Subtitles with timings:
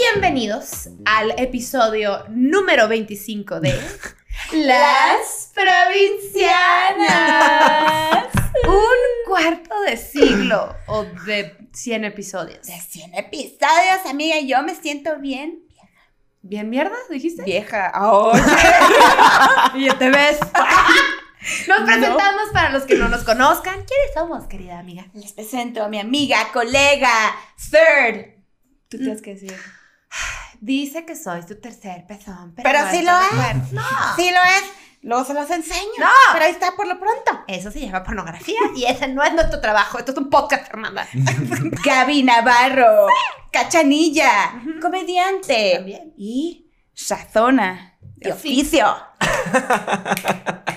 [0.00, 3.78] Bienvenidos al episodio número 25 de
[4.52, 8.24] Las Provincianas.
[8.66, 12.66] Un cuarto de siglo o de 100 episodios.
[12.66, 15.64] De 100 episodios, amiga, yo me siento bien.
[16.40, 17.42] ¿Bien mierda, dijiste?
[17.42, 18.40] Vieja, oye.
[19.74, 20.38] y ya te ves.
[21.68, 23.74] Nos presentamos para los que no nos conozcan.
[23.74, 25.08] ¿Quiénes somos, querida amiga?
[25.12, 27.12] Les presento a mi amiga, colega,
[27.70, 28.30] third.
[28.88, 29.54] Tú tienes que decir.
[30.60, 32.52] Dice que soy su tercer pezón.
[32.54, 33.72] Pero, Pero no sí lo es.
[33.72, 33.82] No.
[34.16, 34.72] Sí lo es.
[35.02, 35.88] Luego se los enseño.
[35.98, 36.08] No.
[36.34, 37.44] Pero ahí está por lo pronto.
[37.48, 39.98] Eso se llama pornografía y ese no es nuestro trabajo.
[39.98, 41.08] Esto es un podcast, Fernanda.
[41.84, 43.06] Gaby Navarro,
[43.50, 45.76] cachanilla, comediante.
[45.76, 46.12] También.
[46.18, 48.94] Y sazona de De oficio.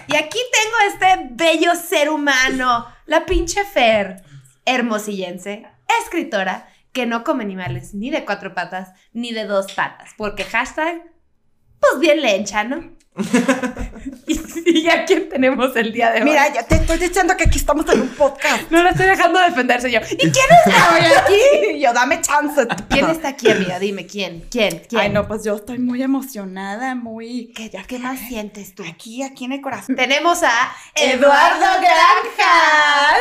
[0.08, 4.24] Y aquí tengo este bello ser humano, la pinche Fer,
[4.66, 5.66] hermosillense,
[6.02, 11.04] escritora, que no come animales ni de cuatro patas ni de dos patas, porque hashtag,
[11.80, 12.96] pues bien lencha, ¿no?
[14.28, 16.30] y, ¿Y, a quién tenemos el día de hoy?
[16.30, 18.72] Mira, ya te estoy diciendo que aquí estamos en un podcast.
[18.72, 20.00] No la estoy dejando defenderse yo.
[20.00, 21.80] ¿Y quién está hoy aquí?
[21.80, 22.66] yo, dame chance.
[22.90, 23.78] ¿Quién está aquí, amiga?
[23.78, 24.46] Dime, ¿quién?
[24.50, 24.82] ¿Quién?
[24.90, 25.02] ¿Quién?
[25.02, 27.54] Ay, no, pues yo estoy muy emocionada, muy...
[27.54, 28.84] ¿Qué, más sientes tú?
[28.84, 29.96] Aquí, aquí en el corazón.
[29.96, 33.16] Tenemos a Eduardo Granja.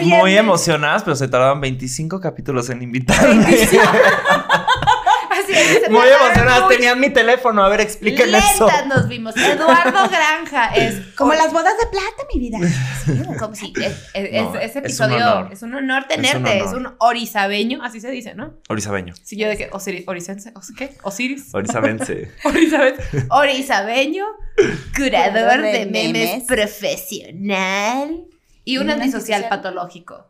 [0.00, 3.46] muy emocionadas, pero se tardaban 25 capítulos en invitarme.
[5.90, 7.64] Muy emocionadas, tenían mi teléfono.
[7.64, 8.68] A ver, explíquenme eso.
[8.86, 9.36] nos vimos.
[9.36, 12.58] Eduardo Granja es como las bodas de plata, mi vida.
[14.60, 16.58] Ese episodio es un honor, tenerte.
[16.58, 16.96] Es un, honor.
[17.82, 18.54] así se dice, ¿no?
[18.68, 19.14] Orizabeño.
[19.22, 20.04] Sí, yo de que Osiris,
[20.76, 20.96] ¿qué?
[21.02, 21.54] Osiris.
[21.54, 22.30] Orizabense.
[22.44, 23.26] Orizabense.
[23.30, 24.26] Orizabeño,
[24.96, 28.24] curador de memes profesional
[28.64, 30.26] y un antisocial patológico.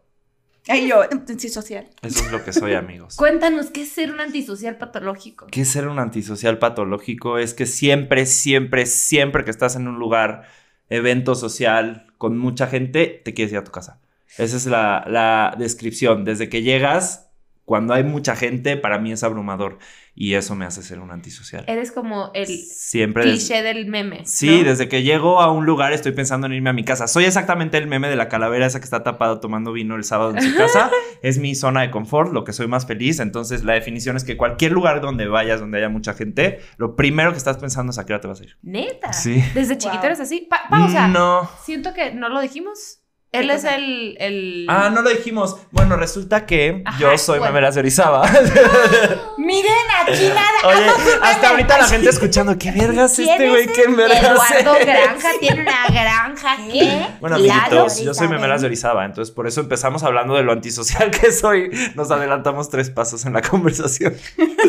[0.69, 1.03] Ay, yo,
[1.39, 1.89] sí, social.
[2.03, 3.17] Eso es lo que soy, amigos.
[3.19, 5.47] Cuéntanos, ¿qué es ser un antisocial patológico?
[5.47, 7.39] ¿Qué es ser un antisocial patológico?
[7.39, 10.43] Es que siempre, siempre, siempre que estás en un lugar,
[10.91, 14.01] evento social, con mucha gente, te quieres ir a tu casa.
[14.37, 16.25] Esa es la, la descripción.
[16.25, 17.31] Desde que llegas,
[17.65, 19.79] cuando hay mucha gente, para mí es abrumador.
[20.21, 21.63] Y eso me hace ser un antisocial.
[21.69, 23.23] Eres como el Siempre.
[23.23, 24.23] cliché del meme.
[24.27, 24.71] Sí, ¿no?
[24.71, 27.07] desde que llego a un lugar estoy pensando en irme a mi casa.
[27.07, 30.37] Soy exactamente el meme de la calavera esa que está tapado tomando vino el sábado
[30.37, 30.91] en su casa.
[31.23, 33.21] es mi zona de confort, lo que soy más feliz.
[33.21, 37.31] Entonces la definición es que cualquier lugar donde vayas, donde haya mucha gente, lo primero
[37.31, 38.57] que estás pensando es a qué hora te vas a ir.
[38.63, 39.13] Neta.
[39.13, 39.41] Sí.
[39.55, 40.07] Desde chiquito Wow.
[40.07, 40.49] eres así.
[40.51, 41.07] Pa- pausa.
[41.07, 41.49] No.
[41.63, 43.05] Siento que no lo dijimos.
[43.31, 44.67] Él es el, el...
[44.71, 45.59] Ah, no lo dijimos.
[45.71, 47.53] Bueno, resulta que Ajá, yo soy bueno.
[47.53, 48.27] memeras de Orizaba.
[49.37, 49.73] Miren,
[50.03, 50.49] aquí nada.
[50.65, 50.87] Oye,
[51.21, 51.47] hasta meme.
[51.51, 53.65] ahorita la gente escuchando, ¿qué vergas ¿Quién este güey?
[53.67, 57.07] es ¿Qué vergas Eduardo es?" Granja tiene una granja que...
[57.21, 57.53] Bueno, Lalo.
[57.53, 61.31] amiguitos, yo soy memeras de Orizaba, entonces por eso empezamos hablando de lo antisocial que
[61.31, 61.71] soy.
[61.97, 64.15] Nos adelantamos tres pasos en la conversación.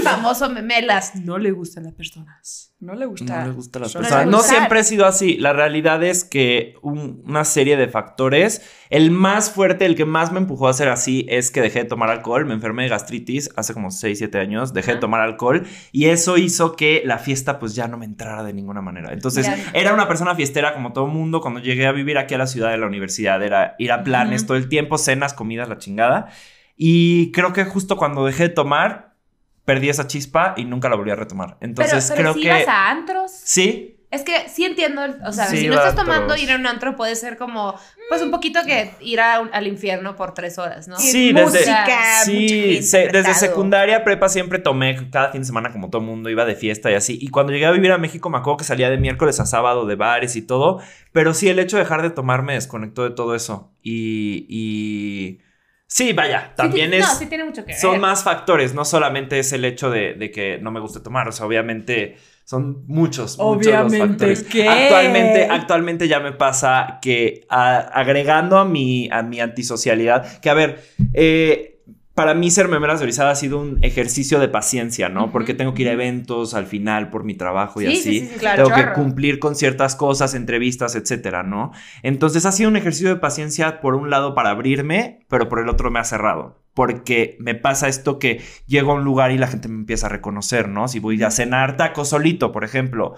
[0.04, 1.16] famoso memelas.
[1.16, 2.69] No le gustan las personas.
[2.82, 3.42] No le gusta.
[3.42, 4.28] No le gustan las No le personas.
[4.32, 4.54] No gusta.
[4.56, 5.36] siempre he sido así.
[5.38, 8.62] La realidad es que un- una serie de factores.
[8.90, 11.86] El más fuerte, el que más me empujó a ser así, es que dejé de
[11.90, 12.46] tomar alcohol.
[12.46, 14.74] Me enfermé de gastritis hace como 6, 7 años.
[14.74, 15.64] Dejé de tomar alcohol.
[15.92, 19.12] Y eso hizo que la fiesta, pues ya no me entrara de ninguna manera.
[19.12, 19.58] Entonces, Ya.
[19.74, 21.42] era una persona fiestera como todo mundo.
[21.42, 24.46] Cuando llegué a vivir aquí a la ciudad de la universidad, era ir a planes
[24.46, 26.30] todo el tiempo, cenas, comidas, la chingada.
[26.78, 29.09] Y creo que justo cuando dejé de tomar,
[29.74, 31.58] perdí esa chispa y nunca la volví a retomar.
[31.62, 32.48] Entonces, pero pero creo si que.
[32.48, 33.32] ibas a antros.
[33.32, 36.56] Sí, Es que sí entiendo, el- o sea, Sí, si no estás tomando, ir a
[36.56, 37.76] un antro puede ser como,
[38.10, 40.98] pues un poquito que ir a un- al infierno por tres horas, ¿no?
[40.98, 45.72] Sí, Música, desde- mucha Sí, se- desde secundaria, prepa siempre tomé cada fin de semana
[45.72, 47.20] como todo mundo, iba de fiesta y así.
[47.22, 49.86] Y cuando llegué a vivir a México me acuerdo que salía de miércoles a sábado
[49.86, 50.80] de bares y todo.
[51.12, 53.72] Pero sí, el hecho de dejar de tomar me desconectó de todo eso.
[53.84, 54.48] Y...
[54.50, 55.40] y...
[55.92, 57.02] Sí, vaya, también sí, es...
[57.08, 57.82] No, sí tiene mucho que ver.
[57.82, 61.28] son más factores, no solamente es el hecho de, de que no me guste tomar,
[61.28, 64.44] o sea, obviamente son muchos, muchos los Obviamente factores.
[64.44, 70.50] que- Actualmente, actualmente ya me pasa que a- agregando a mi, a mi antisocialidad, que
[70.52, 70.80] a ver,
[71.14, 71.79] eh,
[72.20, 75.32] para mí ser memeras de Orizaba ha sido un ejercicio de paciencia, ¿no?
[75.32, 78.20] Porque tengo que ir a eventos al final por mi trabajo y Sí, así.
[78.28, 81.72] sí, Claro, tengo que cumplir con ciertas cosas, entrevistas, etcétera, ¿no?
[82.04, 85.70] Entonces ha sido un ejercicio de paciencia por un lado para abrirme, pero por el
[85.70, 86.62] otro me ha cerrado.
[86.74, 90.10] Porque me pasa esto que llego a un lugar y la gente me empieza a
[90.10, 90.90] reconocer, ¿no?
[90.90, 93.16] Si voy a cenar tacos solito, por ejemplo.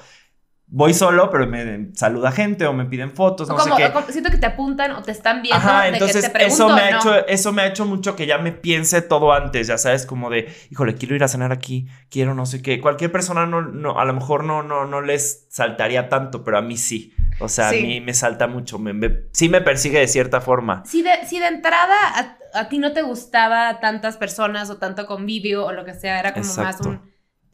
[0.73, 3.91] Voy solo, pero me saluda gente o me piden fotos, O no como, sé qué.
[3.91, 6.55] como- siento que te apuntan o te están viendo Ajá, de entonces que te pregunto,
[6.63, 6.97] eso me ha ¿no?
[6.97, 10.29] hecho, eso me ha hecho mucho que ya me piense todo antes, ya sabes, como
[10.29, 12.79] de, híjole, quiero ir a cenar aquí, quiero no sé qué.
[12.79, 16.61] Cualquier persona no, no, a lo mejor no, no, no les saltaría tanto, pero a
[16.61, 17.13] mí sí.
[17.41, 17.79] O sea, Sí.
[17.79, 18.79] a mí me salta mucho.
[18.79, 20.83] Me, me- sí me persigue de cierta forma.
[20.85, 25.05] Si de, si de entrada a, a ti no te gustaba tantas personas o tanto
[25.05, 27.10] convivio o lo que sea, era como más un...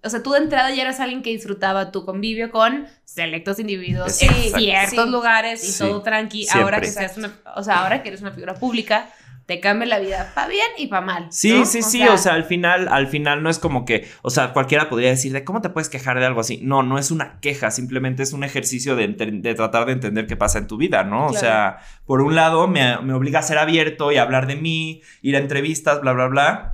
[0.08, 4.22] O sea, tú de entrada ya eras alguien que disfrutaba tu convivio con selectos individuos
[4.22, 4.58] en Exacto.
[4.60, 5.12] ciertos Sí.
[5.12, 5.80] lugares y Sí.
[5.80, 6.44] todo tranqui.
[6.44, 6.64] Siempre.
[6.64, 7.32] Ahora que seas una...
[7.56, 9.10] O sea, ahora que eres una figura pública,
[9.46, 11.28] te cambia la vida para bien y para mal.
[11.32, 11.66] Sí, ¿no?
[11.66, 14.90] sí, sí, o sea, al final, al final no es como que, o sea, cualquiera
[14.90, 16.60] podría decir de cómo te puedes quejar de algo así.
[16.62, 19.08] No, no es una queja, simplemente es un ejercicio de,
[19.56, 21.28] tratar de entender qué pasa en tu vida, ¿no?
[21.28, 24.58] O sea, por un lado me, me obliga a ser abierto y a hablar de
[24.58, 26.74] mí, ir a entrevistas, bla, bla, bla.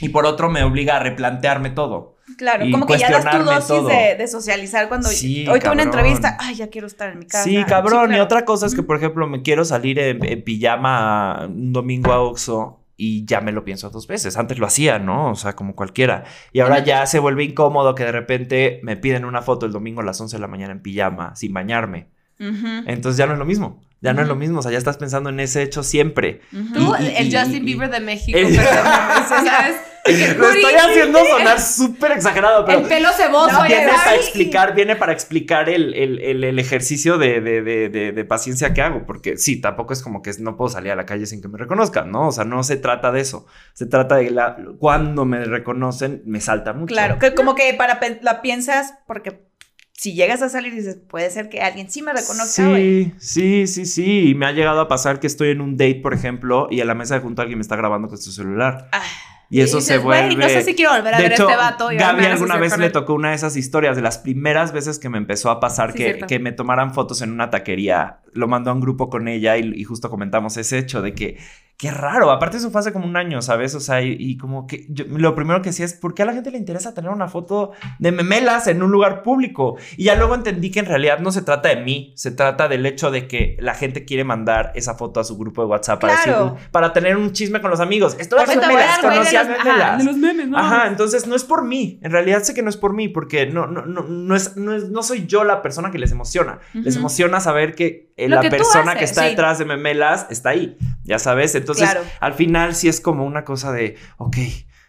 [0.00, 2.13] Y por otro me obliga a replantearme todo.
[2.36, 3.88] Claro, Y como que ya das tu dosis todo.
[3.88, 7.26] de, de socializar cuando Sí, hoy tuve una entrevista, ay, ya quiero estar en mi
[7.26, 7.44] casa.
[7.44, 8.04] Sí, cabrón.
[8.06, 8.24] Y claro.
[8.24, 12.20] otra cosa es que, por ejemplo, me quiero salir en, en pijama un domingo a
[12.20, 14.36] Oxxo y ya me lo pienso dos veces.
[14.36, 15.30] Antes lo hacía, ¿no?
[15.30, 16.24] O sea, como cualquiera.
[16.52, 20.00] Y ahora ya se vuelve incómodo que de repente me piden una foto el domingo
[20.00, 22.08] a las 11 de la mañana en pijama, sin bañarme.
[22.38, 23.82] Entonces ya no es lo mismo.
[24.00, 24.58] Ya no es lo mismo.
[24.58, 26.40] O sea, ya estás pensando en ese hecho siempre.
[26.74, 29.76] Tú, Y- y- el Justin y- Bieber de México, El- ¿sabes?
[30.36, 34.96] Lo estoy haciendo sonar súper exagerado, pero El pelo ceboso, No, viene para explicar, viene
[34.96, 39.60] para explicar el, el- el- el ejercicio de, de- de- paciencia que hago, porque sí,
[39.60, 42.28] tampoco es como que no puedo salir a la calle sin que me reconozcan, ¿no?
[42.28, 46.40] O sea, no se trata de eso, se trata de la, cuando me reconocen, me
[46.40, 46.92] salta mucho.
[46.92, 49.44] Claro, que como que para la piensas porque
[49.92, 52.46] si llegas a salir y dices, puede ser que alguien sí me reconozca.
[52.76, 54.30] Sí, sí, sí, sí.
[54.30, 56.84] Y me ha llegado a pasar que estoy en un date, por ejemplo, y a
[56.84, 58.88] la mesa de junto alguien me está grabando con su celular.
[58.92, 59.02] Ah,
[59.50, 60.34] Y eso dices, se vuelve.
[60.34, 61.92] "Güey, no sé si quiero volver a de ver a hecho, este vato.
[61.92, 62.92] y Gaby alguna vez le él".
[62.92, 65.98] tocó una de esas historias de las primeras veces que me empezó a pasar Sí,
[65.98, 68.20] que, que me tomaran fotos en una taquería.
[68.32, 71.38] Lo mandó a un grupo con ella y, y justo comentamos ese hecho de que
[71.76, 72.30] qué raro.
[72.30, 73.74] Aparte, eso fue hace como un año, ¿sabes?
[73.74, 76.26] O sea, y, y como que yo- lo primero que decía es ¿por qué a
[76.26, 79.76] la gente le interesa tener una foto de memelas en un lugar público?
[79.96, 82.86] Y ya luego entendí que en realidad no se trata de mí, se trata del
[82.86, 86.22] hecho de que la gente quiere mandar esa foto a su grupo de WhatsApp para,
[86.22, 86.50] Claro.
[86.52, 88.16] decir, para tener un chisme con los amigos.
[88.16, 89.98] Voy a memelas, conocí a ajá, memelas.
[89.98, 90.58] de los memes, ¿no?
[90.58, 91.98] Ajá, entonces no es por mí.
[92.02, 94.74] En realidad sé que no es por mí, porque no, no, no, no, es, no,
[94.74, 96.60] es- no soy yo la persona que les emociona.
[96.72, 99.28] Les emociona saber que la que persona haces, que está sí.
[99.30, 100.76] detrás de Memelas está ahí.
[101.04, 101.54] Ya sabes.
[101.54, 102.06] Entonces, Claro.
[102.20, 104.36] al final sí es como una cosa de, ok,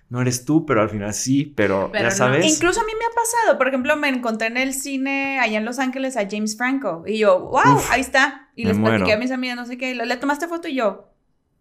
[0.10, 2.16] no eres tú, pero al final sí, pero, Pero ya no.
[2.16, 2.45] sabes.
[2.45, 5.66] Incluso a mí me ha pasado, por ejemplo, me encontré en el cine allá en
[5.66, 8.50] Los Ángeles a James Franco y yo, wow, Uf, ahí está.
[8.56, 9.13] Y les platiqué muero.
[9.16, 10.68] a mis amigas, no sé qué, ¿le tomaste foto?
[10.68, 11.10] Y yo,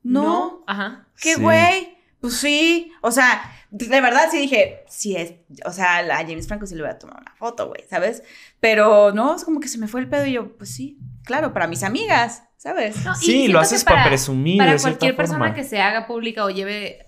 [0.03, 1.07] no, Ajá.
[1.21, 1.41] qué Sí.
[1.41, 1.95] güey.
[2.21, 5.35] Pues sí, o sea, de verdad sí dije, sí es,
[5.67, 8.23] o sea, a James Franco sí le voy a tomar una foto, güey, ¿sabes?
[8.61, 11.53] Pero no, es como que se me fue el pedo y yo, pues sí, claro,
[11.53, 13.05] para mis amigas, ¿sabes?
[13.05, 14.59] No, Sí, lo haces para, presumir.
[14.59, 15.55] Para de cierta cualquier persona forma.
[15.55, 17.05] que se haga pública o lleve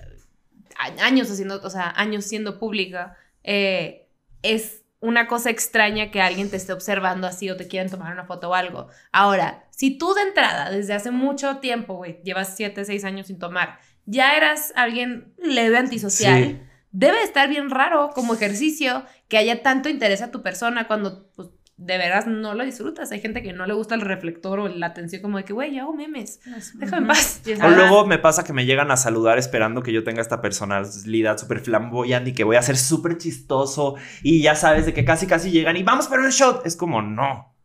[1.03, 4.09] años haciendo, o sea, años siendo pública, eh,
[4.43, 8.25] es una cosa extraña que alguien te esté observando así o te quieran tomar una
[8.25, 8.89] foto o algo.
[9.13, 13.39] Ahora, si tú de entrada, desde hace mucho tiempo, güey, llevas 7, 6 años sin
[13.39, 16.61] tomar, ya eras alguien leve antisocial, Sí.
[16.93, 21.49] debe estar bien raro como ejercicio que haya tanto interés a tu persona cuando pues,
[21.79, 23.13] de veras no lo disfrutas.
[23.13, 25.75] Hay gente que no le gusta el reflector o la atención como de que, güey,
[25.75, 26.41] ya hago memes.
[26.75, 27.43] Déjame en paz.
[27.47, 30.41] O como, luego me pasa que me llegan a saludar esperando que yo tenga esta
[30.41, 35.05] personalidad súper flamboyante y que voy a ser súper chistoso y ya sabes de que
[35.05, 36.65] casi casi llegan y vamos por un shot.
[36.67, 37.56] Es como no,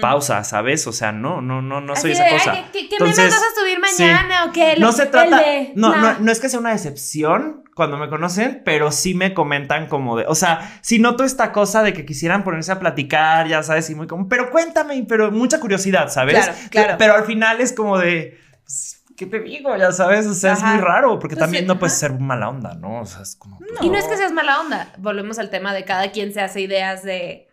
[0.00, 0.86] Pausa, ¿sabes?
[0.86, 2.52] O sea, no, no, no, no soy así esa de, cosa.
[2.52, 4.02] "Ay, ¿Qué, qué, Entonces, vas a subir sí.
[4.02, 4.74] mañana o qué?
[4.78, 6.14] No se trata, de- no, nah".
[6.14, 10.16] no, no es que sea una decepción cuando me conocen, pero sí me comentan como
[10.18, 13.88] de, o sea, si noto esta cosa de que quisieran ponerse a platicar, ya sabes,
[13.90, 16.34] y muy como, pero cuéntame, pero mucha curiosidad, ¿sabes?
[16.44, 16.94] Claro, claro.
[16.98, 19.76] Pero al final es como de, pues, ¿qué te digo?
[19.76, 22.12] Ya sabes, o sea, es muy raro, porque también no puedes ajá.
[22.14, 23.00] ser mala onda, ¿no?
[23.02, 23.58] O sea, es como...
[23.58, 24.92] pues, Y no es que seas mala onda.
[24.98, 27.49] Volvemos al tema de cada quien se hace ideas de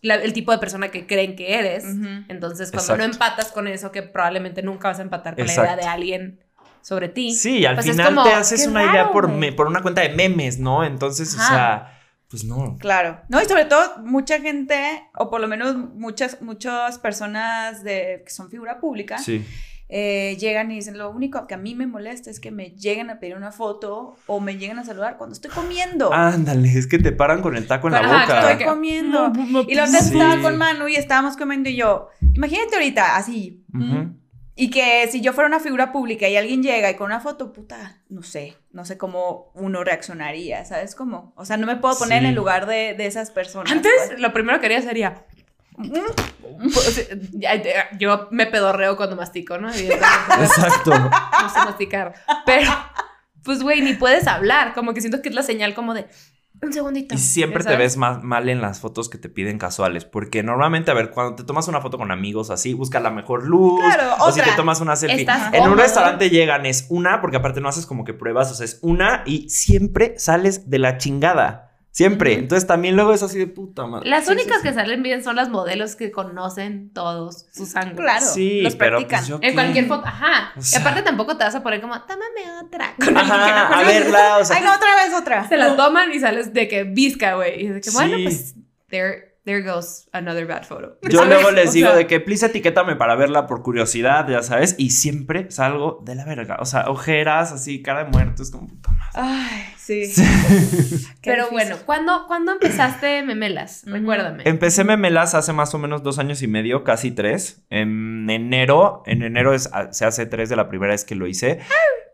[0.00, 1.84] la- el tipo de persona que creen que eres.
[2.28, 5.76] Entonces, cuando no empatas con eso, que probablemente nunca vas a empatar con la idea
[5.76, 6.40] de alguien
[6.80, 7.32] sobre ti.
[7.34, 10.00] Sí, al pues es final como, te haces una idea por, me- por una cuenta
[10.00, 10.84] de memes, ¿no?
[10.84, 12.76] Entonces, o sea, pues no.
[12.80, 13.20] Claro.
[13.28, 18.30] No, y sobre todo mucha gente, o por lo menos muchas, muchas personas de, que
[18.32, 19.46] son figura pública, Sí.
[19.94, 23.10] Eh, llegan y dicen, lo único que a mí me molesta es que me lleguen
[23.10, 26.10] a pedir una foto o me lleguen a saludar cuando estoy comiendo.
[26.14, 28.52] Ándale, es que te paran con el taco en la boca.
[28.52, 29.30] estoy comiendo.
[29.68, 30.14] Y la otra Sí.
[30.14, 33.64] estaba con Manu y estábamos comiendo y yo, imagínate ahorita, así.
[33.74, 34.14] Ujú.
[34.54, 37.52] Y que si yo fuera una figura pública y alguien llega y con una foto,
[37.52, 41.32] puta, no sé, no sé cómo uno reaccionaría, ¿sabes cómo?
[41.36, 42.24] O sea, no me puedo poner Sí.
[42.24, 43.70] en el lugar de, de esas personas.
[43.72, 45.26] Antes, lo primero que haría sería.
[45.82, 47.60] Pues, ya-
[47.98, 49.68] Yo me pedorreo cuando mastico, ¿no?
[49.72, 50.90] Exacto.
[50.92, 52.14] no sé masticar.
[52.46, 52.70] Pero,
[53.42, 54.74] pues, güey, ni puedes hablar.
[54.74, 56.06] Como que siento que es la señal como de.
[56.60, 57.16] Un segundito.
[57.16, 60.04] Y siempre te ves más mal en las fotos que te piden casuales.
[60.04, 63.44] Porque normalmente, a ver, cuando te tomas una foto con amigos así, busca la mejor
[63.44, 63.80] luz.
[63.80, 65.22] Claro, o si te tomas una selfie.
[65.22, 68.54] Estás En un restaurante llegan, es una, porque aparte no haces como que pruebas, o
[68.54, 71.71] sea, es una y siempre sales de la chingada.
[71.92, 72.32] Siempre.
[72.34, 74.08] Entonces también luego es así de puta madre.
[74.08, 74.68] Las Sí, únicas sí, sí.
[74.68, 78.00] que salen bien son las modelos que conocen todos sus ángulos.
[78.00, 78.24] Claro.
[78.26, 79.18] Sí, los pero practican.
[79.20, 79.52] pues yo En qué.
[79.54, 80.52] cualquier foto, ajá.
[80.56, 82.94] O y aparte tampoco te vas a poner como, tómame otra.
[82.98, 84.56] Con alguien que no Ajá, a verla, o sea.
[84.56, 85.46] Ay, no, otra vez otra.
[85.48, 87.62] Se la toman y sales de que visca, güey.
[87.62, 88.22] Y de que, bueno, Sí.
[88.24, 88.54] pues,
[88.88, 90.96] there, there goes another bad photo.
[91.10, 91.34] Yo ¿Sabes?
[91.34, 94.76] luego les O digo sea, de que please etiquétame para verla por curiosidad, ya sabes,
[94.78, 96.56] y siempre salgo de la verga.
[96.60, 99.01] O sea, ojeras así, cara de muerto, es como puta madre.
[99.14, 100.06] Ay, sí.
[100.06, 100.22] Sí.
[101.22, 101.50] Pero difícil.
[101.52, 103.82] bueno, ¿cuándo, ¿cuándo empezaste Memelas?
[103.84, 103.92] Ujú.
[103.94, 104.42] Recuérdame.
[104.46, 107.62] Empecé Memelas hace más o menos dos años y medio, casi tres.
[107.70, 111.58] En enero, en enero es- se hace tres de la primera vez que lo hice.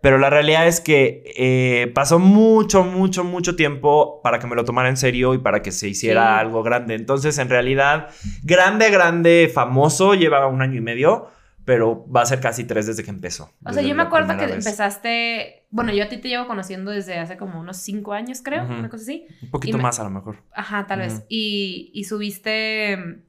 [0.00, 4.64] Pero la realidad es que eh, pasó mucho, mucho, mucho tiempo para que me lo
[4.64, 6.40] tomara en serio y para que se hiciera Sí.
[6.40, 6.94] algo grande.
[6.94, 8.08] Entonces, en realidad,
[8.44, 11.28] grande, grande, famoso, lleva un año y medio,
[11.64, 13.50] pero va a ser casi tres desde que empezó.
[13.64, 14.64] O sea, yo me acuerdo que vez.
[14.64, 15.57] empezaste.
[15.70, 18.88] Bueno, yo a ti te llevo conociendo desde hace como unos cinco años, creo, una
[18.88, 19.26] cosa así.
[19.42, 20.42] Un poquito me- más a lo mejor.
[20.54, 21.24] Ajá, tal vez.
[21.28, 23.22] Y, y subiste.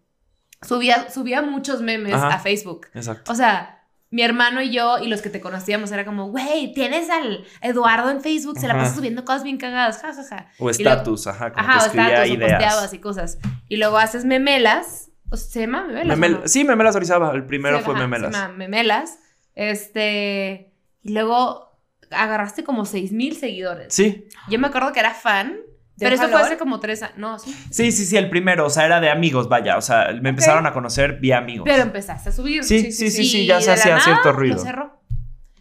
[0.62, 2.28] Subía, subía muchos memes Ajá.
[2.36, 2.88] a Facebook.
[2.94, 3.32] Exacto.
[3.32, 7.10] O sea, mi hermano y yo y los que te conocíamos era como, güey, tienes
[7.10, 10.48] al Eduardo en Facebook, se la pasa subiendo cosas bien cagadas, jajaja.
[10.60, 12.52] O estatus, ajá, como Ajá, que o escribía estatus, o ideas.
[12.64, 13.40] posteabas y cosas.
[13.70, 15.12] Y luego haces memelas.
[15.30, 16.18] O sea, ¿Se llama memelas?
[16.18, 16.48] o Memel- no?
[16.48, 17.32] Sí, Memelas Orizaba.
[17.34, 18.34] El primero Sí, fue ajá, Memelas.
[18.36, 19.20] Se llama memelas.
[19.56, 20.74] Este.
[21.04, 21.69] Y luego
[22.12, 23.94] agarraste como 6 mil seguidores.
[23.94, 25.58] Sí, Yo me acuerdo que era fan.
[25.96, 27.18] ¿De Pero eso fue hace como tres años.
[27.18, 27.54] No, sí.
[27.72, 28.66] sí, sí, sí, el primero.
[28.66, 29.76] O sea, era de amigos, vaya.
[29.76, 31.66] O sea, me empezaron a conocer vía amigos.
[31.66, 32.64] Pero empezaste a subir.
[32.64, 34.56] Sí, sí, sí, sí, Y ya se hacía cierto ruido.
[34.56, 35.02] Lo cerró.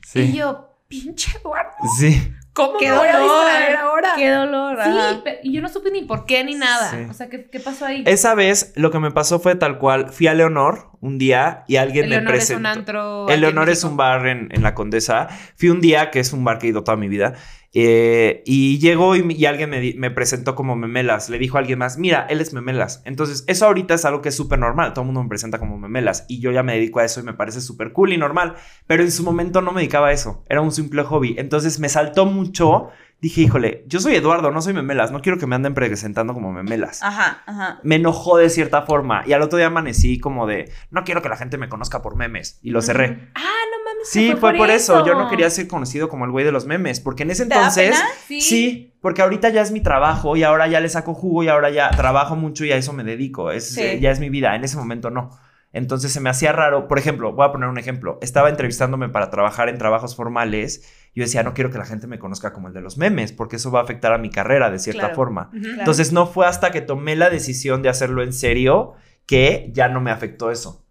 [0.06, 0.20] Sí.
[0.20, 1.72] Y yo, pinche Eduardo.
[1.98, 2.32] Sí.
[2.58, 3.46] ¿Cómo ¡Qué me voy a dolor!
[3.46, 4.12] distraer ahora?
[4.16, 4.78] Qué dolor.
[4.82, 6.90] Sí, y yo no supe ni por qué ni nada.
[6.90, 6.96] Sí.
[7.08, 8.02] O sea, ¿qué, qué pasó ahí?
[8.06, 10.12] Esa vez lo que me pasó fue tal cual.
[10.12, 13.28] Fui a Leonor un día y alguien El me Leonor es un antro.
[13.28, 15.28] El Leonor es un bar en, en la Condesa.
[15.56, 17.34] Fui un día, que es un bar que he ido toda mi vida,
[17.74, 21.28] eh, y llegó y, y alguien me, presentó como Memelas.
[21.28, 23.02] Le dijo a alguien más, mira, él es Memelas.
[23.04, 24.92] Entonces, eso ahorita es algo que es súper normal.
[24.94, 26.24] Todo el mundo me presenta como Memelas.
[26.28, 28.54] Y yo ya me dedico a eso y me parece súper cool y normal.
[28.86, 30.44] Pero en su momento no me dedicaba a eso.
[30.48, 31.34] Era un simple hobby.
[31.38, 32.88] Entonces, me saltó mucho.
[33.20, 35.10] Dije, híjole, yo soy Eduardo, no soy Memelas.
[35.10, 37.80] No quiero que me anden presentando como Memelas Ajá, ajá.
[37.82, 39.24] me enojó de cierta forma.
[39.26, 42.14] Y al otro día amanecí como de, no quiero que la gente me conozca por
[42.14, 42.60] memes.
[42.62, 43.30] Y lo cerré.
[43.34, 43.77] Ah, no.
[44.04, 45.04] Sí, fue, por eso.
[45.04, 47.00] Yo no quería ser conocido como el güey de los memes.
[47.00, 47.96] Porque en ese ¿Te da entonces...
[48.26, 48.40] Sí.
[48.40, 48.94] Sí.
[49.00, 51.90] porque ahorita ya es mi trabajo y ahora ya le saco jugo y ahora ya
[51.90, 53.50] trabajo mucho y a eso me dedico.
[53.50, 53.82] Es, Sí.
[53.82, 54.54] eh, ya es mi vida.
[54.56, 55.30] En ese momento no.
[55.72, 56.88] Entonces se me hacía raro.
[56.88, 58.18] Por ejemplo, voy a poner un ejemplo.
[58.22, 60.82] Estaba entrevistándome para trabajar en trabajos formales.
[61.14, 63.56] Yo decía, no quiero que la gente me conozca como el de los memes, porque
[63.56, 65.14] eso va a afectar a mi carrera de cierta Claro.
[65.14, 65.50] forma.
[65.52, 68.94] Entonces no fue hasta que tomé la decisión de hacerlo en serio
[69.26, 70.86] que ya no me afectó eso.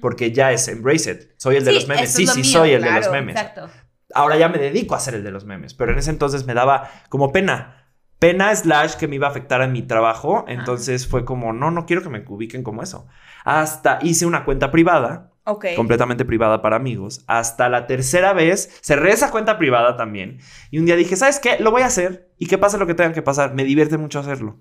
[0.00, 1.20] Porque ya es embrace it.
[1.36, 2.12] Soy el de Sí, los memes.
[2.12, 3.36] Sí, sí, mío, soy el de los memes.
[3.36, 3.68] Exacto.
[4.14, 5.74] Ahora ya me dedico a ser el de los memes.
[5.74, 7.74] Pero en ese entonces me daba como pena.
[8.18, 10.44] Pena slash que me iba a afectar en mi trabajo.
[10.48, 13.06] Entonces fue como, no, no quiero que me ubiquen como eso.
[13.44, 15.66] Hasta hice una cuenta privada Ok.
[15.76, 17.24] completamente privada para amigos.
[17.26, 20.38] Hasta la tercera vez cerré esa cuenta privada también.
[20.70, 21.58] Y un día dije, ¿sabes qué?
[21.60, 22.30] Lo voy a hacer.
[22.38, 23.54] Y que pase lo que tenga que pasar.
[23.54, 24.58] Me divierte mucho hacerlo.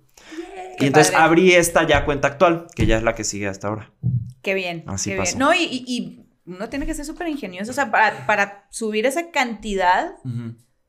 [0.77, 1.25] Qué y entonces padre.
[1.25, 3.91] abrí esta ya cuenta actual, que ya es la que sigue hasta ahora.
[4.41, 4.83] Qué bien.
[4.87, 5.37] Así qué bien.
[5.37, 7.71] No, y, y- y uno tiene que ser súper ingenioso.
[7.71, 10.11] O sea, para, para subir esa cantidad,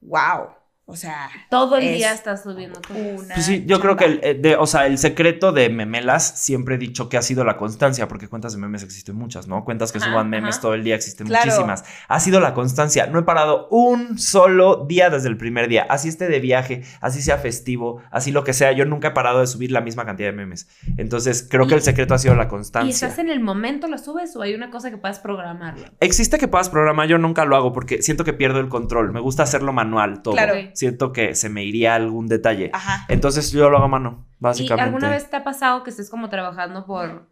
[0.01, 0.51] wow.
[0.91, 3.35] O sea, Todo el Es día estás subiendo una.
[3.35, 6.77] Pues sí, yo creo que el, eh, de- o sea, el secreto de memelas siempre
[6.77, 9.67] he dicho que ha sido la constancia, porque cuentas de memes existen muchas, ¿no?
[9.67, 10.63] Cuentas que Ajá, suban memes ajá.
[10.63, 11.45] todo el día existen Claro.
[11.45, 11.85] muchísimas.
[12.09, 13.07] Ha sido la constancia.
[13.07, 15.87] No he parado un solo día desde el primer día.
[15.91, 18.73] Así esté de viaje, así sea festivo, así lo que sea.
[18.73, 20.69] Yo nunca he parado de subir la misma cantidad de memes.
[20.97, 22.91] Entonces, creo que Y- el secreto ha sido la ¿Y constancia.
[23.09, 25.85] estás en el momento lo subes o hay una cosa que puedas programarlo?
[26.01, 29.13] Existe que puedas programar, yo nunca lo hago porque siento que pierdo el control.
[29.13, 30.33] Me gusta hacerlo manual todo.
[30.33, 30.55] Claro.
[30.79, 32.71] Siento que se me iría algún detalle.
[32.73, 33.05] Ajá.
[33.09, 34.85] Entonces yo lo hago a mano, ¿Y básicamente.
[34.85, 37.29] alguna vez te ha pasado que estés como trabajando por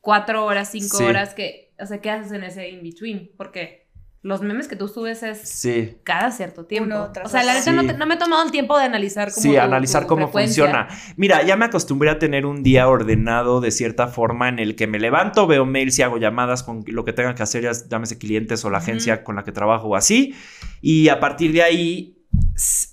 [0.00, 1.02] cuatro horas, cinco Sí.
[1.04, 3.32] horas, que, o sea, ¿qué haces en ese in-between?
[3.36, 3.88] Porque
[4.22, 5.96] los memes que tú subes es Sí.
[6.04, 6.86] cada cierto tiempo.
[6.94, 7.88] Uno o sea, la neta no, Sí.
[7.88, 10.26] te- no me he tomado el tiempo de analizar cómo Sí, tu- analizar tu cómo
[10.26, 10.64] frecuencia.
[10.64, 10.88] funciona.
[11.16, 14.86] Mira, ya me acostumbré a tener un día ordenado de cierta forma en el que
[14.86, 18.18] me levanto, veo mails y hago llamadas con lo que tenga que hacer, ya llámese
[18.18, 20.34] clientes o la agencia con la que trabajo o así.
[20.80, 22.17] Y a partir de ahí,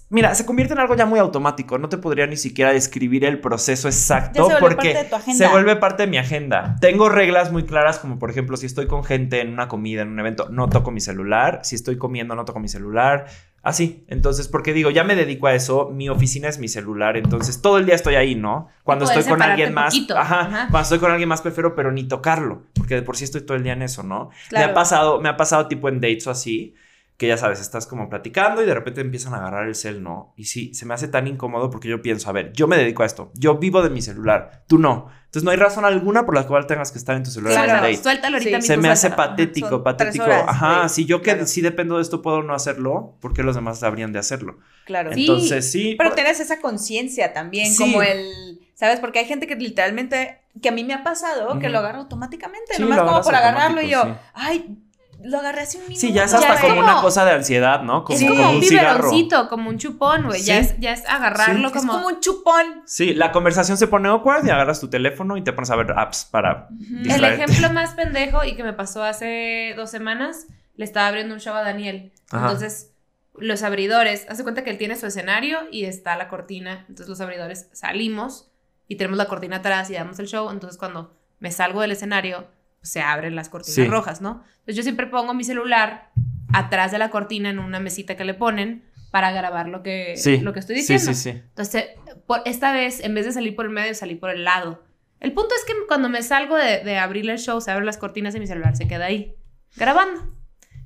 [0.10, 1.78] mira, se convierte en algo ya muy automático.
[1.78, 6.08] No te podría ni siquiera describir el proceso exacto se porque se vuelve parte de
[6.08, 6.76] mi agenda.
[6.82, 10.10] Tengo reglas muy claras, como por ejemplo, si estoy con gente en una comida, en
[10.10, 11.62] un evento, no toco mi celular.
[11.64, 13.28] Si estoy comiendo, no toco mi celular.
[13.66, 17.64] Así, entonces, porque digo, ya me dedico a eso, mi oficina es mi celular, entonces
[17.64, 18.68] todo el día estoy ahí, ¿no?
[18.84, 20.68] Cuando estoy con alguien más, poquito, ajá, ajá.
[20.70, 23.58] cuando estoy con alguien más prefiero, pero ni tocarlo, porque de por sí estoy todo
[23.58, 24.30] el día en eso, ¿no?
[24.52, 26.76] Me ha pasado, me ha pasado tipo en dates o así,
[27.18, 30.34] que ya sabes, estás como platicando y de repente empiezan a agarrar el cel, ¿no?
[30.36, 33.04] Y sí, se me hace tan incómodo porque yo pienso, a ver, yo me dedico
[33.04, 35.08] a esto, yo vivo de mi celular, tú no.
[35.26, 37.64] Entonces no hay razón alguna por la cual tengas que estar en tu celular en
[37.66, 37.82] Claro.
[37.84, 38.04] date.
[38.04, 38.68] Suéltalo ahorita Sí.
[38.68, 39.30] Se mismo, me hace suéltalo.
[39.30, 40.26] patético, Son patético.
[40.26, 41.46] tres horas, Ajá, si yo que Claro.
[41.48, 44.60] sí dependo de esto puedo no hacerlo, ¿por qué los demás habrían de hacerlo?
[44.86, 45.14] Claro.
[45.14, 45.22] Sí.
[45.22, 45.96] Entonces sí.
[45.98, 47.78] Pero por- tienes esa conciencia también, Sí.
[47.78, 49.00] como el, ¿sabes?
[49.00, 52.74] Porque hay gente que literalmente, que a mí me ha pasado, que lo agarra automáticamente,
[52.76, 54.78] Sí, nomás lo como por agarrarlo y yo, ay,
[55.24, 56.00] lo agarré hace un minuto.
[56.02, 58.04] Sí, ya es Ya hasta es como, como- una cosa de ansiedad, ¿no?
[58.04, 58.28] Como, Es Sí.
[58.28, 58.96] como como un un cigarro.
[59.10, 60.42] biberoncito, como un chupón, güey.
[60.44, 61.94] Ya, es, ya es agarrarlo Es como...
[61.94, 62.82] como un chupón.
[62.86, 65.92] Sí, la conversación se pone awkward y agarras tu teléfono y te pones a ver
[65.98, 67.44] apps para El distraerte.
[67.44, 71.56] ejemplo más pendejo y que me pasó hace dos semanas, le estaba abriendo un show
[71.56, 72.12] a Daniel.
[72.32, 72.46] Ajá.
[72.46, 72.92] Entonces,
[73.38, 76.86] los abridores, hace cuenta que él tiene su escenario y está la cortina.
[76.88, 78.52] Entonces, los abridores salimos
[78.88, 80.50] y tenemos la cortina atrás y damos el show.
[80.52, 82.48] Entonces, cuando me salgo del escenario,
[82.86, 83.86] se abren las cortinas Sí.
[83.88, 84.44] rojas, ¿no?
[84.60, 86.12] Entonces, yo siempre pongo mi celular
[86.54, 90.38] atrás de la cortina en una mesita que le ponen para grabar lo que, Sí,
[90.40, 91.06] lo que estoy diciendo.
[91.14, 91.30] sí, sí.
[91.30, 91.86] Entonces,
[92.28, 94.84] por, esta vez, en vez de salir por el medio, salí por el lado.
[95.20, 97.98] El punto es que cuando me salgo de, de abrir el show, se abren las
[97.98, 99.36] cortinas y mi celular se queda ahí,
[99.76, 100.34] grabando.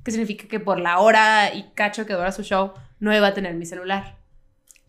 [0.04, 3.34] Que significa que por la hora y cacho que dura su show, no iba a
[3.34, 4.16] tener mi celular.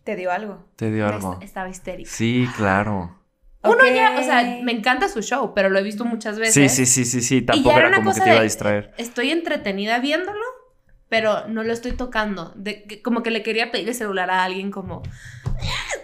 [0.04, 0.68] Te dio algo.
[0.76, 1.34] Te dio algo.
[1.34, 2.10] est- Estaba histérica.
[2.10, 3.18] Sí, claro.
[3.64, 3.94] Uno Ok.
[3.94, 6.54] ya, o sea, me encanta su show, pero lo he visto muchas veces.
[6.72, 7.42] Sí, sí, sí, sí, sí.
[7.42, 8.94] Tampoco era era, una como que te iba a de- distraer.
[8.98, 10.40] Estoy entretenida viéndolo,
[11.08, 12.52] pero no lo estoy tocando.
[12.56, 15.02] De, que- como que le quería pedir el celular a alguien como,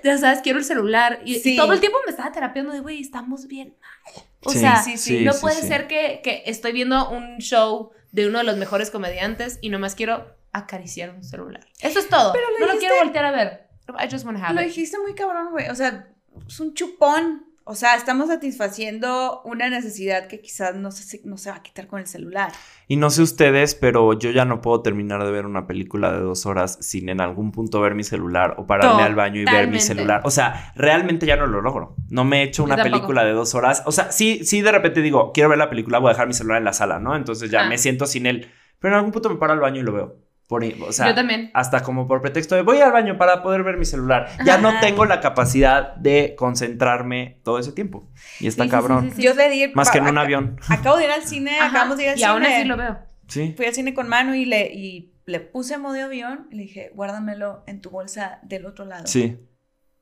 [0.05, 1.21] ya sabes, quiero el celular.
[1.25, 1.57] Y, y Sí.
[1.57, 4.25] todo el tiempo me estaba terapiando de, güey, estamos bien mal.
[4.45, 8.29] O Sí, sea, sí, sí, no puede ser que, que estoy viendo un show de
[8.29, 11.67] uno de los mejores comediantes y nomás quiero acariciar un celular.
[11.81, 12.33] Eso es todo.
[12.33, 13.69] Pero lo no lo dijiste- quiero voltear a ver.
[14.01, 14.69] I just wanna have Lo it.
[14.69, 15.69] dijiste muy cabrón, güey.
[15.71, 16.07] O sea,
[16.47, 17.47] es un chupón.
[17.71, 21.87] O sea, estamos satisfaciendo una necesidad que quizás no se, no se va a quitar
[21.87, 22.51] con el celular.
[22.87, 26.21] Y no sé ustedes, pero yo ya no puedo terminar de ver una película de
[26.21, 29.69] dos horas sin en algún punto ver mi celular o pararme al baño y ver
[29.69, 30.23] mi celular.
[30.25, 31.95] O sea, realmente ya no lo logro.
[32.09, 33.83] No me he hecho una película de dos horas.
[33.85, 36.35] O sea, sí, sí, de repente digo, quiero ver la película, voy a dejar mi
[36.35, 37.15] celular en la sala, ¿no?
[37.17, 37.69] Entonces ya Ah.
[37.69, 38.51] me siento sin él.
[38.79, 40.17] Pero en algún punto me paro al baño y lo veo.
[40.49, 41.51] Por, o sea, Yo también.
[41.53, 44.29] hasta como por pretexto de voy al baño para poder ver mi celular.
[44.47, 44.81] Ya no Ajá.
[44.81, 48.09] tengo la capacidad de concentrarme todo ese tiempo.
[48.41, 49.05] Y está Sí, cabrón.
[49.05, 49.23] sí, sí, sí.
[49.25, 49.77] Yo de ir.
[49.77, 50.59] Más que en un avión.
[50.71, 52.31] Acabo de ir al cine, Ajá, acabamos de ir al y cine.
[52.31, 52.99] aún así lo veo.
[53.29, 53.53] Sí.
[53.59, 56.93] Fui al cine con Manu y le, y le puse modo avión y le dije,
[56.95, 59.07] guárdamelo en tu bolsa del otro lado.
[59.07, 59.39] Sí.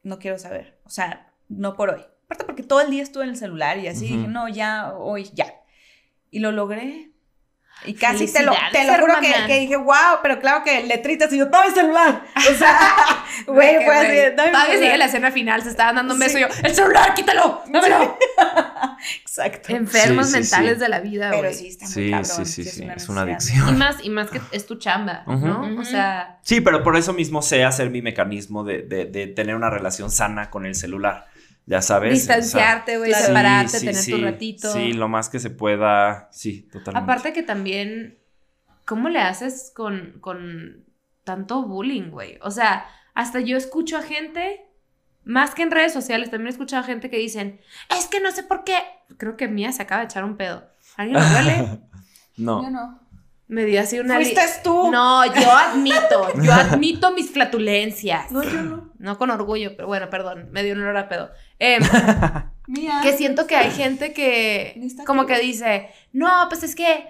[0.04, 0.78] No quiero saber.
[0.84, 2.02] O sea, no por hoy.
[2.26, 4.14] Aparte porque todo el día estuve en el celular y así Ujú.
[4.16, 5.54] dije, no, ya, hoy, ya.
[6.30, 7.10] Y lo logré.
[7.84, 9.14] Y casi te lo, te lo juro
[9.46, 12.22] que, dije, wow, pero claro que letritas y yo, dame el celular.
[12.50, 12.78] O sea,
[13.46, 16.38] güey, fue así, dame Todavía sigue la escena final, se estaban dando un beso Sí.
[16.38, 17.62] y yo, ¡el celular, quítalo!
[17.68, 18.18] ¡Dámelo!
[19.20, 19.72] Exacto.
[19.72, 20.80] Enfermos Sí, sí, mentales sí.
[20.80, 21.54] de la vida, Pero güey.
[21.54, 22.24] sí, está muy Sí, cabrón.
[22.26, 22.88] sí, sí, sí.
[22.96, 23.68] Es una adicción.
[23.68, 25.78] Y más, y más que es tu chamba, ¿no?
[25.78, 29.54] O sea, Sí, pero por eso mismo sé hacer mi mecanismo de, de- de tener
[29.54, 31.26] una relación sana con el celular.
[31.66, 32.12] Ya sabes.
[32.12, 33.24] distanciarte, güey, claro.
[33.24, 34.72] O sea, separarte, sí, tener sí, tu ratito.
[34.72, 36.28] Sí, lo más que se pueda.
[36.30, 36.98] Sí, totalmente.
[36.98, 38.18] Aparte que también,
[38.84, 40.84] ¿cómo le haces con, con
[41.24, 42.38] tanto bullying, güey?
[42.40, 44.64] O sea, hasta yo escucho a gente,
[45.24, 48.30] más que en redes sociales, también he escuchado a gente que dicen, es que no
[48.30, 48.78] sé por qué.
[49.16, 50.68] Creo que Mía se acaba de echar un pedo.
[50.96, 51.80] ¿Alguien lo duele?
[52.36, 52.62] no.
[52.62, 53.05] Yo no.
[53.48, 54.16] Me dio así una...
[54.16, 54.90] Fuiste tú.
[54.90, 58.32] No, yo admito, yo admito mis flatulencias.
[58.32, 58.92] No, yo no.
[58.98, 61.30] No con orgullo, pero bueno, perdón, me dio un olor a pedo.
[61.58, 61.80] Em,
[62.66, 63.00] Mía.
[63.02, 65.34] que siento que hay gente que como aquí.
[65.34, 67.06] que dice, no, pues es que,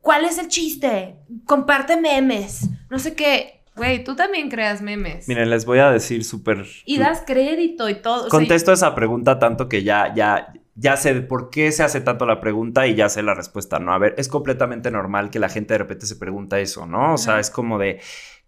[0.00, 1.16] ¿cuál es el chiste?
[1.44, 3.64] Comparte memes, no sé qué.
[3.74, 5.26] Güey, tú también creas memes.
[5.26, 6.66] Miren, les voy a decir súper.
[6.84, 8.18] y das crédito y todo.
[8.18, 12.00] o sea, Contesto esa pregunta tanto que ya, ya, ya sé por qué se hace
[12.00, 13.92] tanto la pregunta y ya sé la respuesta, ¿no?
[13.92, 17.14] A ver, es completamente normal que la gente de repente se pregunta eso, ¿no?
[17.14, 18.00] O sea, es como de.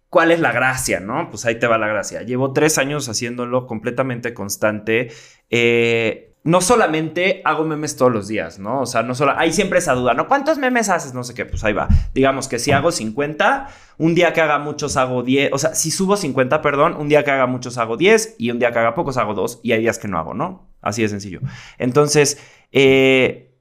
[0.09, 1.29] ¿Cuál es la gracia, no?
[1.31, 2.21] Pues ahí te va la gracia.
[2.21, 5.11] Llevo tres años haciéndolo completamente constante.
[5.49, 8.81] Eh, no solamente hago memes todos los días, ¿no?
[8.81, 9.33] O sea, no solo.
[9.37, 10.27] Hay siempre esa duda, ¿no?
[10.27, 11.13] ¿Cuántos memes haces?
[11.13, 11.87] No sé qué, pues ahí va.
[12.13, 15.51] Digamos que si hago 50, un día que haga muchos hago 10.
[15.53, 18.59] O sea, si subo 50, perdón, un día que haga muchos hago 10 y un
[18.59, 20.72] día que haga pocos hago 2 y hay días que no hago, ¿no?
[20.83, 21.41] Así de sencillo.
[21.79, 22.37] Entonces,
[22.71, 23.51] eh,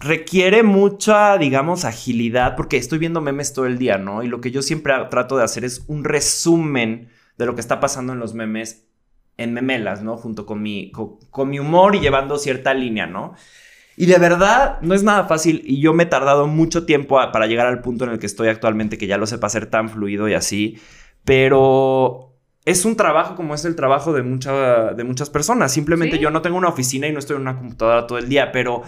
[0.00, 4.22] requiere mucha, digamos, agilidad porque estoy viendo memes todo el día, ¿no?
[4.22, 7.80] Y lo que yo siempre trato de hacer es un resumen de lo que está
[7.80, 8.86] pasando en los memes
[9.36, 10.16] en memelas, ¿no?
[10.16, 13.34] Junto con mi, co- con, mi humor y llevando cierta línea, ¿no?
[13.96, 17.46] Y de verdad no es nada fácil y yo me he tardado mucho tiempo para
[17.46, 20.28] llegar al punto en el que estoy actualmente, que ya lo sepa hacer tan fluido
[20.28, 20.78] y así.
[21.24, 22.29] pero
[22.64, 25.72] es un trabajo como es el trabajo de, mucha, de muchas personas.
[25.72, 26.22] Simplemente Sí.
[26.22, 28.82] yo no tengo una oficina y no estoy en una computadora todo el día, pero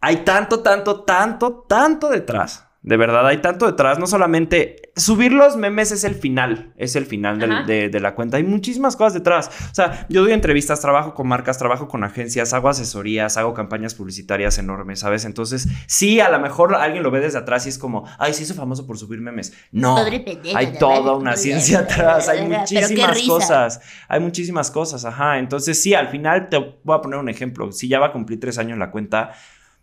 [0.00, 2.66] hay tanto, tanto, tanto, tanto detrás.
[2.84, 4.00] De verdad, hay tanto detrás.
[4.00, 8.16] No solamente subir los memes es el final, es el final del- de, de la
[8.16, 8.38] cuenta.
[8.38, 9.50] Hay muchísimas cosas detrás.
[9.70, 13.94] O sea, yo doy entrevistas, trabajo con marcas, trabajo con agencias, hago asesorías, hago campañas
[13.94, 15.24] publicitarias enormes, ¿sabes?
[15.24, 18.42] Entonces, sí, a lo mejor alguien lo ve desde atrás y es como, ay, se
[18.42, 19.52] hizo famoso por subir memes.
[19.70, 19.94] No.
[20.24, 25.38] Pendejo, Hay toda una ciencia atrás, hay muchísimas cosas, hay muchísimas cosas, ajá.
[25.38, 27.70] Entonces, sí, al final te voy a poner un ejemplo.
[27.70, 29.32] Si ya va a cumplir tres años la cuenta,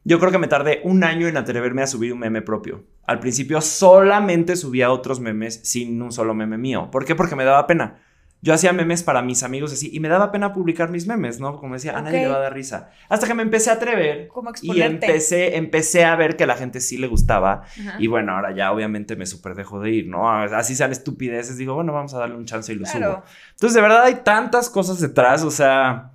[0.04, 2.84] yo creo que me tardé un año en atreverme a subir un meme propio.
[3.06, 6.90] Al principio solamente subía otros memes sin un solo meme mío.
[6.92, 7.16] ¿Por qué?
[7.16, 8.00] Porque me daba pena.
[8.42, 11.58] Yo hacía memes para mis amigos así y me daba pena publicar mis memes, ¿no?
[11.60, 12.90] Como decía, a nadie le va a dar risa.
[13.10, 14.30] Hasta que me empecé a atrever
[14.62, 17.64] y empecé, empecé a ver que a la gente sí le gustaba.
[17.64, 17.96] Ajá.
[18.00, 20.32] Y bueno, ahora ya obviamente me súper dejo de ir, ¿no?
[20.32, 23.00] Así sean estupideces, digo, bueno, vamos a darle un chance y lo Claro.
[23.16, 23.24] subo.
[23.52, 26.14] Entonces, de verdad hay tantas cosas detrás, o sea,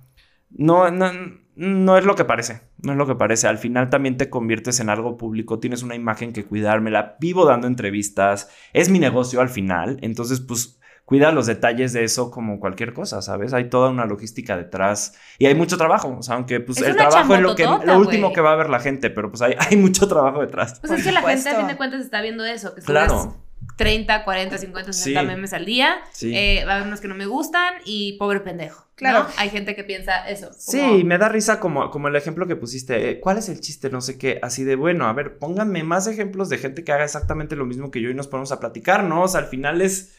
[0.49, 1.11] no, no,
[1.55, 3.47] no es lo que parece, no es lo que parece.
[3.47, 7.15] Al final también te conviertes en algo público, tienes una imagen que cuidar, me la
[7.19, 12.31] vivo dando entrevistas, es mi negocio al final, entonces pues cuida los detalles de eso
[12.31, 13.53] como cualquier cosa, ¿sabes?
[13.53, 16.95] Hay toda una logística detrás y hay mucho trabajo, o sea, aunque pues Es el
[16.95, 19.55] trabajo es lo, que, lo último que va a ver la gente, pero pues hay,
[19.59, 20.79] hay mucho trabajo detrás.
[20.81, 23.44] Pues es que la gente, a fin de cuentas, está viendo eso, que Claro.
[23.75, 25.27] 30, 40, 50, 60 Sí.
[25.27, 25.97] memes al día.
[26.11, 26.31] Sí.
[26.35, 28.81] Eh, va a haber unos que no me gustan y pobre pendejo.
[28.81, 28.85] ¿no?
[28.95, 29.27] Claro.
[29.37, 30.47] Hay gente que piensa eso.
[30.47, 33.09] como- Sí, me da risa como, como el ejemplo que pusiste.
[33.09, 33.89] eh, ¿Cuál es el chiste?
[33.89, 34.39] No sé qué.
[34.41, 37.91] Así de bueno, a ver, pónganme más ejemplos de gente que haga exactamente lo mismo
[37.91, 39.23] que yo y nos ponemos a platicar, ¿no?
[39.23, 40.15] O sea, al final es.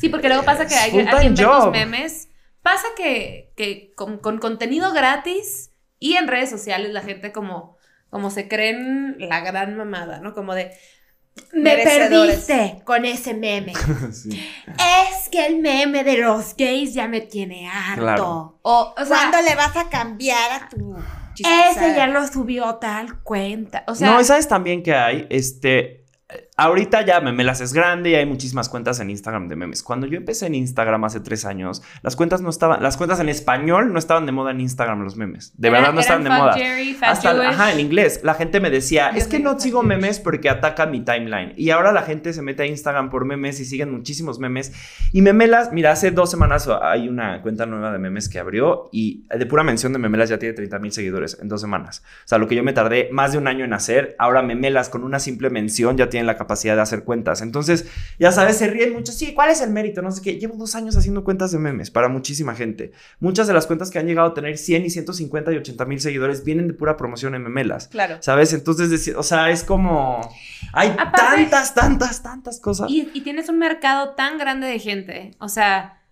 [0.00, 1.70] Sí, porque luego pasa que hay, alguien ve job.
[1.70, 2.28] memes.
[2.62, 7.76] Pasa que, que con, con contenido gratis y en redes sociales la gente como,
[8.10, 10.34] como se creen la gran mamada, ¿no?
[10.34, 10.72] Como de...
[11.52, 12.44] Me Merecedores".
[12.44, 13.72] perdiste con ese meme.
[14.12, 14.30] Sí.
[14.30, 18.00] es que el meme de los gays ya me tiene harto.
[18.00, 18.58] Claro.
[18.62, 20.96] O, o sea, ¿Cuándo le vas a cambiar a tu
[21.46, 23.84] ese ya lo subió tal cuenta.
[23.86, 26.04] O sea, no, y sabes también que hay, este,
[26.58, 29.82] ahorita ya Memelas es grande y hay muchísimas cuentas en Instagram de memes.
[29.84, 33.28] Cuando yo empecé en Instagram hace tres años, las cuentas no estaban, las cuentas en
[33.28, 35.52] español no estaban de moda en Instagram los memes.
[35.56, 36.54] De verdad no estaban de moda.
[36.54, 37.46] Jerry, Fat Hasta, Jewish.
[37.46, 38.20] ajá, en inglés.
[38.24, 41.52] La gente me decía, es que no sigo memes porque ataca mi timeline.
[41.56, 44.72] Y ahora la gente se mete a Instagram por memes y siguen muchísimos memes.
[45.12, 49.26] Y Memelas, mira, hace dos semanas hay una cuenta nueva de memes que abrió y
[49.28, 52.02] de pura mención de Memelas ya tiene 30 mil seguidores en dos semanas.
[52.24, 54.88] O sea, lo que yo me tardé más de un año en hacer, ahora Memelas
[54.88, 57.42] con una simple mención ya tienen la capacidad de hacer cuentas.
[57.42, 57.86] Entonces,
[58.18, 59.12] ya sabes, se ríen mucho.
[59.12, 60.02] Sí, ¿cuál es el mérito?
[60.02, 60.38] No sé qué.
[60.38, 62.92] Llevo dos años haciendo cuentas de memes para muchísima gente.
[63.20, 66.00] Muchas de las cuentas que han llegado a tener 100 y 150 y 80 mil
[66.00, 67.88] seguidores vienen de pura promoción en Memelas.
[67.88, 68.18] Claro.
[68.20, 68.52] ¿Sabes?
[68.52, 70.20] Entonces, o sea, es como...
[70.72, 71.12] Hay Aparte-
[71.50, 72.90] tantas, tantas, tantas cosas.
[72.90, 75.32] Y, y tienes un mercado tan grande de gente.
[75.38, 76.02] O sea,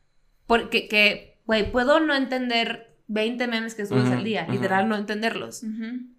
[0.47, 4.43] porque, que, güey, puedo no entender 20 memes que subes Ujú, al día.
[4.45, 4.53] ujú.
[4.53, 5.63] Literal, no entenderlos.
[5.63, 6.16] Ujú.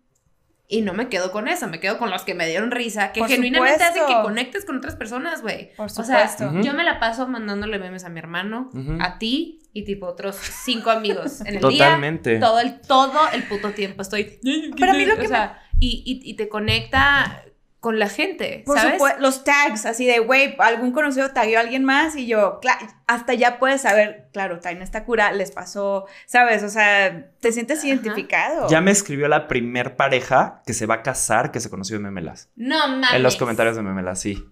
[0.69, 1.67] Y no me quedo con eso.
[1.67, 3.13] Me quedo con los que me dieron risa.
[3.13, 4.23] Que Por genuinamente hacen que supuesto.
[4.23, 5.73] conectes con otras personas, güey.
[5.75, 6.61] Por O sea, supuesto.
[6.61, 10.89] Yo me la paso mandándole memes a mi hermano, a ti y tipo otros cinco
[10.89, 12.31] amigos en el Totalmente.
[12.31, 12.39] día.
[12.41, 14.39] Todo el, todo el puto tiempo estoy.
[14.77, 17.43] Pero a mí lo o que sea, y, y, y te conecta
[17.87, 18.95] con la gente, Por ¿sabes?
[18.95, 22.59] supuesto, los tags, así de, güey, algún conocido tagueó a alguien más y yo,
[23.07, 26.63] hasta ya puedes saber, claro, traen esta cura, les pasó, ¿sabes?
[26.63, 27.87] O sea, te sientes Ajá.
[27.87, 28.67] identificado.
[28.67, 32.03] Ya me escribió la primer pareja que se va a casar que se conoció en
[32.03, 32.49] Memelas.
[32.57, 33.13] No mames.
[33.13, 34.43] En los comentarios de Memelas, sí.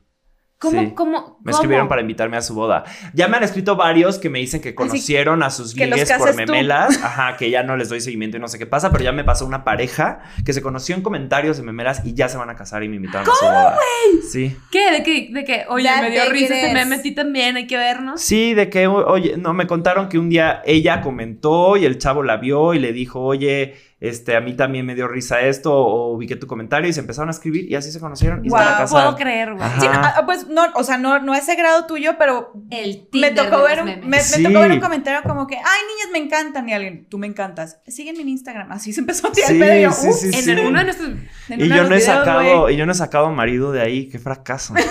[0.58, 0.92] ¿Cómo, Sí.
[0.96, 1.50] cómo, Me cómo?
[1.52, 2.86] escribieron para invitarme a su boda.
[3.14, 6.36] Ya me han escrito varios que me dicen que conocieron a sus ligues por tú.
[6.38, 6.98] memelas.
[7.04, 9.26] Ajá, que ya no les doy seguimiento y no sé qué pasa, pero ya me
[9.26, 12.56] pasó una pareja que se conoció en comentarios de memelas y ya se van a
[12.56, 13.78] casar y me invitaron a su boda.
[14.32, 14.56] Sí.
[14.72, 14.92] ¿Qué?
[14.92, 15.30] ¿De qué?
[15.32, 15.66] ¿De qué?
[15.68, 18.22] Oye, me dio risa este meme, a ti también, hay que vernos.
[18.22, 22.24] Sí, de que, oye, no, me contaron que un día ella comentó y el chavo
[22.24, 23.76] la vio y le dijo, oye,
[24.08, 27.00] este, a mí también me dio risa esto, o vi que tu comentario y se
[27.00, 29.70] empezaron a escribir y así se conocieron y Wow, puedo creer, güey.
[29.80, 33.08] Sí, no, ah, pues no, o sea, no, no a ese grado tuyo, pero El
[33.14, 34.44] me tocó, ver un, me, me Sí.
[34.44, 37.80] tocó ver un comentario como que, ay, niñas me encantan, y alguien, tú me encantas.
[37.88, 38.72] Sígueme en Instagram.
[38.72, 40.52] Así se empezó a tirar el Sí, pedo y yo, sí, sí, En sí.
[40.52, 41.10] el- uno de nuestros...
[41.50, 42.74] En Y yo no he videos, sacado, güey.
[42.76, 44.74] y yo no he sacado marido de ahí, qué fracaso.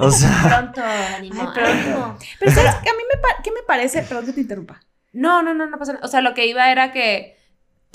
[0.00, 0.28] O sea,
[0.72, 0.82] Pronto,
[1.16, 2.18] ánimo, Ay, pronto.
[2.40, 2.90] Pero ¿sabes qué?
[2.90, 4.02] A mí me, pa- ¿qué me parece?
[4.02, 4.80] Perdón que te interrumpa.
[5.12, 6.04] No, no, no, no pasa nada.
[6.04, 7.36] O sea, lo que iba era que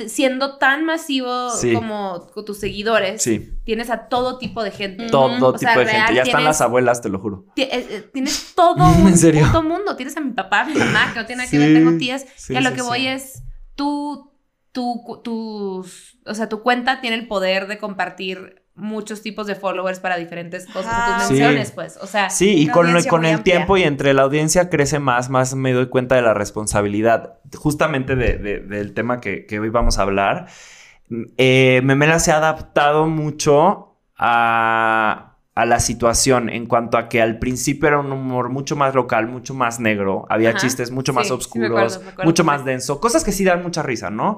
[0.08, 1.74] siendo tan masivo Sí.
[1.74, 5.08] como tus seguidores, sí, tienes a todo tipo de gente.
[5.10, 6.14] Todo tipo sea, de gente.
[6.16, 7.46] Ya están las abuelas, te lo juro.
[7.56, 9.46] Eh, eh, Tienes todo un ¿En serio?
[9.48, 9.96] puto mundo.
[9.96, 12.26] Tienes a mi papá, a mi mamá, que no tiene nada que ver, tengo tías.
[12.56, 13.44] a lo que voy es,
[13.76, 14.32] tú,
[14.72, 20.00] tú, tus, o sea, tu cuenta tiene el poder de compartir muchos tipos de followers
[20.00, 21.18] para diferentes cosas Ajá.
[21.20, 21.34] tú Sí.
[21.34, 21.98] menciones, pues.
[22.02, 23.56] O sea, Sí, y con, audiencia con el amplia.
[23.56, 27.40] tiempo y entre la audiencia crece más, más me doy cuenta de la responsabilidad.
[27.56, 30.48] Justamente de- de- del tema que, que hoy vamos a hablar.
[31.38, 37.40] Eh, Memela se ha adaptado mucho a, a la situación en cuanto a que al
[37.40, 40.26] principio era un humor mucho más local, mucho más negro.
[40.30, 40.60] Había Ajá.
[40.60, 43.00] chistes mucho Sí, más sí me oscuros, acuerdo, me acuerdo mucho más denso.
[43.00, 44.38] Cosas que sí dan mucha risa, ¿no?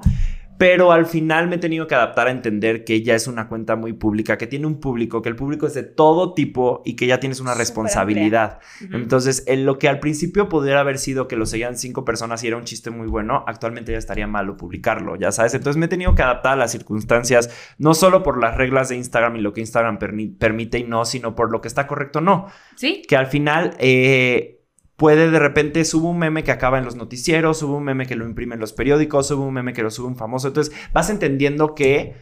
[0.62, 3.74] Pero al final me he tenido que adaptar a entender que ella es una cuenta
[3.74, 7.08] muy pública, que tiene un público, que el público es de todo tipo y que
[7.08, 8.60] ya tienes una responsabilidad.
[8.92, 12.46] Entonces, en lo que al principio pudiera haber sido que lo seguían cinco personas y
[12.46, 15.52] era un chiste muy bueno, actualmente ya estaría malo publicarlo, ya sabes.
[15.54, 18.94] Entonces me he tenido que adaptar a las circunstancias, no solo por las reglas de
[18.94, 22.22] Instagram y lo que Instagram permite y no, sino por lo que está correcto o
[22.22, 22.46] no.
[22.76, 24.61] sí, Que al final eh,
[24.96, 28.16] puede de repente subo un meme que acaba en los noticieros, subo un meme que
[28.16, 30.48] lo imprime en los periódicos, subo un meme que lo sube un famoso.
[30.48, 32.14] Entonces vas entendiendo que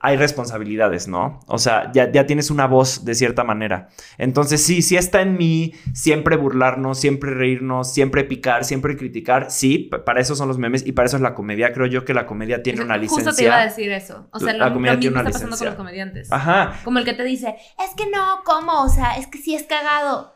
[0.00, 1.40] hay responsabilidades, ¿no?
[1.46, 3.88] O sea, ya, ya tienes una voz de cierta manera.
[4.18, 9.50] Entonces, sí, sí está en mí siempre burlarnos, siempre reírnos, siempre picar, siempre criticar.
[9.50, 11.72] Sí, para eso son los memes y para eso es la comedia.
[11.72, 13.24] Creo yo que la comedia tiene una licencia.
[13.30, 14.28] Justo te iba a decir eso.
[14.32, 15.70] O sea, La lo, comedia lo tiene una está pasando con licencia.
[15.70, 16.32] los comediantes.
[16.32, 16.80] Ajá.
[16.84, 18.82] Como el que te dice, es que no, ¿cómo?
[18.82, 20.34] O sea, es que sí es cagado.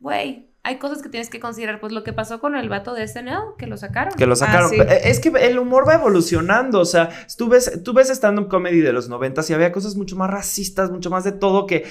[0.00, 1.80] Güey, hay cosas que tienes que considerar.
[1.80, 4.14] Pues lo que pasó con el vato de SNL, que lo sacaron.
[4.14, 4.70] Que lo sacaron.
[4.70, 4.76] sí.
[4.80, 6.80] Eh, Es que el humor va evolucionando.
[6.80, 10.16] O sea, tú ves, tú ves stand-up comedy de los noventas y había cosas mucho
[10.16, 11.86] más racistas, mucho más de todo que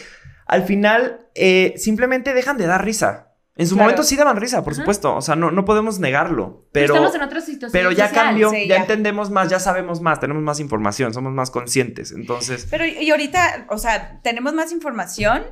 [0.45, 3.25] al final eh, simplemente dejan de dar risa.
[3.55, 3.87] En su Claro.
[3.87, 4.81] momento sí daban risa, por Ajá.
[4.83, 5.13] supuesto.
[5.15, 6.67] O sea, no, no podemos negarlo.
[6.71, 8.25] Pero, Estamos en otra situación pero ya social.
[8.27, 8.81] cambió, sí, ya, ya.
[8.81, 12.13] entendemos más, ya sabemos más, tenemos más información, somos más conscientes.
[12.13, 15.43] Entonces, Pero y ahorita, o sea, tenemos más información,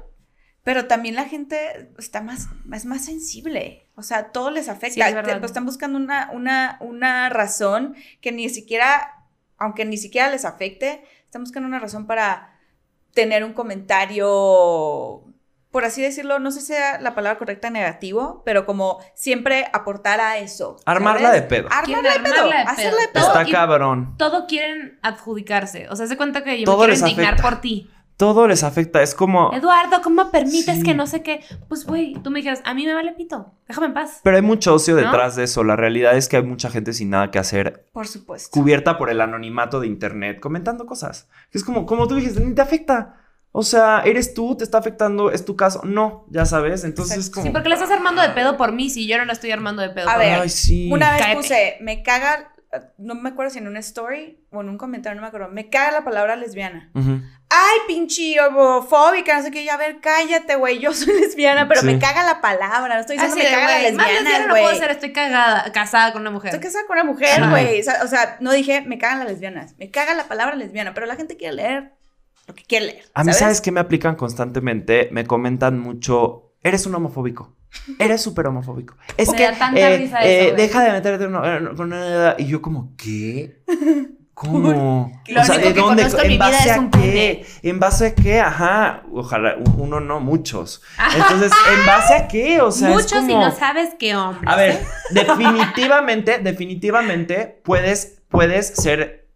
[0.67, 3.87] pero también la gente está más, es más sensible.
[3.95, 4.95] O sea, todo les afecta.
[4.95, 5.39] Sí, es verdad.
[5.39, 9.23] Te- están buscando una, una, una razón que ni siquiera,
[9.57, 12.59] aunque ni siquiera les afecte, están buscando una razón para
[13.13, 15.23] tener un comentario,
[15.71, 20.19] por así decirlo, no sé si sea la palabra correcta negativo, pero como siempre aportar
[20.19, 20.75] a eso.
[20.85, 21.41] Armarla ¿sabes?
[21.43, 21.69] de pedo.
[21.71, 22.33] Armarla de pedo.
[22.33, 22.71] armarla de pedo.
[22.73, 23.23] Hacerla de pedo.
[23.25, 24.15] Todo está y- cabrón.
[24.17, 25.87] Todo quieren adjudicarse.
[25.89, 27.49] O sea, se cuenta que yo Todo me quiero indignar afecta.
[27.49, 27.89] por ti.
[28.17, 29.01] Todo les afecta.
[29.03, 29.53] Es como.
[29.53, 30.83] Eduardo, ¿cómo permites Sí.
[30.83, 31.41] que no sé qué?
[31.69, 33.53] Pues, güey, tú me dijeras, a mí me vale pito.
[33.67, 34.21] Déjame en paz.
[34.23, 35.01] Pero hay mucho ocio ¿No?
[35.01, 35.63] detrás de eso.
[35.63, 38.49] La realidad es que hay mucha gente sin nada que hacer Por supuesto.
[38.51, 41.29] cubierta por el anonimato de internet, comentando cosas.
[41.51, 43.21] Es como, como tú dijiste, ni te afecta.
[43.51, 45.81] O sea, eres tú, te está afectando, es tu caso.
[45.83, 46.83] No, ya sabes.
[46.83, 47.33] Entonces, Exacto.
[47.35, 47.45] como.
[47.47, 49.81] Sí, porque le estás armando de pedo por mí si yo no la estoy armando
[49.83, 50.39] de pedo A por ver.
[50.41, 50.89] Ay, sí.
[50.91, 51.37] Una vez Cáete.
[51.37, 52.51] puse, me caga,
[52.97, 55.69] no me acuerdo si en una story o en un comentario, no me acuerdo, me
[55.69, 56.91] caga la palabra lesbiana.
[57.49, 61.81] Ay, pinche homofóbica, no sé qué, ya a ver, cállate, güey, yo soy lesbiana, pero
[61.81, 61.87] Sí.
[61.87, 64.29] me caga la palabra, no estoy diciendo Así me de, caga la güey, más lesbiana
[64.29, 66.53] lesbiana, no puedo ser, estoy cagada, casada con una mujer.
[66.53, 67.79] Estoy casada con una mujer, güey.
[67.79, 70.93] O, sea, o sea, no dije, me cagan las lesbianas, me caga la palabra lesbiana,
[70.93, 71.93] pero la gente quiere leer
[72.47, 73.05] lo que quiere leer.
[73.13, 75.09] A mí, ¿sabes qué me aplican constantemente?
[75.11, 77.55] Me comentan mucho, eres un homofóbico.
[77.99, 78.95] Eres súper homofóbico.
[79.17, 82.35] Es Me que da tanta eh, risa eh, eso, deja de meterte en una- una-
[82.37, 83.61] Y yo como, ¿qué?
[84.33, 85.11] ¿Cómo?
[85.27, 87.45] Lo único que conozco en mi vida base es a un qué?
[87.63, 88.39] ¿En base a qué?
[88.39, 89.01] Ajá.
[89.11, 90.83] Ojalá, un- uno no, muchos.
[91.15, 92.61] Entonces, ¿en base a qué?
[92.61, 94.47] O sea, es Muchos y como- no sabes qué hombre.
[94.49, 99.26] A ver, definitivamente, definitivamente puedes, puedes ser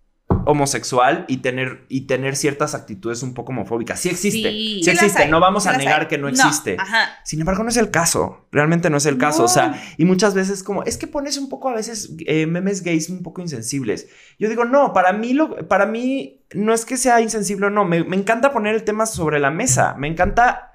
[0.45, 3.99] homosexual y tener, y tener ciertas actitudes un poco homofóbicas.
[3.99, 4.81] Sí existe, Sí.
[4.87, 5.27] existe.
[5.27, 6.07] no vamos a negar hay.
[6.07, 6.77] que no existe.
[6.79, 7.09] Ajá.
[7.23, 8.47] Sin embargo, no es el caso.
[8.51, 9.43] Realmente no es el caso.
[9.43, 12.83] O sea, y muchas veces como, es que pones un poco a veces eh, memes
[12.83, 14.07] gays un poco insensibles.
[14.39, 17.85] Yo digo, no, para mí, lo, para mí no es que sea insensible o no.
[17.85, 19.95] Me, me encanta poner el tema sobre la mesa.
[19.97, 20.70] Me encanta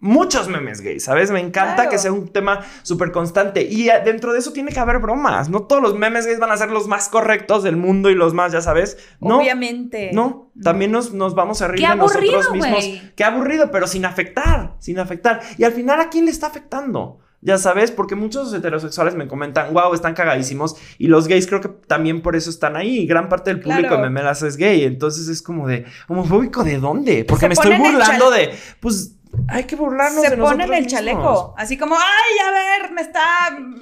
[0.00, 1.30] muchos memes gays, ¿sabes?
[1.30, 1.90] Me encanta Claro.
[1.90, 3.62] que sea un tema súper constante.
[3.62, 5.48] Y eh, dentro de eso tiene que haber bromas.
[5.48, 8.34] No todos los memes gays van a ser los más correctos del mundo y los
[8.34, 8.96] más, ya sabes.
[9.20, 9.38] No.
[9.38, 10.10] Obviamente.
[10.12, 12.70] No, también nos, nos vamos a reír Qué de nosotros mismos.
[12.70, 13.12] güey.
[13.16, 15.40] Qué aburrido, pero sin afectar, sin afectar.
[15.56, 17.18] Y al final, ¿a quién le está afectando?
[17.40, 20.74] Ya sabes, porque muchos heterosexuales me comentan, wow, están cagadísimos.
[20.98, 23.06] Y los gays creo que también por eso están ahí.
[23.06, 23.96] Gran parte del público Claro.
[23.98, 24.82] de Memelas es gay.
[24.82, 27.24] Entonces es como de, ¿homofóbico de dónde?
[27.24, 29.14] Porque Se me estoy burlando de, pues,
[29.48, 30.92] hay que burlarnos Se de ponen nosotros el mismos.
[31.00, 33.24] chaleco, así como, ay, a ver, me está,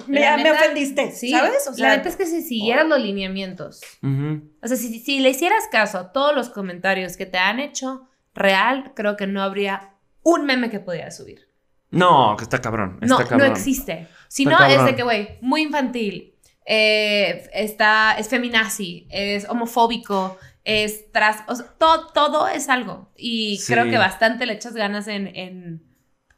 [0.07, 1.67] me, me ofendiste, Sí, ¿sabes?
[1.67, 5.29] O sea, la neta es que si siguieras los lineamientos, o sea, si, si le
[5.29, 9.93] hicieras caso a todos los comentarios que te han hecho real, creo que no habría
[10.23, 11.47] un meme que pudieras subir.
[11.89, 12.99] No, que está cabrón.
[13.01, 13.37] Está No, cabrón.
[13.39, 14.07] no existe.
[14.27, 20.37] Si Está no, es de que, güey, muy infantil, eh, está, es feminazi, es homofóbico,
[20.67, 21.43] es tras...
[21.47, 23.09] O sea, todo, todo es algo.
[23.15, 23.71] Y Sí.
[23.73, 25.81] creo que bastante le echas ganas en, en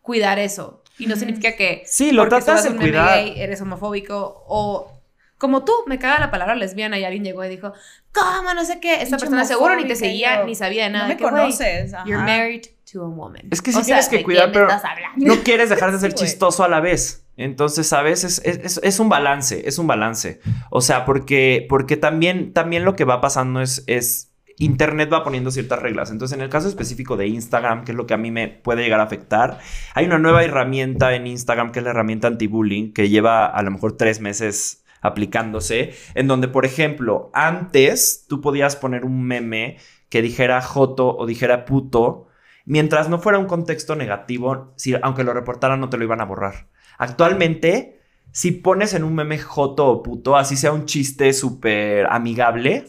[0.01, 0.83] cuidar eso.
[0.99, 1.81] Y no significa que...
[1.85, 3.15] Sí, lo tratas de cuidar.
[3.17, 5.01] gay, eres homofóbico o
[5.39, 7.71] Como tú, me caga la palabra lesbiana y alguien llegó y dijo,
[8.13, 8.53] ¿cómo?
[8.53, 9.01] No sé qué.
[9.01, 11.05] Esta persona seguro ni te seguía yo, ni sabía de nada.
[11.05, 11.93] No me que, conoces.
[11.93, 12.03] ajá.
[12.05, 13.47] You're married to a woman.
[13.49, 14.67] Es que sí O tienes sea, que ¿de cuidar, pero
[15.15, 17.25] no quieres dejar de ser Sí, chistoso a la vez.
[17.41, 18.23] Entonces, ¿sabes?
[18.23, 20.39] Es, es- es- es un balance, es un balance.
[20.71, 24.27] O sea, porque, porque también, también lo que va pasando es, es...
[24.61, 26.11] Internet va poniendo ciertas reglas.
[26.11, 28.83] Entonces, en el caso específico de Instagram, que es lo que a mí me puede
[28.83, 29.59] llegar a afectar,
[29.95, 33.71] hay una nueva herramienta en Instagram que es la herramienta anti-bullying, que lleva a lo
[33.71, 39.77] mejor tres meses aplicándose, en donde, por ejemplo, antes tú podías poner un meme
[40.09, 42.27] que dijera joto o dijera puto,
[42.65, 46.25] mientras no fuera un contexto negativo, si, aunque lo reportaran no te lo iban a
[46.25, 46.67] borrar.
[46.99, 47.99] Actualmente,
[48.31, 52.85] si pones en un meme joto o puto, así sea un chiste súper amigable,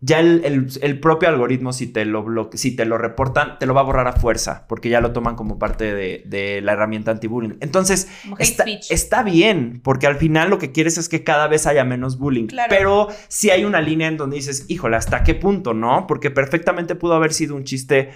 [0.00, 3.74] ya el, el- el propio algoritmo, si te, lo si te lo reportan, te lo
[3.74, 7.10] va a borrar a fuerza, porque ya lo toman como parte de, de la herramienta
[7.10, 7.56] anti-bullying.
[7.60, 11.84] Entonces, está, está bien, porque al final lo que quieres es que cada vez haya
[11.84, 12.46] menos bullying.
[12.46, 12.68] Claro.
[12.70, 16.06] Pero si hay una línea en donde dices, híjole, ¿hasta qué punto, no?
[16.06, 18.10] Porque perfectamente pudo haber sido un chiste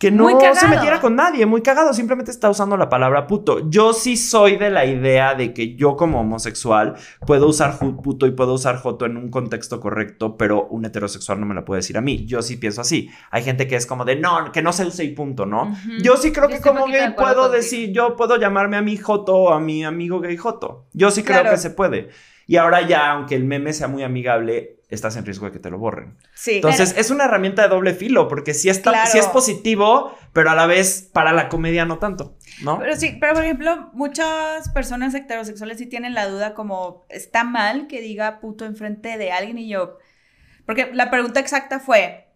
[0.00, 3.68] que no se metiera con nadie, muy cagado, simplemente está usando la palabra puto.
[3.68, 6.94] Yo sí soy de la idea de que yo como homosexual
[7.26, 11.44] puedo usar puto y puedo usar joto en un contexto correcto, pero un heterosexual no
[11.44, 12.24] me lo puede decir a mí.
[12.24, 13.10] Yo sí pienso así.
[13.30, 15.76] Hay gente que es como de no, que no se use y punto, ¿no?
[16.02, 19.36] Yo sí creo Yo que como gay puedo decir, yo puedo llamarme a mi joto
[19.36, 20.86] o a mi amigo gay joto.
[20.94, 21.50] Yo sí creo Claro.
[21.54, 22.08] que se puede.
[22.46, 25.70] Y ahora ya, aunque el meme sea muy amigable, estás en riesgo de que te
[25.70, 26.16] lo borren.
[26.34, 26.56] Sí.
[26.56, 29.10] Entonces, es una herramienta de doble filo, porque sí, está, Claro.
[29.10, 32.78] sí es positivo, pero a la vez para la comedia no tanto, ¿no?
[32.78, 37.86] Pero sí, pero por ejemplo, muchas personas heterosexuales sí tienen la duda como, ¿está mal
[37.86, 39.58] que diga puto enfrente de alguien?
[39.58, 39.98] Y yo,
[40.66, 42.26] porque la pregunta exacta fue,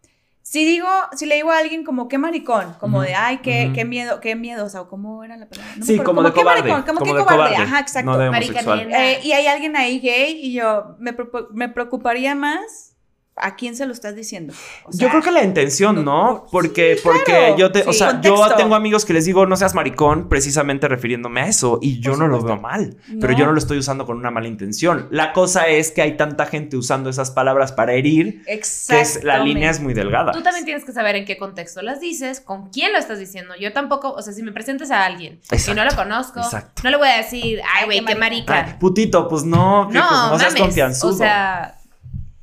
[0.45, 3.87] si digo, si le digo a alguien como, qué maricón, como de, ay, qué, qué
[3.87, 5.73] miedo, qué miedo, o sea, ¿cómo era la palabra?
[5.77, 6.61] No sí, acuerdo, como, de qué cobarde.
[6.61, 8.11] maricón, como, como qué de cobarde, cobarde, ajá, exacto.
[8.11, 8.89] No de.
[8.91, 11.17] Eh, y hay alguien ahí gay y yo, me,
[11.53, 12.94] me preocuparía más
[13.37, 14.55] a quién se lo estás diciendo.
[14.85, 16.47] O yo creo que la intención, no-.
[16.51, 19.75] Porque, sí, porque yo te, o sea, yo tengo amigos que les digo no seas
[19.75, 23.59] maricón, precisamente refiriéndome a eso, y yo no lo veo mal, pero yo no lo
[23.59, 25.09] estoy usando con una mala intención.
[25.11, 29.39] La cosa es que hay tanta gente usando esas palabras para herir, que es, la
[29.39, 30.33] línea es muy delgada.
[30.33, 33.55] Tú también tienes que saber en qué contexto las dices, con quién lo estás diciendo.
[33.59, 36.83] Yo tampoco, o sea, si me presentas a alguien y no lo conozco, exacto.
[36.85, 38.65] no le voy a decir, ay, güey, qué marica".
[38.65, 41.13] Ay, putito, pues no, que pues, no seas confianzudo.
[41.13, 41.79] O sea,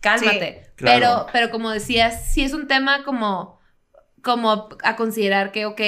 [0.01, 0.60] cálmate.
[0.60, 0.99] Sí, claro.
[0.99, 3.59] Pero, pero como decías, sí es un tema como,
[4.21, 5.79] como a considerar que, ok,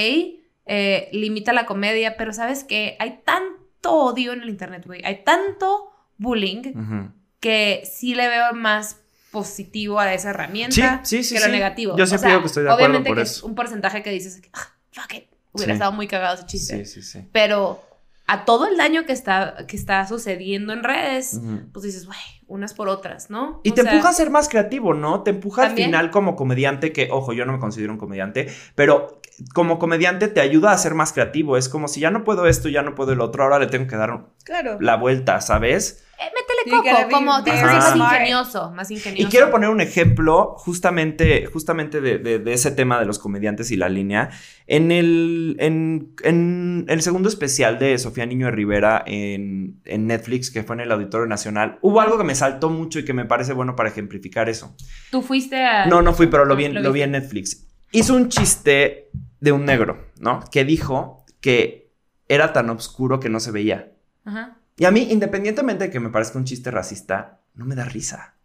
[0.65, 2.95] eh, limita la comedia, pero ¿sabes qué?
[2.99, 5.03] Hay tanto odio en el internet, güey.
[5.03, 7.11] Hay tanto bullying Ujú.
[7.39, 9.01] que sí le veo más
[9.31, 11.51] positivo a esa herramienta Sí, sí, sí, que lo sí.
[11.51, 11.97] negativo.
[11.97, 13.37] Yo siempre digo que estoy de acuerdo obviamente por que eso.
[13.39, 15.75] es un porcentaje que dices, ah, fuck it, hubiera Sí.
[15.77, 16.85] estado muy cagado ese chiste.
[16.85, 17.27] Sí, sí, sí.
[17.33, 17.83] Pero
[18.25, 21.39] a todo el daño que está, que está sucediendo en redes,
[21.73, 23.59] pues dices, güey, unas por otras, ¿no?
[23.63, 25.23] Y O te sea, empuja a ser más creativo, ¿no?
[25.23, 25.87] Te empuja También.
[25.87, 29.21] al final como comediante, que, ojo, yo no me considero un comediante, pero
[29.53, 31.57] como comediante te ayuda a ser más creativo.
[31.57, 33.87] Es como si ya no puedo esto, ya no puedo el otro, ahora le tengo
[33.87, 34.77] que dar Claro.
[34.79, 36.05] la vuelta, ¿sabes?
[36.25, 39.27] Eh, métele coco, como tienes que ser más ingenioso, más ingenioso.
[39.27, 43.71] Y quiero poner un ejemplo justamente, justamente de, de- de ese tema de los comediantes
[43.71, 44.29] y la línea.
[44.67, 50.49] En el, en, en el segundo especial de Sofía Niño de Rivera en, en Netflix,
[50.51, 53.25] que fue en el Auditorio Nacional, hubo algo que me saltó mucho y que me
[53.25, 54.75] parece bueno para ejemplificar eso.
[55.11, 55.85] Tú fuiste a...
[55.85, 57.67] No, no fui, pero lo vi, Ah, en- lo lo vi en Netflix.
[57.91, 59.09] Hizo un chiste
[59.39, 60.39] de un negro, ¿no?
[60.51, 61.91] Que dijo que
[62.27, 63.91] era tan oscuro que no se veía.
[64.25, 64.57] Ajá.
[64.77, 68.35] Y a mí, independientemente de que me parezca un chiste racista, no me da risa.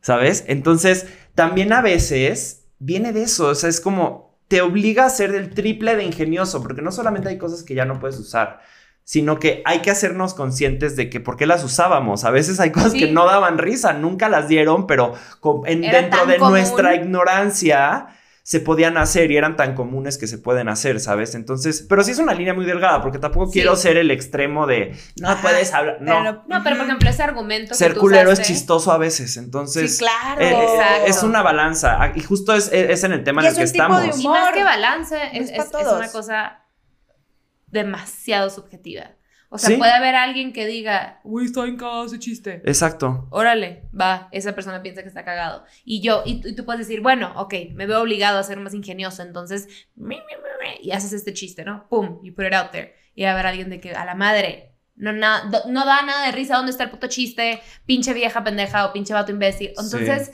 [0.00, 0.44] ¿Sabes?
[0.46, 3.48] Entonces, también a veces viene de eso.
[3.48, 7.30] O sea, es como te obliga a ser el triple de ingenioso, porque no solamente
[7.30, 8.60] hay cosas que ya no puedes usar,
[9.02, 12.24] sino que hay que hacernos conscientes de que por qué las usábamos.
[12.24, 13.00] A veces hay cosas Sí.
[13.00, 15.14] que no daban risa, nunca las dieron, pero
[15.64, 16.52] en- dentro de común.
[16.52, 18.08] nuestra ignorancia
[18.46, 21.34] se podían hacer y eran tan comunes que se pueden hacer, ¿sabes?
[21.34, 23.52] Entonces, pero sí es una línea muy delgada, porque tampoco Sí.
[23.54, 25.96] quiero ser el extremo de no Ajá, puedes hablar.
[25.98, 28.92] pero No, lo- No, pero por ejemplo, ese argumento que ser tú culero es chistoso
[28.92, 30.42] a veces, entonces sí, claro.
[30.42, 31.06] eh, eh, Exacto.
[31.06, 33.72] es una balanza Ah, y justo es, es en el tema Y en el es
[33.72, 34.18] que un tipo de estamos.
[34.22, 34.40] Y humor.
[34.40, 36.60] más que balance, es, es una cosa
[37.66, 39.12] demasiado subjetiva.
[39.54, 39.76] O sea, Sí.
[39.76, 42.60] puede haber alguien que diga, uy, está bien cagado ese chiste.
[42.64, 43.28] Exacto.
[43.30, 45.64] Órale, va, esa persona piensa que está cagado.
[45.84, 48.58] Y yo, y, tú- y tú puedes decir, bueno, ok, me veo obligado a ser
[48.58, 51.86] más ingenioso, entonces, mi, mi, mi, mi, y haces este chiste, ¿no?
[51.88, 52.94] Pum, you put it out there.
[53.14, 56.02] Y va a haber alguien de que, a la madre, no, na- do- no da
[56.02, 57.60] nada de risa, ¿dónde está el puto chiste?
[57.86, 59.68] Pinche vieja pendeja o pinche vato imbécil.
[59.68, 60.32] Entonces,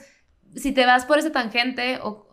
[0.55, 2.27] si te vas por esa tangente, o,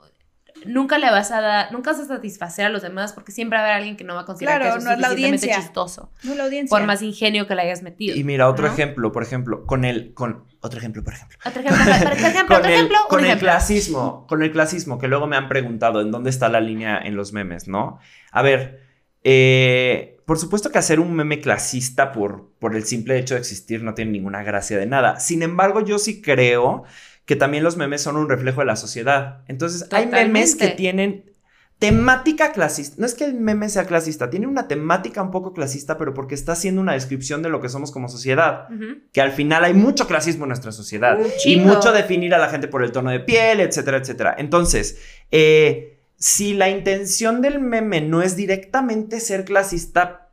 [0.66, 3.62] nunca le vas a dar, nunca vas a satisfacer a los demás porque siempre va
[3.62, 5.56] a haber alguien que no va a considerar Claro, que eso no es la audiencia.
[5.56, 6.12] chistoso.
[6.22, 6.76] No la audiencia.
[6.76, 8.16] Por más ingenio que le hayas metido.
[8.16, 8.72] Y mira, otro ¿no?
[8.72, 11.38] ejemplo, por ejemplo, con el, con, otro ejemplo, por ejemplo.
[11.44, 15.08] Otro ejemplo, por ejemplo, con otro el, ejemplo, con el clasismo, con el clasismo, que
[15.08, 17.98] luego me han preguntado en dónde está la línea en los memes, ¿no?
[18.32, 18.82] A ver,
[19.24, 23.82] eh, por supuesto que hacer un meme clasista por, por el simple hecho de existir
[23.82, 25.20] no tiene ninguna gracia de nada.
[25.20, 26.84] Sin embargo, yo sí creo
[27.28, 29.42] que también los memes son un reflejo de la sociedad.
[29.48, 31.30] Entonces, hay memes que tienen
[31.78, 32.96] temática clasista.
[32.98, 36.34] No es que el meme sea clasista, tiene una temática un poco clasista, pero porque
[36.34, 38.68] está haciendo una descripción de lo que somos como sociedad
[39.12, 42.66] que al final hay mucho clasismo en nuestra sociedad y mucho definir a la gente
[42.66, 44.34] por el tono de piel, etcétera, etcétera.
[44.38, 44.98] Entonces,
[45.30, 50.27] eh, si la intención del meme no es directamente ser clasista,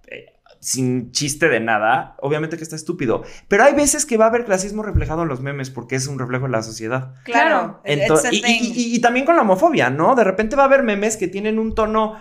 [0.66, 4.46] sin chiste de nada, obviamente que está estúpido, pero hay veces que va a haber
[4.46, 7.14] clasismo reflejado en los memes porque es un reflejo de la sociedad.
[7.24, 7.82] Claro.
[7.86, 8.60] Ento- it's a y, thing.
[8.62, 10.16] y- y- y también con la homofobia, ¿no?
[10.16, 12.16] De repente va a haber memes que tienen un tono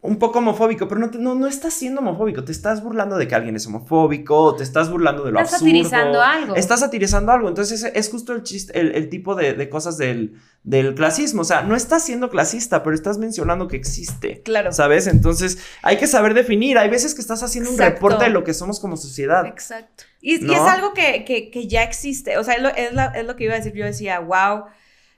[0.00, 3.26] un poco homofóbico, pero no, te- no, no estás siendo homofóbico, te estás burlando de
[3.26, 5.70] que alguien es homofóbico, te estás burlando de lo Estás absurdo.
[5.72, 6.54] satirizando algo.
[6.54, 9.98] Estás satirizando algo, entonces es, es justo el, chiste, el, el tipo de, de cosas
[9.98, 14.40] del, del clasismo, o sea, no estás siendo clasista, pero estás mencionando que existe.
[14.42, 14.70] Claro.
[14.70, 15.08] ¿Sabes?
[15.08, 16.78] Entonces hay que saber definir.
[16.78, 19.46] Hay veces que estás haciendo un reporte de lo que somos como sociedad.
[19.46, 20.04] Exacto.
[20.20, 22.38] Y, es algo que, que- que ya existe.
[22.38, 23.72] O sea, es lo, es, la- es lo que iba a decir.
[23.74, 24.64] Yo decía, wow.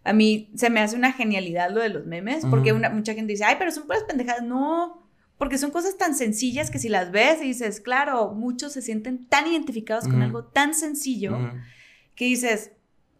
[0.05, 3.32] A mí se me hace una genialidad lo de los memes, porque una, mucha gente
[3.32, 4.42] dice, ay, pero son puras pendejadas.
[4.42, 8.82] No, porque son cosas tan sencillas que si las ves y dices, claro, muchos se
[8.82, 11.38] sienten tan identificados con algo tan sencillo
[12.14, 12.72] que dices,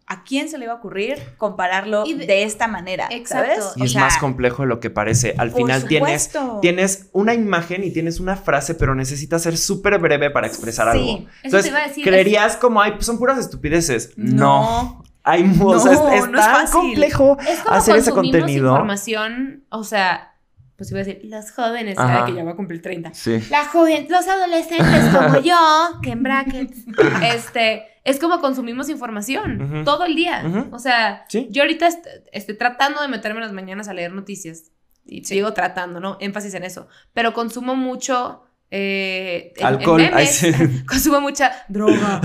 [0.07, 3.07] ¿a quién se le va a ocurrir compararlo Y de, de- esta manera?
[3.11, 3.61] Exacto.
[3.61, 3.77] ¿Sabes?
[3.77, 5.35] Y es más complejo de lo que parece.
[5.37, 10.29] Al final tienes, tienes una imagen y tienes una frase, pero necesitas ser súper breve
[10.31, 10.99] para expresar Sí.
[10.99, 11.11] algo.
[11.19, 14.11] Eso Entonces, te iba a decir, creerías como, ay, pues son puras estupideces.
[14.17, 15.00] No.
[15.23, 16.79] Hay, o No, sea, es, es no es tan fácil.
[16.81, 18.69] complejo Es como hacer ese contenido.
[18.71, 20.35] información, o sea,
[20.77, 22.25] pues iba a decir, los jóvenes, Ajá.
[22.25, 23.13] que ya va a cumplir 30.
[23.13, 23.39] Sí.
[23.51, 25.55] La joven, los adolescentes como yo,
[26.01, 26.79] que en brackets,
[27.23, 30.43] este, es como consumimos información todo el día.
[30.71, 31.47] O sea, Sí.
[31.51, 34.71] yo ahorita est- estoy tratando de meterme en las mañanas a leer noticias.
[35.05, 36.17] Y sigo tratando, ¿no?
[36.19, 36.87] Énfasis en eso.
[37.13, 38.43] Pero consumo mucho...
[38.69, 40.01] eh, en Alcohol.
[40.01, 40.45] memes.
[40.87, 42.21] Consumo mucha droga.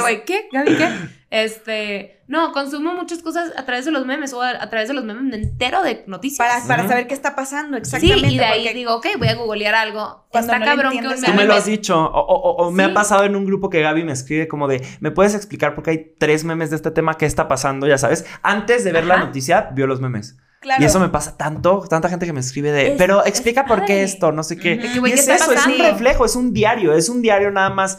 [0.00, 0.48] Güey, ¿qué?
[0.52, 0.88] ¿Gaby qué?
[1.30, 4.94] Este, no, consumo muchas cosas a través de los memes o a, a través de
[4.94, 6.38] los memes me entero de noticias.
[6.46, 8.28] Para, para saber qué está pasando, sí, exactamente.
[8.34, 10.26] y de ahí digo, ok, voy a googlear algo.
[10.30, 11.96] Cuando Está no cabrón que un entiendes Tú meme me lo has dicho.
[12.04, 12.90] O, o- me Sí.
[12.90, 15.84] ha pasado en un grupo que Gaby me escribe como de, ¿me puedes explicar por
[15.84, 17.14] qué hay tres memes de este tema?
[17.16, 17.86] ¿Qué está pasando?
[17.86, 18.26] Ya sabes.
[18.42, 20.36] Antes de ver la noticia, vio los memes.
[20.60, 20.82] Claro.
[20.82, 23.84] Y eso me pasa tanto, tanta gente que me escribe de, Es- pero explica por
[23.84, 24.78] qué esto, no sé qué.
[24.78, 27.50] Que, güey, y ¿qué es eso, es un reflejo, es un diario, es un diario
[27.52, 27.98] nada más.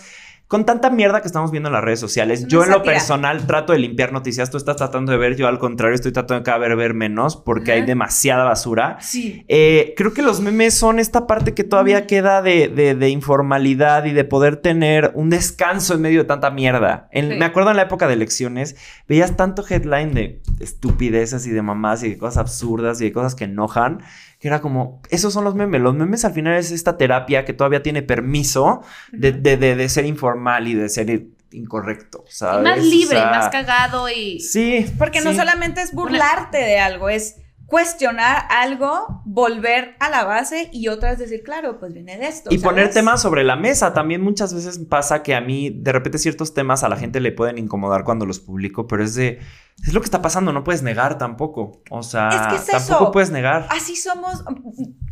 [0.51, 3.71] Con tanta mierda que estamos viendo en las redes sociales, yo en lo personal trato
[3.71, 4.49] de limpiar noticias.
[4.51, 7.37] Tú estás tratando de ver, yo al contrario estoy tratando de cada vez ver menos
[7.37, 8.97] porque hay demasiada basura.
[8.99, 9.45] Sí.
[9.47, 14.03] Eh, creo que los memes son esta parte que todavía queda de, de- de informalidad
[14.03, 17.07] y de poder tener un descanso en medio de tanta mierda.
[17.13, 17.37] En- Sí.
[17.37, 18.75] Me acuerdo en la época de elecciones,
[19.07, 23.35] veías tanto headline de estupideces y de mamás y de cosas absurdas y de cosas
[23.35, 23.99] que enojan,
[24.41, 25.79] que era como, esos son los memes.
[25.81, 28.81] Los memes al final es esta terapia que todavía tiene permiso
[29.11, 32.23] de, de- de- de ser informal y de ser incorrecto,
[32.63, 34.39] más O libre, sea, más cagado y...
[34.39, 34.85] Sí.
[34.97, 37.35] Porque no solamente es burlarte de algo, es
[37.71, 42.49] cuestionar algo, volver a la base y otras decir, claro, pues viene de esto.
[42.53, 43.93] Y poner temas sobre la mesa.
[43.93, 47.31] También muchas veces pasa que a mí, de repente, ciertos temas a la gente le
[47.31, 49.39] pueden incomodar cuando los publico, pero es de.
[49.87, 51.81] Es lo que está pasando, no puedes negar tampoco.
[51.89, 53.11] O sea, Es que es tampoco eso.
[53.13, 53.67] puedes negar.
[53.69, 54.43] Así somos,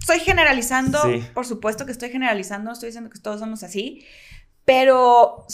[0.02, 1.24] estoy generalizando, Sí.
[1.34, 4.04] por supuesto que estoy generalizando, no estoy diciendo que todos somos así,
[4.66, 5.46] pero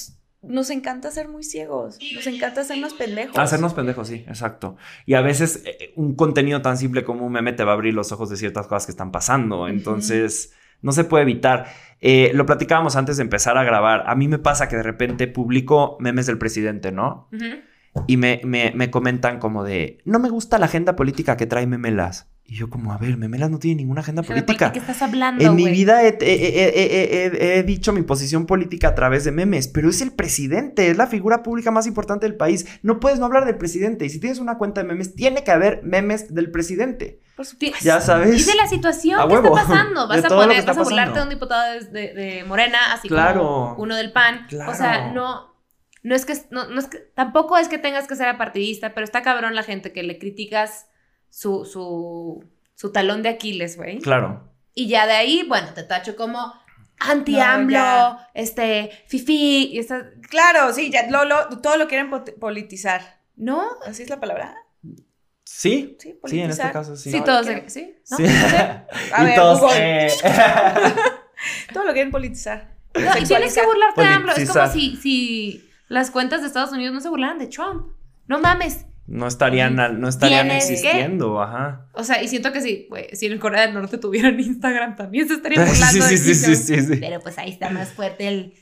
[0.47, 3.37] nos encanta ser muy ciegos, nos encanta hacernos pendejos.
[3.37, 4.77] Hacernos pendejos, sí, exacto.
[5.05, 7.93] Y a veces eh, un contenido tan simple como un meme te va a abrir
[7.93, 9.67] los ojos de ciertas cosas que están pasando.
[9.67, 11.67] Entonces, no se puede evitar.
[12.01, 14.03] Eh, lo platicábamos antes de empezar a grabar.
[14.07, 17.29] A mí me pasa que de repente publico memes del presidente, ¿no?
[18.07, 21.65] Y me, me, me comentan como de, no me gusta la agenda política que trae
[21.65, 22.29] Memelas.
[22.47, 24.71] Y yo como, a ver, Memelas no tiene ninguna agenda ¿De política.
[24.71, 28.45] qué estás hablando, En mi vida he, he- he- he- he- he dicho mi posición
[28.45, 32.27] política a través de memes, pero es el presidente, es la figura pública más importante
[32.27, 32.67] del país.
[32.83, 34.05] No puedes no hablar del presidente.
[34.05, 37.19] Y si tienes una cuenta de memes, tiene que haber memes del presidente.
[37.35, 37.79] Por supuesto.
[37.81, 38.39] Ya sabes.
[38.39, 39.57] Y de la situación A que huevo.
[39.57, 40.07] está pasando.
[40.07, 43.07] Vas De a poner, vas a burlarte de un diputado de, de- de Morena, así
[43.07, 43.39] Claro.
[43.41, 44.45] como uno del PAN.
[44.49, 44.71] Claro.
[44.71, 45.55] O sea, no,
[46.03, 49.03] no es que, no, no es que, tampoco es que tengas que ser apartidista, pero
[49.03, 50.85] está cabrón la gente que le criticas
[51.35, 53.99] su, su, su talón de Aquiles, güey.
[53.99, 54.49] Claro.
[54.73, 56.53] Y ya de ahí, bueno, te tacho como
[56.99, 62.09] anti-AMLO, este, fifi, y esta, Claro, sí, ya lo, lo- todo lo quieren
[62.39, 63.19] politizar.
[63.35, 63.67] ¿no?
[63.85, 64.55] ¿Así es la palabra?
[65.43, 67.11] Sí, Sí, sí, en este caso sí.
[67.11, 67.47] Sí, No, todos.
[67.67, 67.95] ¿Sí?
[68.11, 68.17] ¿No?
[68.17, 68.23] Sí.
[69.13, 70.07] A ver, todos, eh,
[71.73, 72.75] Todo lo quieren politizar.
[72.93, 74.31] No, y tienes que burlarte de AMLO.
[74.31, 77.91] Es como si, si las cuentas de Estados Unidos no se burlaran de Trump.
[78.27, 78.85] No mames.
[79.07, 81.87] No estarían, al- no estarían que- existiendo, ajá.
[81.93, 85.27] O sea, y siento que si, güey, si en Corea del Norte tuvieran Instagram también
[85.27, 86.97] se estaría Sí, burlando sí, de sí, Kim sí, sí, sí.
[86.99, 88.53] Pero pues ahí está más fuerte el,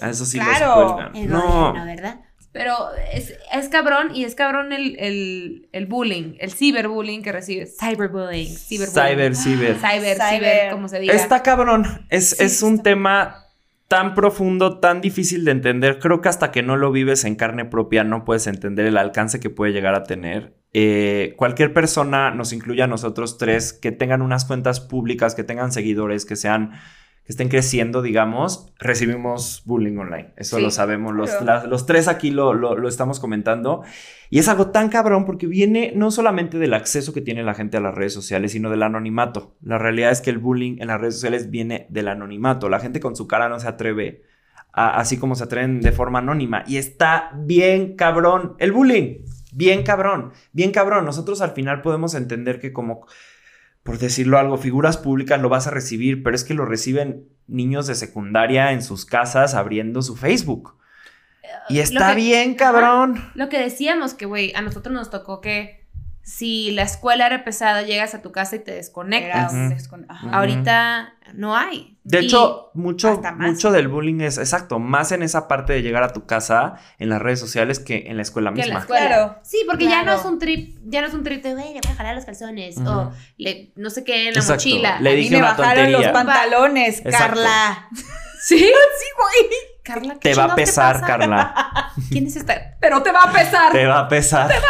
[0.00, 1.10] A Eso sí Claro.
[1.14, 2.20] el No, gobierno, ¿verdad?
[2.52, 2.74] Pero
[3.14, 7.78] es, es cabrón y es cabrón el, el, el bullying, el ciberbullying que recibes.
[7.78, 9.08] Cyberbullying, ciberbullying.
[9.10, 9.76] cyber, ciber.
[9.78, 10.28] Cyber, Cyber.
[10.38, 11.14] ciber, como se diga.
[11.14, 12.06] Está cabrón.
[12.10, 13.36] Es, Sí, es un está- tema
[13.92, 15.98] tan profundo, tan difícil de entender.
[15.98, 19.38] Creo que hasta que no lo vives en carne propia no puedes entender el alcance
[19.38, 20.54] que puede llegar a tener.
[20.72, 25.72] Eh, cualquier persona, nos incluya a nosotros tres, que tengan unas cuentas públicas, que tengan
[25.72, 26.70] seguidores, que sean
[27.24, 30.32] que estén creciendo, digamos, recibimos bullying online.
[30.36, 31.14] Eso Sí, lo sabemos.
[31.14, 31.44] Los, claro.
[31.44, 33.82] la- los tres aquí lo, lo- lo estamos comentando.
[34.28, 37.76] Y es algo tan cabrón porque viene no solamente del acceso que tiene la gente
[37.76, 39.54] a las redes sociales, sino del anonimato.
[39.62, 42.68] La realidad es que el bullying en las redes sociales viene del anonimato.
[42.68, 44.22] La gente con su cara no se atreve,
[44.72, 46.64] a- así como se atreven de forma anónima.
[46.66, 49.18] Y está bien cabrón el bullying.
[49.54, 51.04] Bien cabrón, bien cabrón.
[51.04, 53.06] Nosotros al final podemos entender que como,
[53.82, 57.86] por decirlo algo, figuras públicas lo vas a recibir, pero es que lo reciben niños
[57.86, 60.76] de secundaria en sus casas abriendo su Facebook.
[61.68, 63.16] Y Lo está que- bien cabrón.
[63.34, 65.81] Lo que decíamos que, güey, a nosotros nos tocó que
[66.22, 69.52] si la escuela era pesada, llegas a tu casa y te desconectas.
[69.52, 70.30] descon- Ajá.
[70.30, 71.98] Ahorita no hay.
[72.04, 76.02] De Y- hecho, mucho, mucho del bullying es exacto, más en esa parte de llegar
[76.02, 78.74] a tu casa en las redes sociales que en la escuela que misma.
[78.74, 79.06] la escuela.
[79.08, 79.38] Claro.
[79.42, 81.80] Sí, porque ya no es un trip, ya no es un trip de, güey, le
[81.82, 84.54] voy a jalar los calzones o le, no sé qué en la Exacto.
[84.54, 85.00] mochila.
[85.00, 87.18] Le A mí dije me una bajaron los pantalones, Exacto.
[87.18, 87.88] Carla.
[88.42, 88.58] ¿Sí?
[88.58, 89.50] Sí, güey.
[89.82, 91.06] Carla, ¿qué Te va a pesar, pasa?
[91.06, 91.92] Carla.
[92.08, 92.76] ¿Quién es esta?
[92.80, 93.72] Pero te va a pesar.
[93.72, 94.50] Te va a pesar.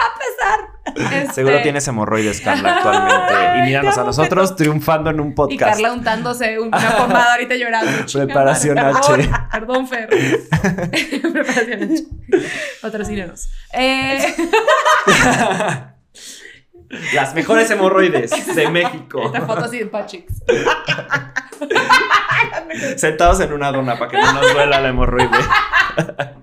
[0.85, 3.59] Este, Seguro tienes hemorroides, Carla, actualmente.
[3.59, 5.75] Y míranos te a nosotros triunfando en un Y podcast.
[5.75, 7.91] Carla untándose una pomada ahorita llorando.
[8.13, 9.31] Preparación H.
[9.53, 10.09] Perdón, Fer.
[10.09, 12.05] Preparación H.
[12.83, 13.49] Patrocínanos.
[13.73, 14.35] Eh,
[17.15, 19.23] Las mejores hemorroides de México.
[19.25, 20.35] esta foto así de Patrix.
[22.97, 25.39] Sentados en una dona para que no nos duela la hemorroide.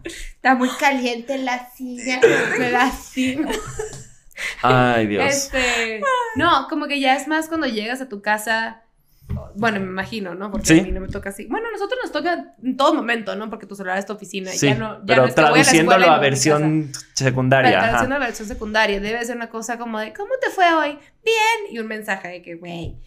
[0.03, 2.19] Está muy caliente la silla.
[2.57, 3.51] Me lastima.
[4.61, 5.25] Ay, Dios.
[5.25, 6.01] Este,
[6.35, 8.83] no, como que ya es más cuando llegas a tu casa.
[9.55, 10.51] Bueno, me imagino, ¿no?
[10.51, 10.79] Porque Sí.
[10.79, 11.45] a mí no me toca así.
[11.45, 13.49] Bueno, a nosotros nos toca en todo momento, ¿no?
[13.49, 14.53] Porque tu celular es tu oficina.
[14.53, 16.91] y Sí, ya no, ya pero no es que voy a la traduciéndolo a versión
[17.13, 17.69] secundaria.
[17.69, 17.87] Pero ajá.
[17.89, 18.99] traduciendo a versión secundaria.
[18.99, 20.91] Debe ser una cosa como de, ¿cómo te fue hoy?
[21.23, 21.71] Bien.
[21.71, 22.97] Y un mensaje de que, güey,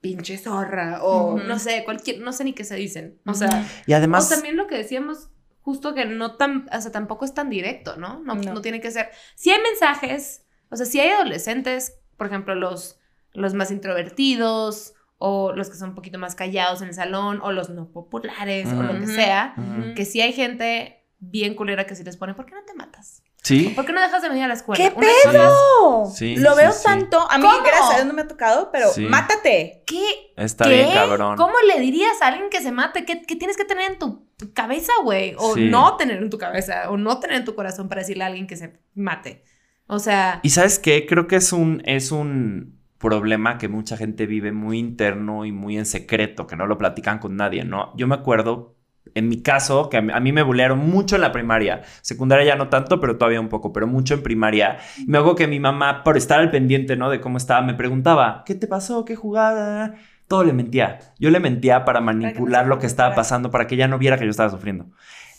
[0.00, 1.02] pinche zorra.
[1.02, 1.44] O Ujú.
[1.44, 3.18] no sé, cualquier, no sé ni qué se dicen.
[3.26, 3.66] O sea.
[3.86, 5.30] Y además, o también lo que decíamos,
[5.62, 8.20] justo que no tan, o sea, tampoco es tan directo, ¿no?
[8.24, 8.54] No, No.
[8.54, 9.10] no tiene que ser.
[9.34, 12.98] Si hay mensajes, o sea, si hay adolescentes, por ejemplo, los,
[13.32, 17.52] los más introvertidos, o los que son un poquito más callados en el salón, o
[17.52, 19.54] los no populares, o lo que sea,
[19.94, 23.22] que si hay gente bien culera que si les pone, ¿por qué no te matas?
[23.42, 24.82] sí, ¿Por qué no dejas de venir a la escuela?
[24.82, 26.06] ¿Qué pedo?
[26.14, 26.84] Sí, Lo sí, veo sí.
[26.84, 27.18] tanto.
[27.30, 27.62] A mí, ¿Cómo?
[27.64, 29.06] gracias a Dios, no me ha tocado, pero Sí.
[29.06, 29.82] mátate.
[29.86, 30.04] ¿Qué?
[30.36, 30.74] está ¿Qué?
[30.74, 31.36] bien cabrón.
[31.36, 33.04] ¿Cómo le dirías a alguien que se mate?
[33.04, 35.34] ¿Qué, qué tienes que tener en tu cabeza, güey?
[35.38, 35.68] O Sí.
[35.68, 38.46] no tener en tu cabeza, o no tener en tu corazón para decirle a alguien
[38.46, 39.44] que se mate.
[39.86, 44.26] O sea, Y sabes qué, creo que es un, es un problema que mucha gente
[44.26, 47.92] vive muy interno y muy en secreto, que no lo platican con nadie, ¿no?
[47.96, 48.76] Yo me acuerdo,
[49.14, 52.68] en mi caso, que a mí, me bulearon mucho en la primaria, secundaria ya no
[52.68, 54.78] tanto, pero todavía un poco, pero mucho en primaria.
[54.98, 57.10] Y me hago que mi mamá, por estar al pendiente, ¿no?
[57.10, 59.04] De cómo estaba, me preguntaba, ¿qué te pasó?
[59.06, 59.94] ¿Qué jugada?
[60.28, 60.98] Todo le mentía.
[61.18, 64.26] Yo le mentía para manipular lo que estaba pasando, para que ella no viera que
[64.26, 64.90] yo estaba sufriendo.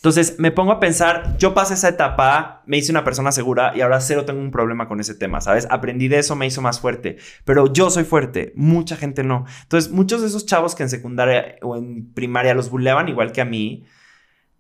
[0.02, 3.82] Entonces me pongo a pensar, yo pasé esa etapa, me hice una persona segura y
[3.82, 5.68] ahora cero tengo un problema con ese tema, ¿sabes?
[5.70, 9.46] Aprendí de eso, me hizo más fuerte, pero yo soy fuerte, mucha gente no.
[9.62, 13.42] Entonces muchos de esos chavos que en secundaria o en primaria los buleaban igual que
[13.42, 13.86] a mí,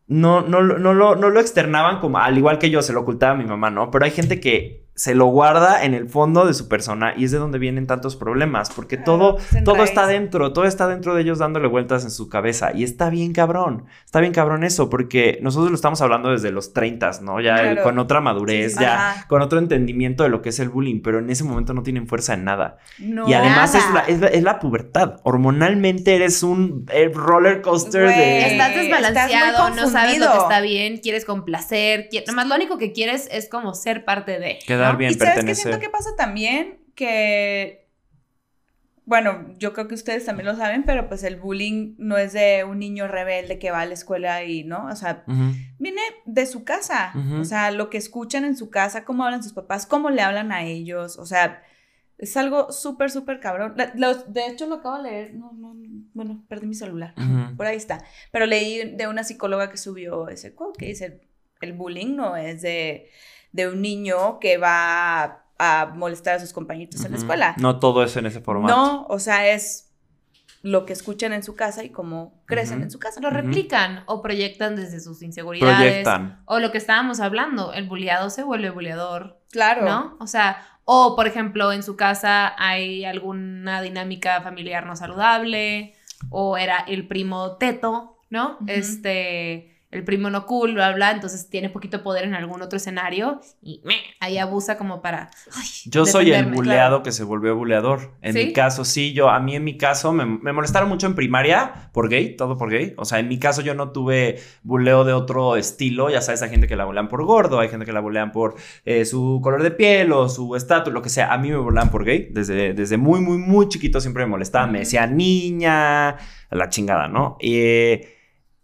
[0.08, 3.02] no, no, lo- no, lo, no lo externaban como, al igual que yo, se lo
[3.02, 3.92] ocultaba a mi mamá, ¿no?
[3.92, 7.32] Pero hay gente que se lo guarda en el fondo de su persona y es
[7.32, 11.16] de donde vienen tantos problemas, porque todo, Claro, se todo está dentro, todo está dentro
[11.16, 14.91] de ellos dándole vueltas en su cabeza y está bien cabrón, está bien cabrón eso,
[14.91, 17.41] porque nosotros lo estamos hablando desde los 30, ¿no?
[17.41, 17.82] Ya Claro.
[17.82, 19.28] con otra madurez, Sí, ya ajá.
[19.28, 22.06] con otro entendimiento de lo que es el bullying, pero en ese momento no tienen
[22.06, 22.78] fuerza en nada.
[22.99, 23.28] No.
[23.28, 28.08] y además es la, es, la, es la pubertad, hormonalmente eres un eh, roller coaster
[28.08, 28.52] de...
[28.52, 32.91] estás desbalanceado, no sabes lo que está bien, quieres complacer, qui- nomás lo único que
[32.91, 34.60] quieres es como ser parte de.
[34.68, 36.80] Quedar bien, ¿Y sabes qué siento que pasa también?
[36.96, 37.88] Que
[39.06, 42.64] bueno, yo creo que ustedes también lo saben, pero pues el bullying no es de
[42.64, 44.86] un niño rebelde que va a la escuela y, ¿no?
[44.86, 45.24] O sea,
[45.80, 47.12] viene de su casa.
[47.42, 50.52] O sea, lo que escuchan en su casa, cómo hablan sus papás, cómo le hablan
[50.52, 51.18] a ellos.
[51.18, 51.62] O sea,
[52.20, 53.76] es algo súper, súper cabrón.
[53.96, 55.34] Los- de hecho, lo acabo de leer.
[55.34, 57.14] No, no, no, bueno, perdí mi celular.
[57.58, 58.06] Por ahí está.
[58.32, 61.22] Pero leí de una psicóloga que subió ese quote que dice,
[61.60, 63.10] el bullying no es de,
[63.52, 67.56] de un niño que va a molestar a sus compañeritos en la escuela.
[67.58, 68.76] No todo es en ese formato.
[68.76, 69.91] No, o sea, es
[70.64, 73.20] lo que escuchan en su casa y cómo crecen en su casa.
[73.20, 75.76] Lo replican o proyectan desde sus inseguridades.
[75.78, 76.41] Proyectan.
[76.45, 79.86] O lo que estábamos hablando, el bulliado se vuelve buleador, Claro.
[79.86, 80.18] ¿no?
[80.20, 85.95] O sea, o por ejemplo, en su casa hay alguna dinámica familiar no saludable,
[86.30, 88.58] o era el primo teto, ¿no?
[88.68, 93.42] Este, el primo no cool, bla, bla, entonces tiene poquito poder en algún otro escenario
[93.62, 95.30] y meh, ahí abusa como para...
[95.54, 98.14] ay, Yo soy el buleado que se volvió buleador.
[98.22, 98.46] En ¿Sí?
[98.46, 101.89] mi caso, sí, yo, a mí en mi caso, me, me molestaron mucho en primaria
[101.92, 102.94] por gay, todo por gay.
[102.98, 106.10] O sea, en mi caso yo no tuve buleo de otro estilo.
[106.10, 108.56] Ya sabes, hay gente que la bulean por gordo, hay gente que la bulean por
[108.86, 111.34] eh, su color de piel o su estatus, lo que sea.
[111.34, 112.30] A mí me bulean por gay.
[112.32, 114.72] Desde, desde muy, muy, muy chiquito siempre me molestaban.
[114.72, 116.18] Me decía niña,
[116.50, 117.38] la chingada, ¿no?
[117.42, 118.18] Eh,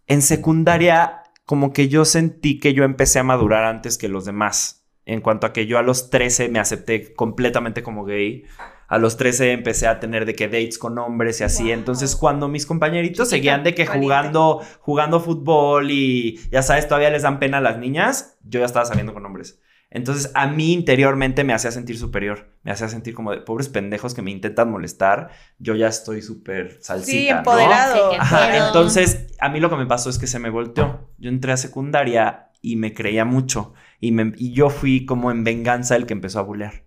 [0.06, 1.17] en secundaria,
[1.48, 4.86] como que yo sentí que yo empecé a madurar antes que los demás.
[5.06, 8.44] En cuanto a que yo a los 13 me acepté completamente como gay.
[8.86, 11.62] A los 13 empecé a tener de que dates con hombres y así.
[11.62, 11.72] Wow.
[11.72, 17.08] Entonces, cuando mis compañeritos Chiquita, seguían de que jugando, jugando fútbol y ya sabes, todavía
[17.08, 19.58] les dan pena a las niñas, yo ya estaba saliendo con hombres.
[19.90, 22.52] Entonces, a mí interiormente me hacía sentir superior.
[22.62, 25.30] Me hacía sentir como de pobres pendejos que me intentan molestar.
[25.58, 27.10] Yo ya estoy súper salsita.
[27.18, 27.38] Sí, ¿no?
[27.38, 28.10] empoderado.
[28.12, 31.08] Sí, Ajá, entonces a mí lo que me pasó es que se me volteó.
[31.18, 33.72] Yo entré a secundaria y me creía mucho.
[33.98, 36.84] Y, me- y yo fui como en venganza el que empezó a bulear.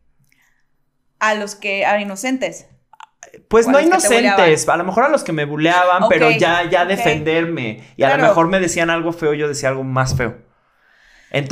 [1.20, 2.68] A los que, a inocentes.
[3.48, 6.70] Pues ¿O a no inocentes, a lo mejor a los que me buleaban, pero ya,
[6.70, 7.84] ya defenderme.
[7.96, 10.51] Y a lo mejor me decían algo feo, yo decía algo más feo.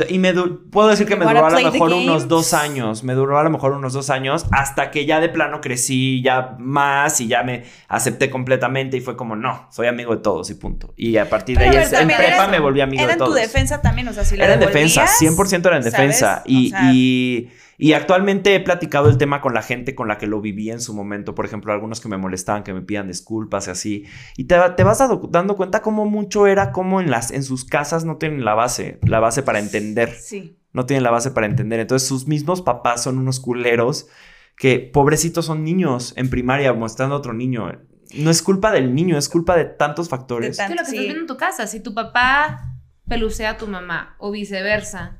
[0.08, 0.34] Y me
[0.70, 3.02] puedo decir que me duró a lo mejor unos dos años.
[3.02, 6.54] Me duró a lo mejor unos dos años hasta que ya de plano crecí ya
[6.58, 10.54] más y ya me acepté completamente y fue como, no, soy amigo de todos y
[10.54, 10.92] punto.
[10.96, 13.36] Y a partir de ahí en prepa me volví amigo Era de en tu todos.
[13.40, 15.84] defensa también, o sea, si Era en defensa, devolvías, 100% era en ¿sabes?
[15.84, 16.42] defensa.
[16.44, 17.50] O Y, sea, y,
[17.80, 20.80] y actualmente he platicado el tema con la gente con la que lo viví en
[20.80, 21.34] su momento.
[21.34, 24.04] Por ejemplo, algunos que me molestaban, que me pidan disculpas y así.
[24.36, 27.64] Y te, te vas dado- dando cuenta cómo mucho era como en, las, en sus
[27.64, 30.10] casas no tienen la base, la base para entender.
[30.14, 30.58] Sí.
[30.72, 31.80] No tienen la base para entender.
[31.80, 34.06] Entonces sus mismos papás son unos culeros
[34.56, 37.72] que pobrecitos son niños en primaria mostrando a otro niño.
[38.14, 40.56] No es culpa del niño, es culpa de tantos factores.
[40.58, 40.96] De Es que lo que Sí.
[40.96, 42.74] estás viendo en tu casa, si tu papá
[43.08, 45.19] pelucea a tu mamá o viceversa,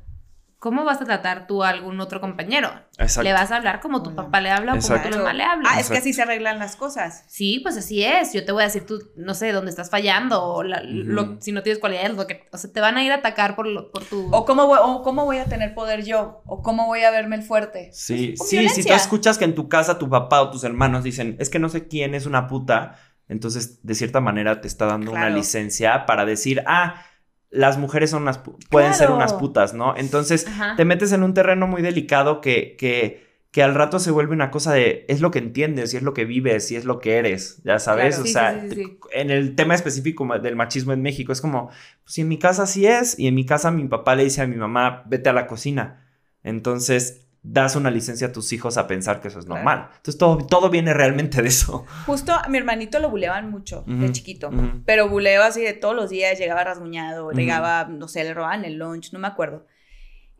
[0.61, 2.69] ¿cómo vas a tratar tú a algún otro compañero?
[2.99, 3.23] Exacto.
[3.23, 5.69] ¿Le vas a hablar como tu papá le habla o como tu mamá le habla?
[5.71, 7.23] Ah, es que así se arreglan las cosas.
[7.27, 8.31] Sí, pues así es.
[8.31, 11.51] Yo te voy a decir tú, no sé, dónde estás fallando o la- lo- si
[11.51, 13.91] no tienes cualidades, lo que, o sea, te van a ir a atacar por, lo-
[13.91, 14.29] por tu...
[14.31, 16.43] O cómo, voy, o cómo voy a tener poder yo.
[16.45, 17.89] O cómo voy a verme el fuerte.
[17.91, 21.03] Sí, Con sí, si tú escuchas que en tu casa tu papá o tus hermanos
[21.03, 22.97] dicen, es que no sé quién es una puta,
[23.27, 27.03] entonces de cierta manera te está dando una licencia para decir, ah,
[27.51, 29.95] las mujeres son unas, pu- pueden ser unas putas, ¿no?
[29.97, 30.75] Entonces Ajá.
[30.77, 34.49] te metes en un terreno muy delicado que, que, que al rato se vuelve una
[34.51, 37.17] cosa de, es lo que entiendes, y es lo que vives, y es lo que
[37.17, 38.23] eres, ya sabes, Claro.
[38.23, 38.97] o Sí, sea, sí, sí, sí.
[39.13, 42.65] en el tema específico del machismo en México, es como, pues si en mi casa
[42.65, 45.33] sí es, y en mi casa mi papá le dice a mi mamá, vete a
[45.33, 46.07] la cocina.
[46.43, 49.63] Entonces, das una licencia a tus hijos a pensar que eso es Claro.
[49.63, 49.87] normal.
[49.97, 51.85] Entonces, todo, todo viene realmente de eso.
[52.05, 54.49] Justo a mi hermanito lo buleaban mucho de Ujú, chiquito.
[54.49, 54.83] ujú.
[54.85, 57.35] Pero buleo así de todos los días, llegaba rasguñado, Ujú.
[57.35, 59.65] llegaba, no sé, le robaban el lunch, no me acuerdo.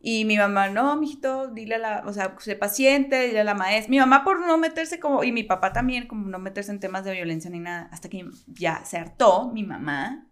[0.04, 3.54] Y mi mamá, no, mijito, dile a la, o sea, sé paciente, dile a la
[3.54, 3.89] maestra.
[3.91, 7.04] Mi mamá por no meterse como, y mi papá también, como no meterse en temas
[7.06, 10.28] de violencia ni nada, hasta que ya se hartó mi mamá.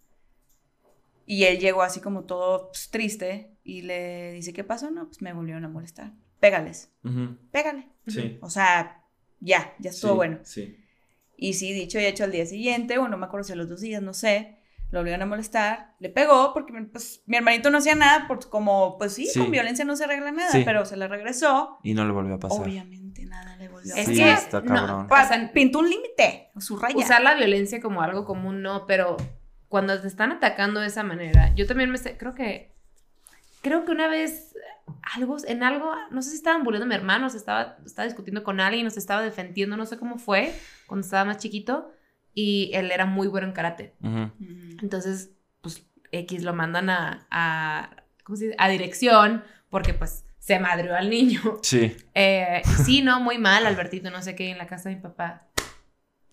[1.25, 4.89] Y él llegó así como todo pues, triste y le dice, ¿qué pasó?
[4.89, 6.13] No, pues me volvieron a molestar.
[6.39, 7.37] Pégales, Ujú.
[7.51, 7.87] pégale.
[8.07, 8.37] Sí.
[8.41, 9.03] O sea,
[9.39, 10.39] ya, ya estuvo Sí, bueno.
[10.43, 10.77] Sí.
[11.37, 13.69] Y sí, dicho y hecho al día siguiente, o no me acuerdo si a los
[13.69, 14.57] dos días, no sé,
[14.91, 18.97] lo obligaron a molestar, le pegó porque pues, mi hermanito no hacía nada, porque como,
[18.97, 19.39] pues sí, Sí.
[19.39, 20.63] con violencia no se arregla nada, Sí.
[20.65, 21.77] pero se le regresó.
[21.83, 22.61] Y no le volvió a pasar.
[22.65, 24.35] Obviamente nada le volvió a Es Sí, pasar.
[24.37, 26.95] que está no, o sea, pintó un límite, su raya.
[26.97, 29.15] usar la violencia como algo común, no, pero
[29.67, 32.73] cuando te están atacando de esa manera, yo también me sé, creo que,
[33.61, 34.48] creo que una vez,
[35.01, 38.43] algo, en algo, no sé si estaban bulleando a mi hermano, se estaba, estaba discutiendo
[38.43, 40.53] con alguien, o se estaba defendiendo, no sé cómo fue,
[40.87, 41.91] cuando estaba más chiquito,
[42.33, 43.95] y él era muy bueno en karate.
[44.81, 45.31] Entonces,
[45.61, 48.55] pues, X lo mandan a, a, ¿cómo se dice?
[48.59, 51.59] A dirección, porque pues se madrió al niño.
[51.61, 51.95] Sí.
[52.15, 55.48] Eh, sí, no, muy mal, Albertito, no sé qué, en la casa de mi papá.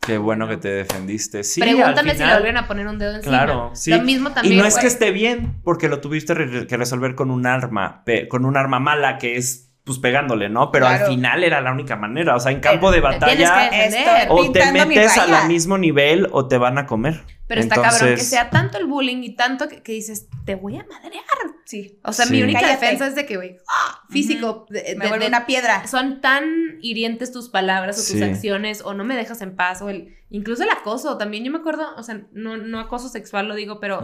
[0.07, 1.42] Qué bueno que te defendiste.
[1.42, 3.44] Sí, Pregúntame al si le final- volvieron a poner un dedo encima.
[3.44, 3.90] Claro, sí.
[3.90, 4.54] Lo mismo también.
[4.54, 6.34] y no es que esté bien, porque lo tuviste
[6.66, 10.72] que resolver con un arma, con un arma mala que es pues pegándole, ¿no?
[10.72, 11.05] Pero Claro.
[11.07, 12.34] al final era la única manera.
[12.34, 16.49] O sea, en campo de te tienes batalla o te metes al mismo nivel o
[16.49, 17.22] te van a comer.
[17.47, 20.74] Pero está cabrón que sea tanto el bullying y tanto que, que dices, te voy
[20.76, 21.22] a madrear.
[21.64, 22.01] Sí.
[22.03, 22.32] O sea, Sí.
[22.34, 22.84] mi única Cállate.
[22.84, 24.03] defensa es de que, güey, ¡ah!
[24.11, 24.66] físico.
[24.70, 25.87] de- Me de- de- una piedra.
[25.87, 26.45] Son tan
[26.82, 28.22] hirientes tus palabras o tus Sí.
[28.24, 31.59] acciones o no me dejas en paz o el incluso el acoso también yo me
[31.59, 34.03] acuerdo o sea no, no acoso sexual lo digo pero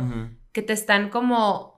[0.52, 1.71] que te están como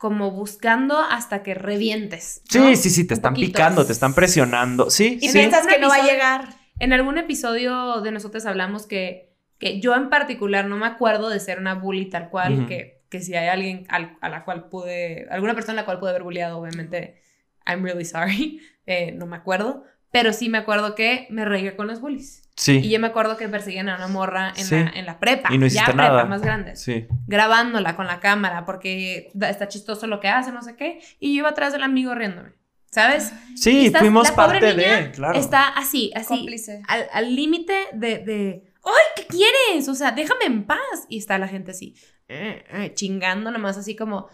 [0.00, 2.74] como buscando hasta que revientes Sí, ¿no?
[2.74, 3.48] sí, sí, te Un están poquito.
[3.52, 4.88] picando, te están presionando.
[4.88, 5.34] Sí, Y sí.
[5.38, 6.48] piensas que no va a llegar.
[6.78, 9.28] en algún episodio de nosotros hablamos que
[9.58, 13.20] que yo en particular no me acuerdo de ser una bully tal cual que que
[13.20, 16.22] si hay alguien al- a la cual pude alguna persona a la cual pude haber
[16.22, 17.20] bulleado obviamente
[17.66, 21.86] I'm really sorry eh, no me acuerdo pero sí me acuerdo que me reía con
[21.86, 22.72] los bullies Sí.
[22.78, 24.74] Y yo me acuerdo que perseguían a una morra en, Sí.
[24.74, 25.48] la, en la prepa.
[25.50, 26.24] Y no hiciste ya prepa, nada.
[26.26, 26.76] más grande.
[26.76, 27.06] Sí.
[27.26, 31.00] Grabándola con la cámara porque está chistoso lo que hace, no sé qué.
[31.20, 32.50] Y yo iba atrás del amigo riéndome.
[32.90, 33.32] ¿Sabes?
[33.56, 35.38] Sí, estás- fuimos la pobre parte niña de, claro.
[35.38, 36.26] Está así, así.
[36.26, 36.82] Cómplice.
[36.88, 39.88] Al al límite de, de, ¡ay, qué quieres!
[39.88, 41.06] O sea, déjame en paz.
[41.08, 41.94] Y está la gente así,
[42.28, 44.28] eh, eh, chingando nomás así como...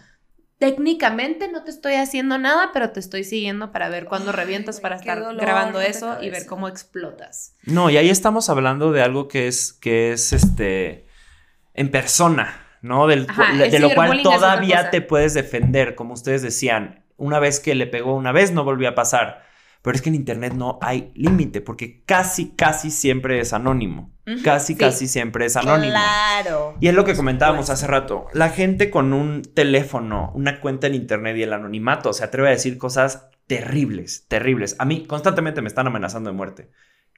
[0.58, 4.76] Técnicamente no te estoy haciendo nada, pero te estoy siguiendo para ver cuándo Ay, revientas
[4.76, 7.56] güey, para estar dolor grabando eso y ver cómo explotas.
[7.64, 11.06] No, y ahí estamos hablando de algo que es, que es este,
[11.74, 13.06] en persona, ¿no?
[13.06, 17.04] Del, Ajá, de, lo cual todavía te puedes defender, como ustedes decían.
[17.18, 19.44] Una vez que le pegó una vez, no volvió a pasar.
[19.82, 24.15] Pero es que en Internet no hay límite, porque casi, casi siempre es anónimo.
[24.42, 24.78] Casi, sí.
[24.78, 25.92] casi siempre es anónimo.
[25.92, 26.76] Claro.
[26.80, 28.26] Y es lo que comentábamos hace rato.
[28.32, 32.50] La gente con un teléfono, una cuenta en internet y el anonimato se atreve a
[32.52, 34.74] decir cosas terribles, terribles.
[34.78, 36.70] A mí constantemente me están amenazando de muerte.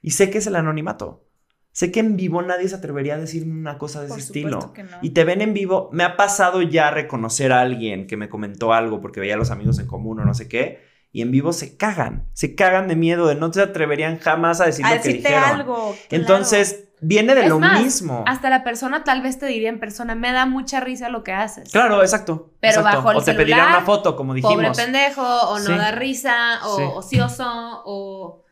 [0.02, 1.24] Y sé que es el anonimato.
[1.72, 4.72] Sé que en vivo nadie se atrevería a decirme una cosa de Por ese estilo.
[4.72, 4.98] que no.
[5.00, 5.88] Y te ven en vivo.
[5.92, 9.50] Me ha pasado ya reconocer a alguien que me comentó algo porque veía a los
[9.50, 10.80] amigos en común o no sé qué.
[11.12, 12.26] Y en vivo se cagan.
[12.32, 15.42] Se cagan de miedo de no se atreverían jamás a decir A lo que dijeron.
[15.44, 15.74] algo.
[15.76, 15.96] claro.
[16.10, 18.24] Entonces, viene de Es lo más, mismo.
[18.26, 21.32] Hasta la persona tal vez te diría en persona, me da mucha risa lo que
[21.32, 21.70] haces.
[21.70, 22.50] Claro, exacto.
[22.60, 22.96] Pero exacto.
[22.98, 24.54] bajo el O te celular, una foto, como dijimos.
[24.56, 25.72] Pobre pendejo, o no Sí.
[25.72, 26.82] da risa, o Sí.
[26.94, 28.44] ocioso, o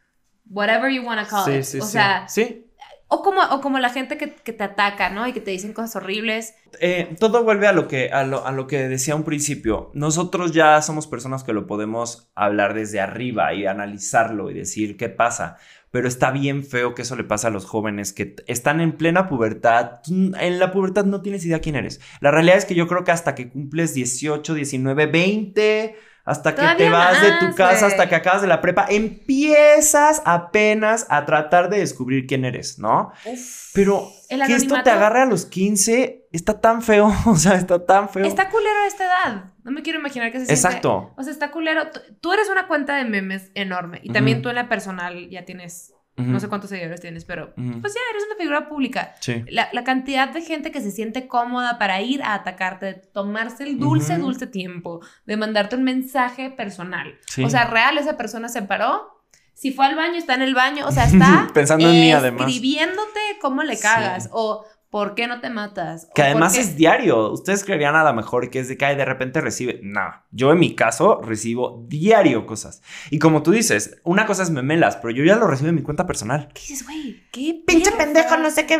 [0.50, 1.62] whatever you want to call Sí, it.
[1.64, 2.65] sí, o sea, Sí.
[3.08, 5.28] O como, o como la gente que, que te ataca, ¿no?
[5.28, 6.54] Y que te dicen cosas horribles.
[6.80, 9.90] Eh, todo vuelve a lo, que, a, lo, a lo que decía un principio.
[9.94, 15.08] Nosotros ya somos personas que lo podemos hablar desde arriba y analizarlo y decir qué
[15.08, 15.56] pasa.
[15.92, 19.28] Pero está bien feo que eso le pasa a los jóvenes que están en plena
[19.28, 20.00] pubertad.
[20.08, 22.00] En la pubertad no tienes idea quién eres.
[22.20, 25.96] La realidad es que yo creo que hasta que cumples 18, 19, 20,
[26.26, 31.06] hasta que te vas de tu casa, hasta que acabas de la prepa, empiezas apenas
[31.08, 33.12] a tratar de descubrir quién eres, ¿no?
[33.24, 33.70] Uf.
[33.72, 38.08] Pero que esto te agarre a los 15 está tan feo, o sea, está tan
[38.08, 38.24] feo.
[38.24, 39.44] Está culero a esta edad.
[39.62, 40.66] No me quiero imaginar que se siente.
[40.68, 41.12] Exacto.
[41.16, 41.82] O sea, está culero.
[42.20, 44.00] Tú- eres una cuenta de memes enorme.
[44.02, 47.80] Y también tú en la personal ya tienes, No sé cuántos seguidores tienes, pero Ujú.
[47.82, 49.14] pues ya eres una figura pública.
[49.20, 49.44] Sí.
[49.48, 53.78] La, la cantidad de gente que se siente cómoda para ir a atacarte, tomarse el
[53.78, 57.14] dulce, dulce tiempo, de mandarte un mensaje personal.
[57.28, 57.44] Sí.
[57.44, 59.12] O sea, real, esa persona se paró.
[59.52, 60.86] Si fue al baño, está en el baño.
[60.86, 62.46] O sea, está Pensando en mí, además.
[62.46, 63.82] escribiéndote cómo le Sí.
[63.82, 64.28] cagas.
[64.32, 64.64] O
[64.96, 66.08] por qué no te matas.
[66.14, 67.30] Que además es diario.
[67.30, 69.78] Ustedes creerían a lo mejor que es de que de repente recibe.
[69.82, 72.80] No, yo en mi caso recibo diario cosas.
[73.10, 75.82] Y como tú dices, una cosa es memelas, pero yo ya lo recibo en mi
[75.82, 76.48] cuenta personal.
[76.54, 77.28] ¿Qué dices, güey?
[77.30, 78.78] ¿Qué Pinche pendejo, no sé qué.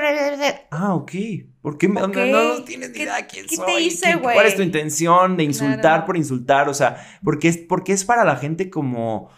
[0.70, 1.12] Ah, ok.
[1.60, 2.16] ¿Por qué me, Ok.
[2.16, 3.82] no, no tienes ni ¿Qué- idea quién qué te soy?
[3.84, 4.34] hice, ¿Qué- güey?
[4.36, 6.06] ¿Cuál es tu intención de insultar Claro.
[6.06, 6.70] por insultar?
[6.70, 9.28] O sea, porque es, porque es para la gente como.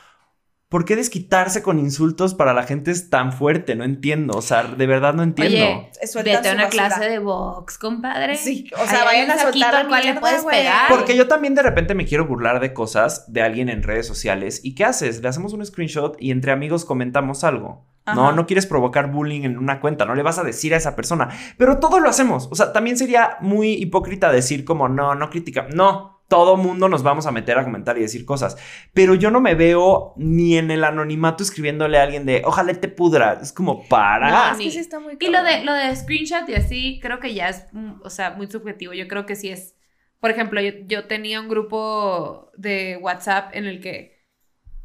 [0.69, 3.75] ¿Por qué desquitarse con insultos para la gente es tan fuerte?
[3.75, 4.37] No entiendo.
[4.37, 5.57] O sea, de verdad no entiendo.
[5.57, 6.89] Oye, Sueltan vete a una basura.
[6.89, 8.37] clase de box, compadre.
[8.37, 10.89] Sí, o sea, vayan a soltar cual le puedes pegar.
[10.91, 14.61] Porque yo también de repente me quiero burlar de cosas de alguien en redes sociales.
[14.62, 15.23] ¿Y qué haces?
[15.23, 17.87] Le hacemos un screenshot y entre amigos comentamos algo.
[18.14, 18.33] No, Ajá.
[18.37, 21.29] no quieres provocar bullying en una cuenta, no le vas a decir a esa persona.
[21.57, 22.49] Pero todo lo hacemos.
[22.51, 25.66] O sea, también sería muy hipócrita decir como, no, no critica.
[25.75, 28.57] No, todo mundo nos vamos a meter a comentar y decir cosas.
[28.93, 32.89] Pero yo no me veo ni en el anonimato escribiéndole a alguien de, ojalá te
[32.89, 33.41] pudra.
[33.43, 34.31] Es como, para.
[34.31, 37.18] No, Es que sí está muy Y lo de, lo de screenshot y así, creo
[37.18, 38.93] que ya es, mm, o sea, muy subjetivo.
[38.93, 39.74] Yo creo que sí es.
[40.20, 44.18] Por ejemplo, yo, yo tenía un grupo de WhatsApp en el que,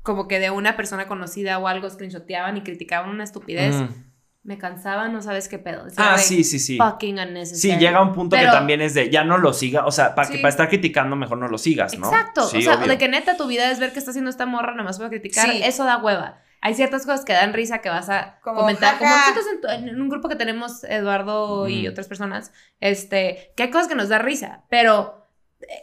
[0.02, 3.76] como que de una persona conocida o algo, screenshoteaban y criticaban una estupidez.
[3.76, 4.13] Mm.
[4.44, 5.86] Me cansaba, no sabes qué pedo.
[5.96, 6.78] Ah, "Güey, sí, sí, sí.
[6.78, 7.78] Fucking Sí, unnecessary.
[7.80, 10.28] llega un punto Pero- que también es de ya no lo siga, o sea, para
[10.28, 10.42] que Sí.
[10.42, 12.08] para estar criticando mejor no lo sigas, ¿no?
[12.08, 12.46] Exacto.
[12.48, 12.88] Sí, o sea, obvio.
[12.88, 15.10] de que neta tu vida es ver qué está haciendo esta morra, nada más para
[15.10, 15.50] criticar.
[15.50, 15.62] Sí.
[15.64, 16.40] Eso da hueva.
[16.66, 18.98] hay ciertas cosas que dan risa que vas a Como, comentar.
[18.98, 23.64] Como nosotros en, tu- en un grupo que tenemos, Eduardo y otras personas, este, que
[23.64, 25.28] hay cosas que nos da risa, pero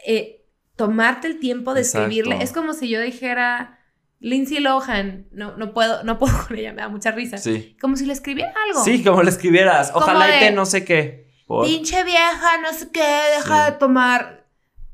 [0.07, 0.43] eh,
[0.75, 2.07] tomarte el tiempo de Exacto.
[2.07, 3.77] escribirle es como si yo dijera.
[4.21, 7.37] Lindsay Lohan, no, no puedo, no puedo con ella, me da mucha risa.
[7.37, 7.75] Sí.
[7.81, 8.83] Como si le escribiera algo.
[8.83, 9.91] Sí, como le escribieras.
[9.93, 11.27] Ojalá y te no sé qué.
[11.47, 13.03] Por- Pinche vieja, no sé qué,
[13.35, 13.71] deja Sí.
[13.71, 14.45] de tomar.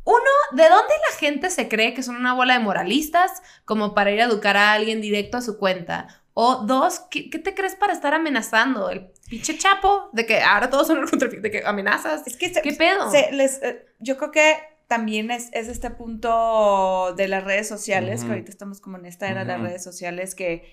[0.06, 0.22] Uno,
[0.54, 4.22] ¿de dónde la gente se cree que son una bola de moralistas como para ir
[4.22, 6.08] a educar a alguien directo a su cuenta?
[6.34, 8.90] O dos, ¿qué, qué te crees para estar amenazando?
[8.90, 12.26] El pinche chapo de que ahora todos son contra de que amenazas.
[12.26, 13.12] Es que se- ¿Qué pedo?
[13.12, 14.56] se les, eh, yo creo que
[14.88, 19.30] también es, es este punto de las redes sociales, que ahorita estamos como en esta
[19.30, 20.72] era de las redes sociales, que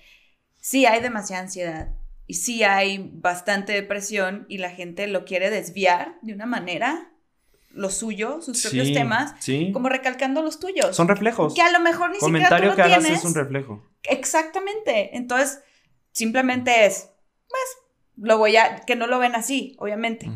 [0.59, 1.89] sí hay demasiada ansiedad
[2.27, 7.11] y sí hay bastante depresión y la gente lo quiere desviar de una manera,
[7.71, 9.71] lo suyo, sus propios temas, Sí.
[9.73, 10.95] como recalcando los tuyos.
[10.95, 11.53] Son reflejos.
[11.53, 13.19] que a lo mejor ni Comentario siquiera que tú lo hagas tienes.
[13.19, 13.85] es un reflejo.
[14.03, 15.17] Exactamente.
[15.17, 15.59] Entonces,
[16.11, 17.09] simplemente es,
[17.49, 17.61] pues,
[18.15, 20.27] lo voy a, que no lo ven así, obviamente.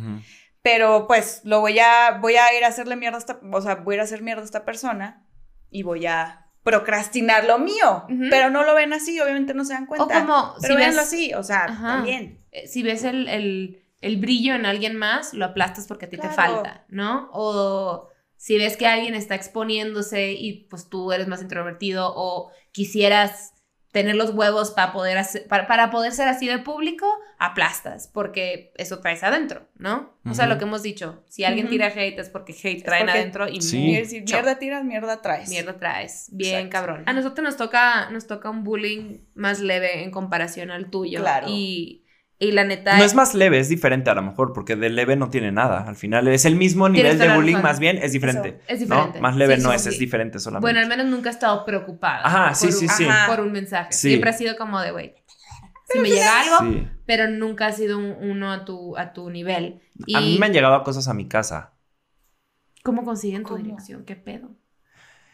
[0.71, 3.75] Pero pues lo voy a, voy a ir a hacerle mierda a esta, o sea,
[3.75, 5.25] voy a ir a hacer mierda a esta persona
[5.69, 8.05] y voy a procrastinar lo mío.
[8.29, 10.05] Pero no lo ven así, obviamente no se dan cuenta.
[10.05, 11.87] o como pero si ves, así, o sea, Ajá.
[11.95, 12.39] también.
[12.51, 16.17] eh, si ves el, el- el brillo en alguien más, lo aplastas porque a ti
[16.17, 17.29] te falta, ¿no?
[17.33, 18.07] O
[18.37, 23.51] si ves que alguien está exponiéndose y pues tú eres más introvertido o quisieras
[23.91, 27.07] tener los huevos para poder, hacer- para, para poder ser así de público,
[27.39, 30.13] aplastas porque eso traes adentro, ¿no?
[30.29, 33.19] O sea, lo que hemos dicho, si alguien tira hate es porque hate traen porque-
[33.19, 34.03] adentro y Sí.
[34.25, 35.49] Mierda tiras, mierda traes.
[35.49, 36.71] Mierda traes, bien Exacto.
[36.71, 37.03] cabrón.
[37.07, 41.21] A nosotros nos toca, nos toca un bullying más leve en comparación al tuyo.
[41.21, 41.47] Claro.
[41.49, 42.05] Y,
[42.39, 42.97] y la neta.
[42.97, 45.87] No es más leve, es diferente a lo mejor, porque de leve no tiene nada.
[45.87, 47.63] Al final es el mismo nivel de bullying, razón.
[47.63, 48.61] más bien es diferente.
[48.67, 48.95] es ¿no?
[48.95, 49.19] diferente.
[49.21, 49.89] Más leve Sí, no es, sí.
[49.89, 50.63] es diferente solamente.
[50.63, 52.21] Bueno, al menos nunca he estado preocupada.
[52.25, 53.05] Ajá, sí, por sí, un- sí.
[53.05, 53.27] Ajá.
[53.35, 53.91] Por un mensaje.
[53.91, 54.07] Sí.
[54.09, 55.15] Siempre ha sido como de, güey,
[55.91, 56.87] si me llega algo, Sí.
[57.05, 59.81] pero nunca ha sido un- uno a tu, a tu nivel.
[60.05, 61.73] Y A mí me han llegado cosas a mi casa.
[62.83, 63.63] ¿Cómo consiguen tu ¿Cómo?
[63.63, 64.05] dirección?
[64.05, 64.55] ¿Qué pedo?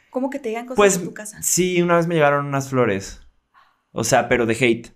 [0.10, 1.38] ¿Cómo que te digan cosas Pues en tu casa?
[1.43, 3.22] sí, una vez me llegaron unas flores.
[3.91, 4.95] O sea, pero de hate.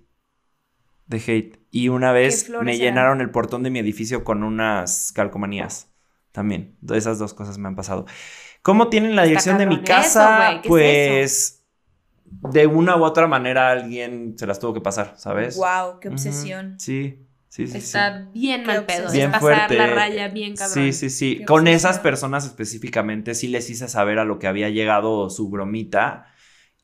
[1.09, 1.59] De hate.
[1.71, 2.81] Y una vez me eran?
[2.81, 5.91] llenaron el portón de mi edificio con unas calcomanías.
[6.31, 6.77] También.
[6.93, 8.05] Esas dos cosas me han pasado.
[8.61, 10.47] ¿Cómo tienen la dirección de mi eso, casa?
[10.49, 11.65] güey, ¿qué es pues
[12.25, 15.55] de una u otra manera alguien se las tuvo que pasar, ¿sabes?
[15.55, 16.79] Wow, qué obsesión.
[16.79, 17.81] Sí, sí, sí.
[17.81, 17.87] sí.
[17.87, 19.07] Está bien Qué mal pedo.
[19.07, 19.07] obsesión.
[19.07, 19.77] Es Bien pasar fuerte.
[19.77, 20.73] la raya bien cabrón.
[20.73, 21.37] Sí, sí, sí.
[21.37, 21.75] Qué Con obsesión.
[21.77, 26.27] esas personas específicamente sí les hice saber a lo que había llegado su bromita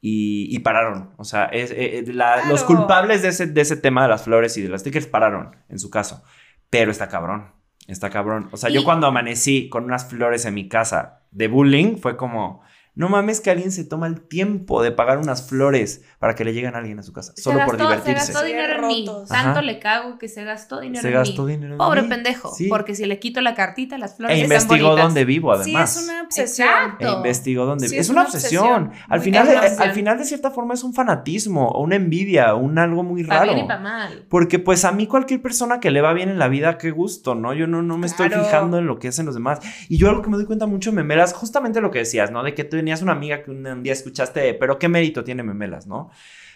[0.08, 1.14] y, y pararon.
[1.18, 2.14] O sea, es- eh, eh,
[2.48, 5.56] los culpables de ese, de ese tema de las flores y de los stickers pararon
[5.68, 6.24] en su caso.
[6.70, 7.54] Pero está cabrón.
[7.88, 8.50] Está cabrón.
[8.52, 12.62] O sea, yo cuando amanecí con unas flores en mi casa de bullying fue como...
[12.96, 16.54] No mames que alguien se toma el tiempo de pagar unas flores para que le
[16.54, 17.34] lleguen a alguien a su casa.
[17.36, 18.28] Se Solo por divertirse.
[18.28, 19.06] Se gastó dinero en mí.
[19.28, 21.52] Tanto le cago que se gastó dinero Se en gastó mí.
[21.54, 22.08] dinero en Pobre mí.
[22.10, 22.54] pendejo.
[22.56, 22.68] Sí.
[22.70, 25.94] Porque si le quito la cartita, las flores E investigó dónde vivo, además.
[25.94, 26.68] Sí, es una obsesión.
[26.70, 27.08] Exacto.
[27.08, 27.90] E investigó dónde.
[27.90, 28.64] Sí, es, es una una obsesión.
[28.66, 28.92] obsesión.
[29.10, 29.64] Al Muy final, cabrón.
[29.66, 33.24] eh, al final, de cierta forma, es un fanatismo, o una envidia, un algo muy
[33.24, 33.44] raro.
[33.54, 34.26] bien y para mal.
[34.30, 37.36] Porque, pues, a mí cualquier persona que le va bien en la vida, qué gusto,
[37.36, 37.54] ¿no?
[37.54, 39.60] Yo no, no me estoy fijando en lo que hacen los demás.
[39.90, 42.42] Y yo algo que me doy cuenta mucho en Memelas, justamente lo que decías, ¿no?
[42.42, 45.88] De que tú tenías una amiga que un, día escuchaste, pero ¿qué mérito tiene Memelas,
[45.88, 46.12] no?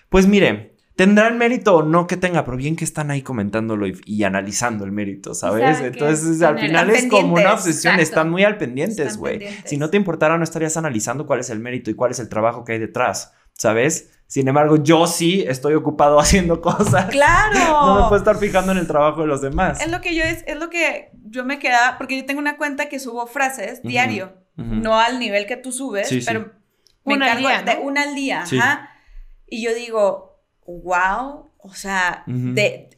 [0.09, 3.87] Pues mire, tendrá el mérito o no que tenga, pero bien que están ahí comentándolo
[3.87, 5.79] y, y analizando el mérito, ¿sabes?
[5.81, 8.01] Entonces, al final al es como una obsesión, exacto.
[8.03, 9.41] están muy al pendientes, güey.
[9.65, 12.29] Si no te importara, no estarías analizando cuál es el mérito y cuál es el
[12.29, 14.11] trabajo que hay detrás, ¿sabes?
[14.27, 17.05] Sin embargo, yo sí estoy ocupado haciendo cosas.
[17.09, 17.87] ¡Claro!
[17.87, 19.81] No me puedo estar fijando en el trabajo de los demás.
[19.81, 22.55] Es lo que yo es, es lo que yo me quedaba, porque yo tengo una
[22.55, 23.87] cuenta que subo frases Ujú.
[23.87, 26.27] diario, No al nivel que tú subes, Sí, sí.
[26.27, 26.51] pero
[27.05, 27.81] me Una al encargo día, de ¿no?
[27.87, 28.57] una al día, Sí.
[28.57, 28.89] ajá.
[29.47, 32.89] Y yo digo, wow, o sea, de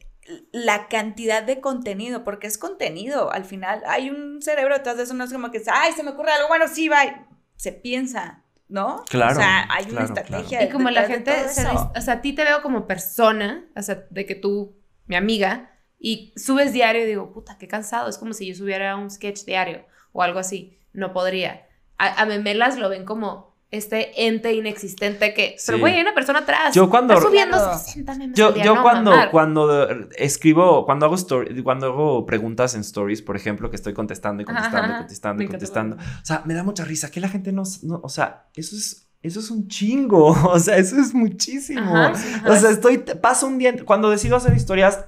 [0.51, 5.13] la cantidad de contenido, porque es contenido, al final hay un cerebro detrás de eso,
[5.13, 9.03] no es como que, ay, se me ocurre algo, bueno, sí, va, se piensa, ¿no?
[9.09, 10.63] Claro, O sea, hay claro, una estrategia.
[10.63, 13.81] Y como la de gente, se o sea, a ti te veo como persona, o
[13.81, 18.17] sea, de que tú, mi amiga, y subes diario y digo, puta, qué cansado, es
[18.17, 21.67] como si yo subiera un sketch diario o algo así, no podría.
[21.97, 25.79] A, a Memelas lo ven como este ente inexistente que, pero Sí.
[25.79, 26.75] güey, hay una persona atrás.
[26.75, 27.77] Yo cuando- Está subiendo Claro.
[27.77, 29.31] 60 memes Yo, día, yo no, cuando, mamar.
[29.31, 29.87] cuando
[30.17, 34.45] escribo, cuando hago story, cuando hago preguntas en stories, por ejemplo, que estoy contestando y
[34.45, 35.95] contestando y Ajá, contestando y contestando.
[35.95, 39.07] O sea, me da mucha risa que la gente no, no- o sea, eso es,
[39.21, 40.35] eso es un chingo.
[40.51, 41.95] O sea, eso es muchísimo.
[41.95, 42.51] Ajá, sí, ajá.
[42.51, 45.05] O sea, estoy, paso un día, cuando decido hacer historias,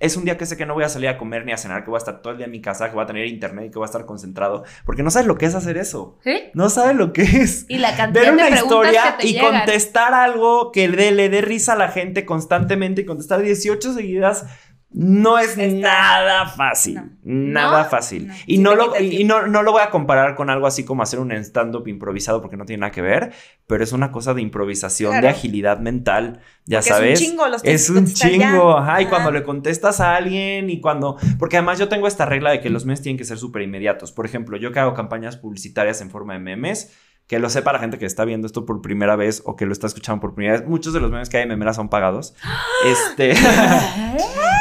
[0.00, 1.84] es un día que sé que no voy a salir a comer ni a cenar,
[1.84, 3.66] que voy a estar todo el día en mi casa, que voy a tener internet
[3.66, 6.18] y que voy a estar concentrado, porque no sabes lo que es hacer eso.
[6.24, 6.44] ¿Sí?
[6.54, 7.66] No sabes lo que es.
[7.68, 9.58] Y la cantidad Ver una de historia que te y llegan.
[9.58, 14.46] contestar algo que le, le dé risa a la gente constantemente y contestar 18 seguidas
[14.92, 16.94] no es Está- nada fácil.
[16.96, 17.10] No.
[17.22, 17.88] Nada ¿No?
[17.88, 18.26] fácil.
[18.26, 18.34] No.
[18.46, 21.20] Y, no lo, y, no, no lo voy a comparar con algo así como hacer
[21.20, 23.32] un stand-up improvisado porque no tiene nada que ver,
[23.68, 27.20] pero es una cosa de improvisación, de agilidad mental, ya Porque sabes.
[27.20, 30.80] Es un chingo, los Es un chingo, ajá, y cuando le contestas a alguien y
[30.80, 33.62] cuando, porque además yo tengo esta regla de que los memes tienen que ser súper
[33.62, 34.10] inmediatos.
[34.10, 36.96] Por ejemplo, yo que hago campañas publicitarias en forma de memes,
[37.30, 39.72] que lo sepa la gente que está viendo esto por primera vez o que lo
[39.72, 42.34] está escuchando por primera vez, muchos de los memes que hay en memeras son pagados.
[42.84, 43.34] Este,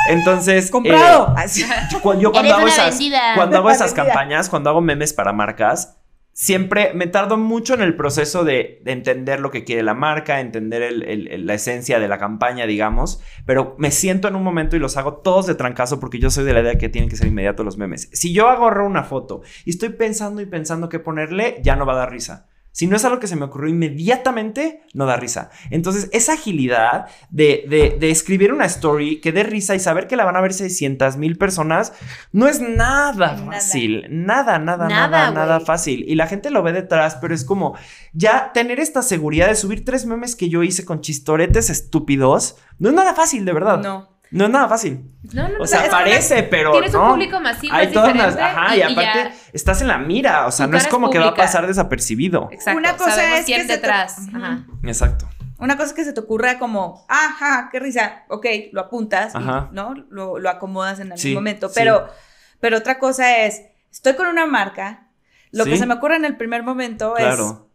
[0.09, 1.35] entonces, Comprado.
[1.37, 1.47] eh,
[2.19, 3.33] yo cuando hago esas, vendida.
[3.35, 5.97] cuando hago esas campañas, cuando hago memes para marcas,
[6.33, 10.39] siempre me tardo mucho en el proceso de, de entender lo que quiere la marca,
[10.39, 14.79] entender el- la esencia de la campaña, digamos, pero me siento en un momento y
[14.79, 17.27] los hago todos de trancazo porque yo soy de la idea que tienen que ser
[17.27, 18.09] inmediatos los memes.
[18.13, 21.93] Si yo agarro una foto y estoy pensando y pensando qué ponerle, ya no va
[21.93, 22.48] a dar risa.
[22.71, 25.49] Si no es algo que se me ocurrió inmediatamente, no da risa.
[25.69, 30.15] Entonces, esa agilidad de, de- de escribir una story que dé risa y saber que
[30.15, 31.93] la van a ver 600 mil personas,
[32.31, 33.37] no es nada Nada.
[33.51, 34.05] fácil.
[34.09, 36.05] Nada, nada, Nada, nada, nada, fácil.
[36.07, 37.75] Y la gente lo ve detrás, pero es como
[38.13, 42.55] ya tener esta seguridad de subir tres memes que yo hice con chistoretes estúpidos.
[42.77, 43.81] No es nada fácil, de verdad.
[43.81, 44.45] No, No.
[44.45, 45.11] es nada fácil.
[45.33, 47.03] No, no, O no, sea, que parece, pero Tienes no.
[47.03, 49.97] un público masivo, Hay es todas las- ajá, y, y aparte ya- estás en la
[49.97, 52.47] mira, o sea, no es como que va a pasar desapercibido.
[52.51, 52.77] Exacto.
[52.77, 54.17] Una cosa sabemos es quién que te- detrás.
[54.27, 54.37] Ujú.
[54.37, 54.63] Ajá.
[54.83, 55.27] Exacto.
[55.57, 59.37] Una cosa es que se te ocurra como, ajá, qué risa, ok, lo apuntas, y,
[59.37, 59.67] Ajá.
[59.73, 59.93] ¿no?
[60.09, 61.67] Lo, lo acomodas en algún Sí, momento.
[61.67, 61.73] sí.
[61.75, 62.07] Pero,
[62.61, 65.07] pero otra cosa es, estoy con una marca,
[65.51, 65.71] lo Sí.
[65.71, 67.49] que se me ocurre en el primer momento Claro.
[67.65, 67.68] es,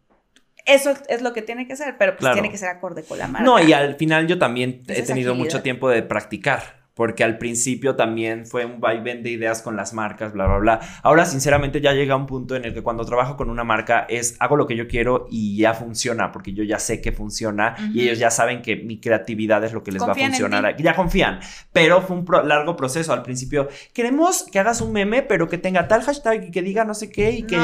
[0.65, 2.35] eso es lo que tiene que ser, pero pues Claro.
[2.35, 3.43] tiene que ser acorde con la marca.
[3.45, 5.33] No, y al final yo también he tenido agilidad.
[5.35, 6.85] mucho tiempo de practicar.
[6.95, 10.79] Porque al principio también fue un vaivén de ideas con las marcas, bla, bla, bla.
[11.03, 14.37] Ahora, sinceramente, ya llega un punto en el que cuando trabajo con una marca es
[14.39, 18.03] hago lo que yo quiero y ya funciona, porque yo ya sé que funciona y
[18.03, 20.77] ellos ya saben que mi creatividad es lo que les Confían va a funcionar.
[20.77, 21.41] Ya confían,
[21.73, 23.11] pero fue un pro- largo proceso.
[23.11, 26.85] Al principio, queremos que hagas un meme, pero que tenga tal hashtag y que diga
[26.85, 27.57] no sé qué y que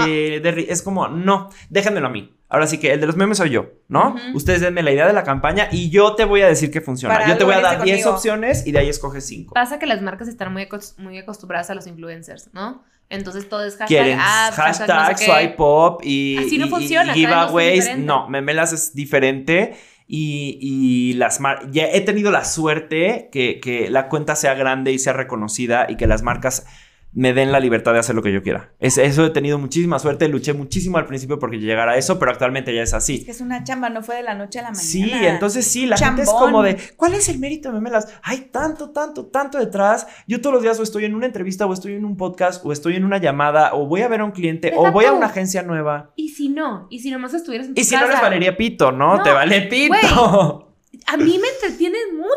[0.43, 0.49] No.
[0.59, 2.33] es como, no, déjenmelo a mí.
[2.51, 4.15] Ahora sí que el de los memes soy yo, ¿no?
[4.33, 7.15] Ustedes denme la idea de la campaña y yo te voy a decir que funciona.
[7.15, 8.09] Para yo te voy a dar 10 conmigo.
[8.11, 9.53] opciones y de ahí escoges 5.
[9.53, 12.83] Pasa que las marcas están muy, muy acostumbradas a los influencers, ¿no?
[13.09, 15.31] Entonces todo es hashtag ads, hashtag no hashtag, sé qué.
[15.31, 17.97] swipe up y, Así no y- y funciona, giveaways.
[17.97, 19.75] No, Memelas es diferente.
[20.13, 24.91] Y, y las mar ya he tenido la suerte que, que la cuenta sea grande
[24.91, 26.65] y sea reconocida y que las marcas
[27.13, 28.71] me den la libertad de hacer lo que yo quiera.
[28.79, 32.31] Es, eso he tenido muchísima suerte, luché muchísimo al principio porque llegara a eso, pero
[32.31, 33.15] actualmente ya es así.
[33.15, 34.83] Es que es una chamba, no fue de la noche a la mañana.
[34.83, 36.43] Sí, entonces sí, la gente es Chambón.
[36.45, 38.07] como de, ¿cuál es el mérito de memelas?
[38.23, 40.07] Hay tanto, tanto, tanto detrás.
[40.27, 42.71] Yo todos los días o estoy en una entrevista, o estoy en un podcast, o
[42.71, 45.25] estoy en una llamada, o voy a ver a un cliente, o voy a una
[45.27, 46.11] agencia nueva.
[46.15, 48.11] Y si no, y si nomás estuvieras en tu Y si no casa.
[48.13, 49.17] eres Valeria Pito, ¿no?
[49.17, 50.67] No, Te vale Pito.
[51.07, 51.47] A mí me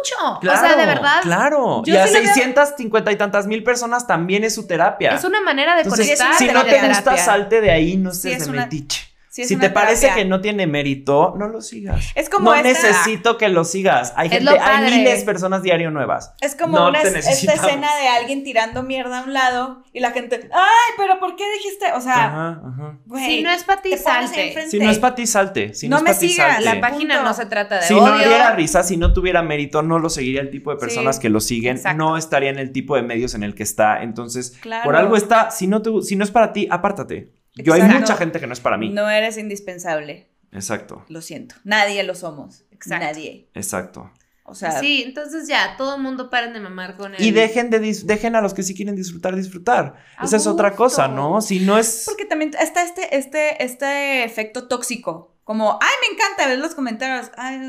[0.05, 0.41] mucho.
[0.41, 1.21] Claro, o sea, de verdad.
[1.23, 1.83] Claro.
[1.85, 5.15] y a sí le veo- 650 y tantas mil personas también es su terapia.
[5.15, 6.35] Es una manera de Entonces, conectar.
[6.39, 7.25] si no te gusta, terapia.
[7.25, 9.14] salte de ahí, no Sí, estés es de una- metiche.
[9.35, 12.13] Sí, si te parece que no tiene mérito, no lo sigas.
[12.15, 14.13] Es como no esta- necesito que lo sigas.
[14.15, 16.35] Hay gente, lo hay miles de personas diario nuevas.
[16.41, 17.19] Es como No una, esta
[17.55, 21.43] escena de alguien tirando mierda a un lado y la gente, ay, pero ¿por qué
[21.55, 21.87] dijiste?
[21.97, 22.99] O sea, Ajá, ajá.
[23.07, 23.25] güey.
[23.27, 24.69] Si no es para ti, salte.
[24.71, 25.75] Si no es para ti, salte.
[25.75, 26.63] Si no, No es me sigas.
[26.63, 27.29] La página Punto.
[27.31, 28.07] no se trata de Si odio.
[28.13, 31.23] no diera risa, si no tuviera mérito, no lo seguiría el tipo de personas Sí,
[31.23, 31.99] que lo siguen, exacto.
[31.99, 34.01] no estaría en el tipo de medios en el que está.
[34.05, 34.85] Entonces, Claro.
[34.85, 37.33] por algo está, si no, te- si no es para ti, apártate.
[37.57, 38.01] Yo hay Exacto.
[38.01, 38.91] mucha gente que no es para mí.
[38.91, 41.57] No eres indispensable, Exacto, lo siento.
[41.65, 42.65] Nadie lo somos.
[42.71, 43.05] Exacto.
[43.07, 43.49] Nadie.
[43.55, 44.11] exacto.
[44.47, 47.23] O sea, Sí, entonces ya, todo el mundo paren de mamar con él.
[47.23, 49.95] Y dejen de dis- dejen a los que sí quieren disfrutar, disfrutar.
[50.19, 51.41] A Esa es otra cosa, ¿no?
[51.41, 52.03] Si no es.
[52.05, 55.34] porque también está este, este, este efecto tóxico.
[55.45, 57.31] Como, ay, me encanta ver los comentarios.
[57.37, 57.61] Ay,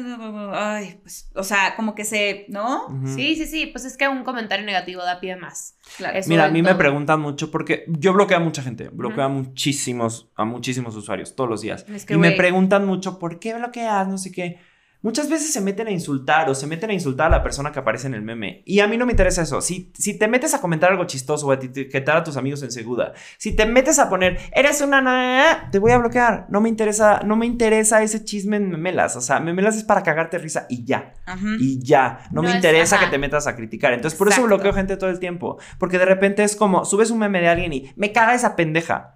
[0.54, 2.88] ay, pues, o sea, como que se, ¿no?
[3.06, 5.78] Sí, sí, sí, pues es que un comentario negativo da pie más.
[5.98, 6.18] Claro.
[6.28, 10.32] Mira, a mí me preguntan mucho porque yo bloqueo a mucha gente, bloqueo a muchísimos,
[10.36, 11.86] a muchísimos usuarios todos los días.
[11.90, 14.58] Es que, y me preguntan mucho por qué bloqueas, no sé qué.
[15.06, 17.78] Muchas veces se meten a insultar o se meten a insultar a la persona que
[17.78, 18.64] aparece en el meme.
[18.66, 19.62] Y a mí no me interesa eso.
[19.62, 22.72] Si, si te metes a comentar algo chistoso o a etiquetar a tus amigos en
[22.72, 25.02] segunda, si te metes a poner, eres una...
[25.02, 26.48] na-", te voy a bloquear.
[26.50, 29.16] No me interesa, no me interesa ese chisme en memelas.
[29.16, 31.14] O sea, memelas es para cagarte risa y ya.
[31.28, 31.46] Ajá.
[31.60, 33.06] Y ya, no, No me es- interesa ajá.
[33.06, 33.94] que te metas a criticar.
[33.94, 35.60] Entonces, por eso bloqueo gente todo el tiempo.
[35.78, 39.15] Porque de repente es como, subes un meme de alguien y me caga esa pendeja.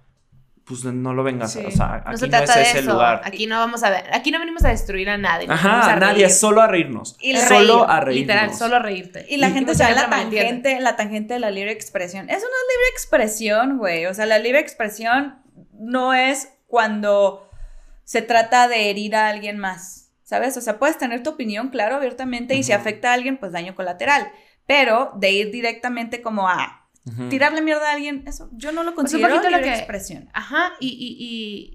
[0.70, 1.58] Pues no lo vengas, Sí.
[1.66, 2.92] o sea, aquí No no, se es trata de ese eso.
[2.92, 3.20] lugar.
[3.24, 4.04] Aquí no vamos a ver.
[4.14, 5.46] Aquí no venimos a destruir a nadie.
[5.50, 6.30] Ajá, a nadie, reír.
[6.30, 7.16] solo a reírnos.
[7.20, 8.14] Y solo Reír, a reírnos.
[8.36, 9.26] Literal, solo a reírte.
[9.28, 12.30] Y la gente mucha se da la tangente, la tangente de la libre expresión.
[12.30, 14.06] Eso no es libre expresión, güey.
[14.06, 15.42] O sea, la libre expresión
[15.74, 17.50] no es cuando
[18.04, 20.56] se trata de herir a alguien más, ¿sabes?
[20.56, 23.74] O sea, puedes tener tu opinión, claro, abiertamente, y si afecta a alguien, pues daño
[23.74, 24.30] colateral.
[24.66, 26.79] Pero de ir directamente como a
[27.28, 29.78] Tirarle mierda a alguien, eso yo no lo Pues un considero poquito lo libre que-
[29.78, 30.28] expresión.
[30.32, 31.16] Ajá, y, y,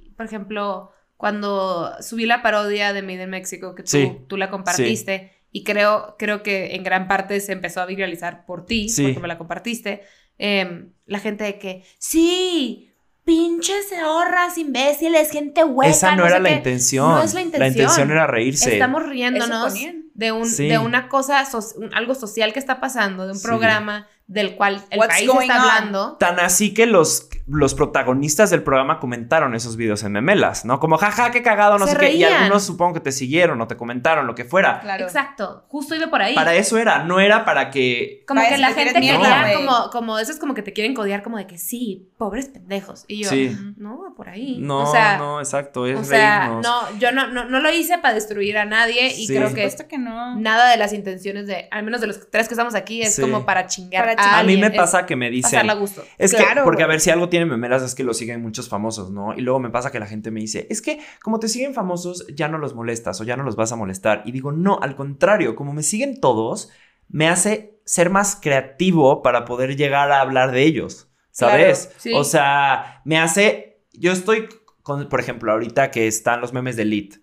[0.06, 4.18] y, por ejemplo, cuando subí la parodia de Made in Mexico, que tú, Sí.
[4.28, 8.66] tú la compartiste, y creo, creo que en gran parte se empezó a viralizar por
[8.66, 9.04] ti, Sí.
[9.04, 10.04] porque me la compartiste,
[10.38, 12.92] em, la gente de que, sí,
[13.24, 15.90] pinches horras, imbéciles, gente hueca.
[15.92, 16.56] Esa no, era la qué".
[16.56, 17.10] intención.
[17.10, 17.72] No es la intención.
[17.72, 18.74] intención era reírse.
[18.74, 19.74] Estamos riéndonos
[20.14, 20.68] de, un, Sí.
[20.68, 23.46] de una cosa, so- un- algo social que está pasando, de un Sí.
[23.48, 25.52] programa del cual el What's país está on?
[25.52, 26.18] hablando.
[26.18, 30.80] Tan así que los, los protagonistas del programa comentaron esos videos en memelas, ¿no?
[30.80, 32.12] Como, jaja, qué cagado, no Se sé qué.
[32.14, 34.80] Y algunos supongo que te siguieron o te comentaron, lo que fuera.
[34.82, 35.06] Claro.
[35.06, 36.34] Exacto, justo iba por ahí.
[36.34, 38.24] Para eso era, no era para que...
[38.28, 41.22] Como Para que la gente quería, como, como, eso es como que te quieren codiar,
[41.22, 43.06] como de que sí, pobres pendejos.
[43.08, 43.56] Y yo, Sí.
[43.78, 44.58] no, por ahí.
[44.60, 46.64] No, o sea, no, exacto, es o sea, reírnos.
[46.66, 49.36] no, yo no, no, no lo hice para destruir a nadie y Sí.
[49.36, 50.36] creo que no.
[50.38, 53.22] nada de las intenciones de, al menos de los tres que estamos aquí, es Sí.
[53.22, 55.52] como para chingar Para a mí me pasa que me dicen...
[55.52, 56.04] pasarla a gusto.
[56.18, 58.70] Es Claro, que, porque a ver, si algo tiene memelas es que lo siguen muchos
[58.70, 59.34] famosos, ¿no?
[59.36, 62.26] Y luego me pasa que la gente me dice, es que como te siguen famosos,
[62.36, 64.24] ya no los molestas o ya no los vas a molestar.
[64.26, 66.72] Y digo, no, al contrario, como me siguen todos,
[67.10, 71.86] me hace ser más creativo para poder llegar a hablar de ellos, ¿sabes?
[71.86, 72.14] Claro, sí.
[72.14, 74.50] O sea, me hace, yo estoy,
[74.82, 77.20] con, por ejemplo, ahorita que están los memes de Elite.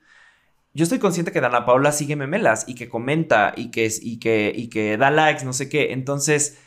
[0.74, 4.53] Yo estoy consciente que Dana Paula sigue memelas y que comenta y que, y que,
[4.55, 5.93] y que da likes, no sé qué.
[5.93, 6.59] Entonces,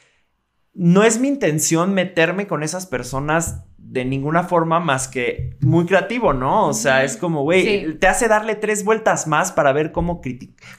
[0.75, 6.33] no es mi intención meterme con esas personas de ninguna forma más que muy creativo,
[6.33, 6.67] ¿no?
[6.67, 7.93] O sea, es como, güey, Sí.
[7.99, 10.21] te hace darle tres vueltas más para ver cómo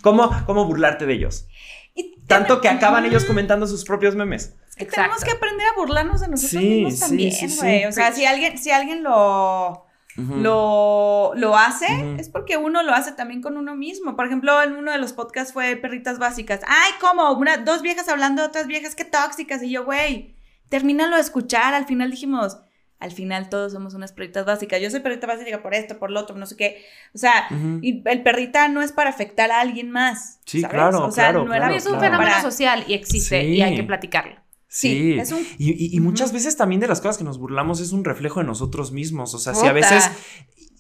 [0.02, 1.48] cómo, cómo burlarte de ellos.
[1.94, 4.54] Y Tanto que acaban ellos comentando sus propios memes.
[4.70, 7.56] Es que tenemos que aprender a burlarnos de nosotros Sí, mismos sí, también, sí, sí.
[7.58, 7.84] güey.
[7.86, 9.85] O sea, si alguien, si alguien lo,
[10.16, 14.16] Lo, lo hace, es porque uno lo hace también con uno mismo.
[14.16, 16.60] Por ejemplo, en uno de los podcasts fue Perritas Básicas.
[16.66, 17.32] Ay, ¿cómo?
[17.32, 19.62] Una, dos viejas hablando de otras viejas, qué tóxicas.
[19.62, 20.34] Y yo, güey,
[20.68, 21.74] termínalo de escuchar.
[21.74, 22.58] Al final dijimos,
[22.98, 24.80] al final todos somos unas perritas básicas.
[24.80, 26.84] Yo soy perrita básica por esto, por lo otro, no sé qué.
[27.14, 27.46] O sea,
[27.82, 30.40] y el perrita no es para afectar a alguien más.
[30.46, 30.74] Sí, ¿sabes?
[30.74, 32.04] claro, O sea, claro, no era claro, es un claro.
[32.06, 33.46] fenómeno para- social y existe Sí.
[33.48, 34.36] y hay que platicarlo.
[34.78, 35.18] Sí, Sí.
[35.18, 37.92] es un Y, y- y muchas veces también de las cosas que nos burlamos es
[37.92, 39.32] un reflejo de nosotros mismos.
[39.32, 40.04] O sea, si a veces.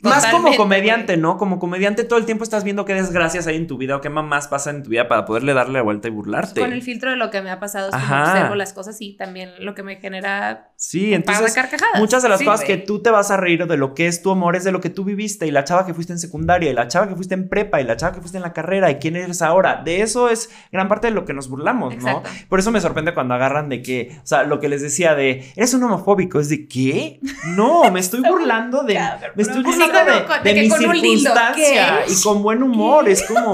[0.02, 1.36] Más como comediante, ¿no?
[1.38, 4.10] Como comediante todo el tiempo estás viendo qué desgracias hay en tu vida o qué
[4.10, 6.60] mamás pasan en tu vida para poderle darle la vuelta y burlarte.
[6.60, 9.50] Con el filtro de lo que me ha pasado, es observo las cosas y también
[9.64, 11.98] lo que me genera Sí, entonces carcajadas.
[11.98, 14.22] muchas de las Sí, cosas que tú te vas a reír de lo que es
[14.22, 16.70] tu amor es de lo que tú viviste y la chava que fuiste en secundaria
[16.70, 18.90] y la chava que fuiste en prepa y la chava que fuiste en la carrera
[18.90, 19.82] y quién eres ahora.
[19.84, 22.28] De eso es gran parte de lo que nos burlamos, Exacto.
[22.28, 22.46] ¿no?
[22.48, 25.50] Por eso me sorprende cuando agarran de que, o sea, lo que les decía de,
[25.56, 27.20] eres un homofóbico, es de qué?
[27.46, 29.00] No, me estoy burlando de,
[29.34, 32.12] me estoy burlando Así de, con- de de que mi con un lindo, circunstancia ¿qué?
[32.12, 33.52] y con buen humor, es como...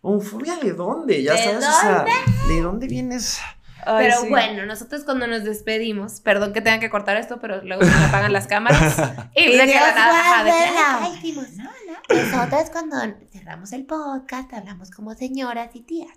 [0.00, 1.22] ¿Homofobia de dónde?
[1.22, 2.04] Ya ¿De sabes, o sea,
[2.48, 3.40] ¿de dónde vienes?
[3.84, 4.28] Ay, Pero sí.
[4.28, 8.04] bueno, nosotros cuando nos despedimos, perdón que tengan que cortar esto, pero luego se me
[8.06, 8.96] apagan las cámaras.
[9.34, 12.14] y de que la nada, de Ay, hicimos, no, no.
[12.22, 12.96] Nosotras cuando
[13.32, 16.10] cerramos el podcast hablamos como señoras y tías.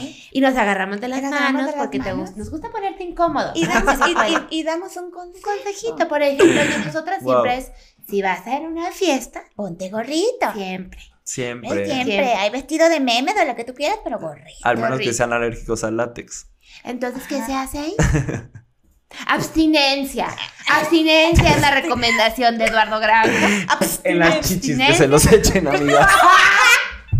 [0.00, 0.28] ¿sí?
[0.32, 2.30] y nos agarramos de las Nos manos de las porque te manos.
[2.30, 3.52] gus- nos gusta ponerte incómodo.
[3.54, 7.32] Y damos, y, y- y damos un consejito, por ejemplo, y nosotras Wow.
[7.32, 7.70] siempre es,
[8.12, 10.52] si vas a ir a una fiesta, ponte gorrito.
[10.52, 11.00] Siempre.
[11.24, 11.70] Siempre.
[11.70, 12.04] Siempre.
[12.04, 12.34] Siempre.
[12.34, 14.58] Hay vestido de meme, de lo que tú quieras, pero gorrito.
[14.64, 16.46] Al menos que sean alérgicos al látex.
[16.84, 17.96] Entonces, ¿qué se hace ahí?
[19.28, 20.28] Abstinencia.
[20.68, 23.66] Abstinencia es la recomendación de Eduardo Granja.
[24.04, 26.10] En las chichis que se los echen, amigas.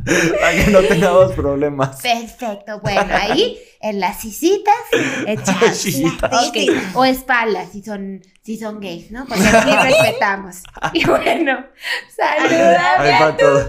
[0.40, 2.00] Para que no tengamos problemas.
[2.00, 4.74] Perfecto, bueno, ahí en las sisitas
[5.26, 5.82] echamos.
[5.82, 6.30] Chichitas.
[6.48, 6.56] Ok,
[6.94, 9.26] O espaldas, si son, si son gays, ¿no?
[9.26, 10.56] Porque aquí respetamos.
[10.92, 11.64] Y bueno,
[12.16, 13.20] saludame.
[13.20, 13.68] va todo.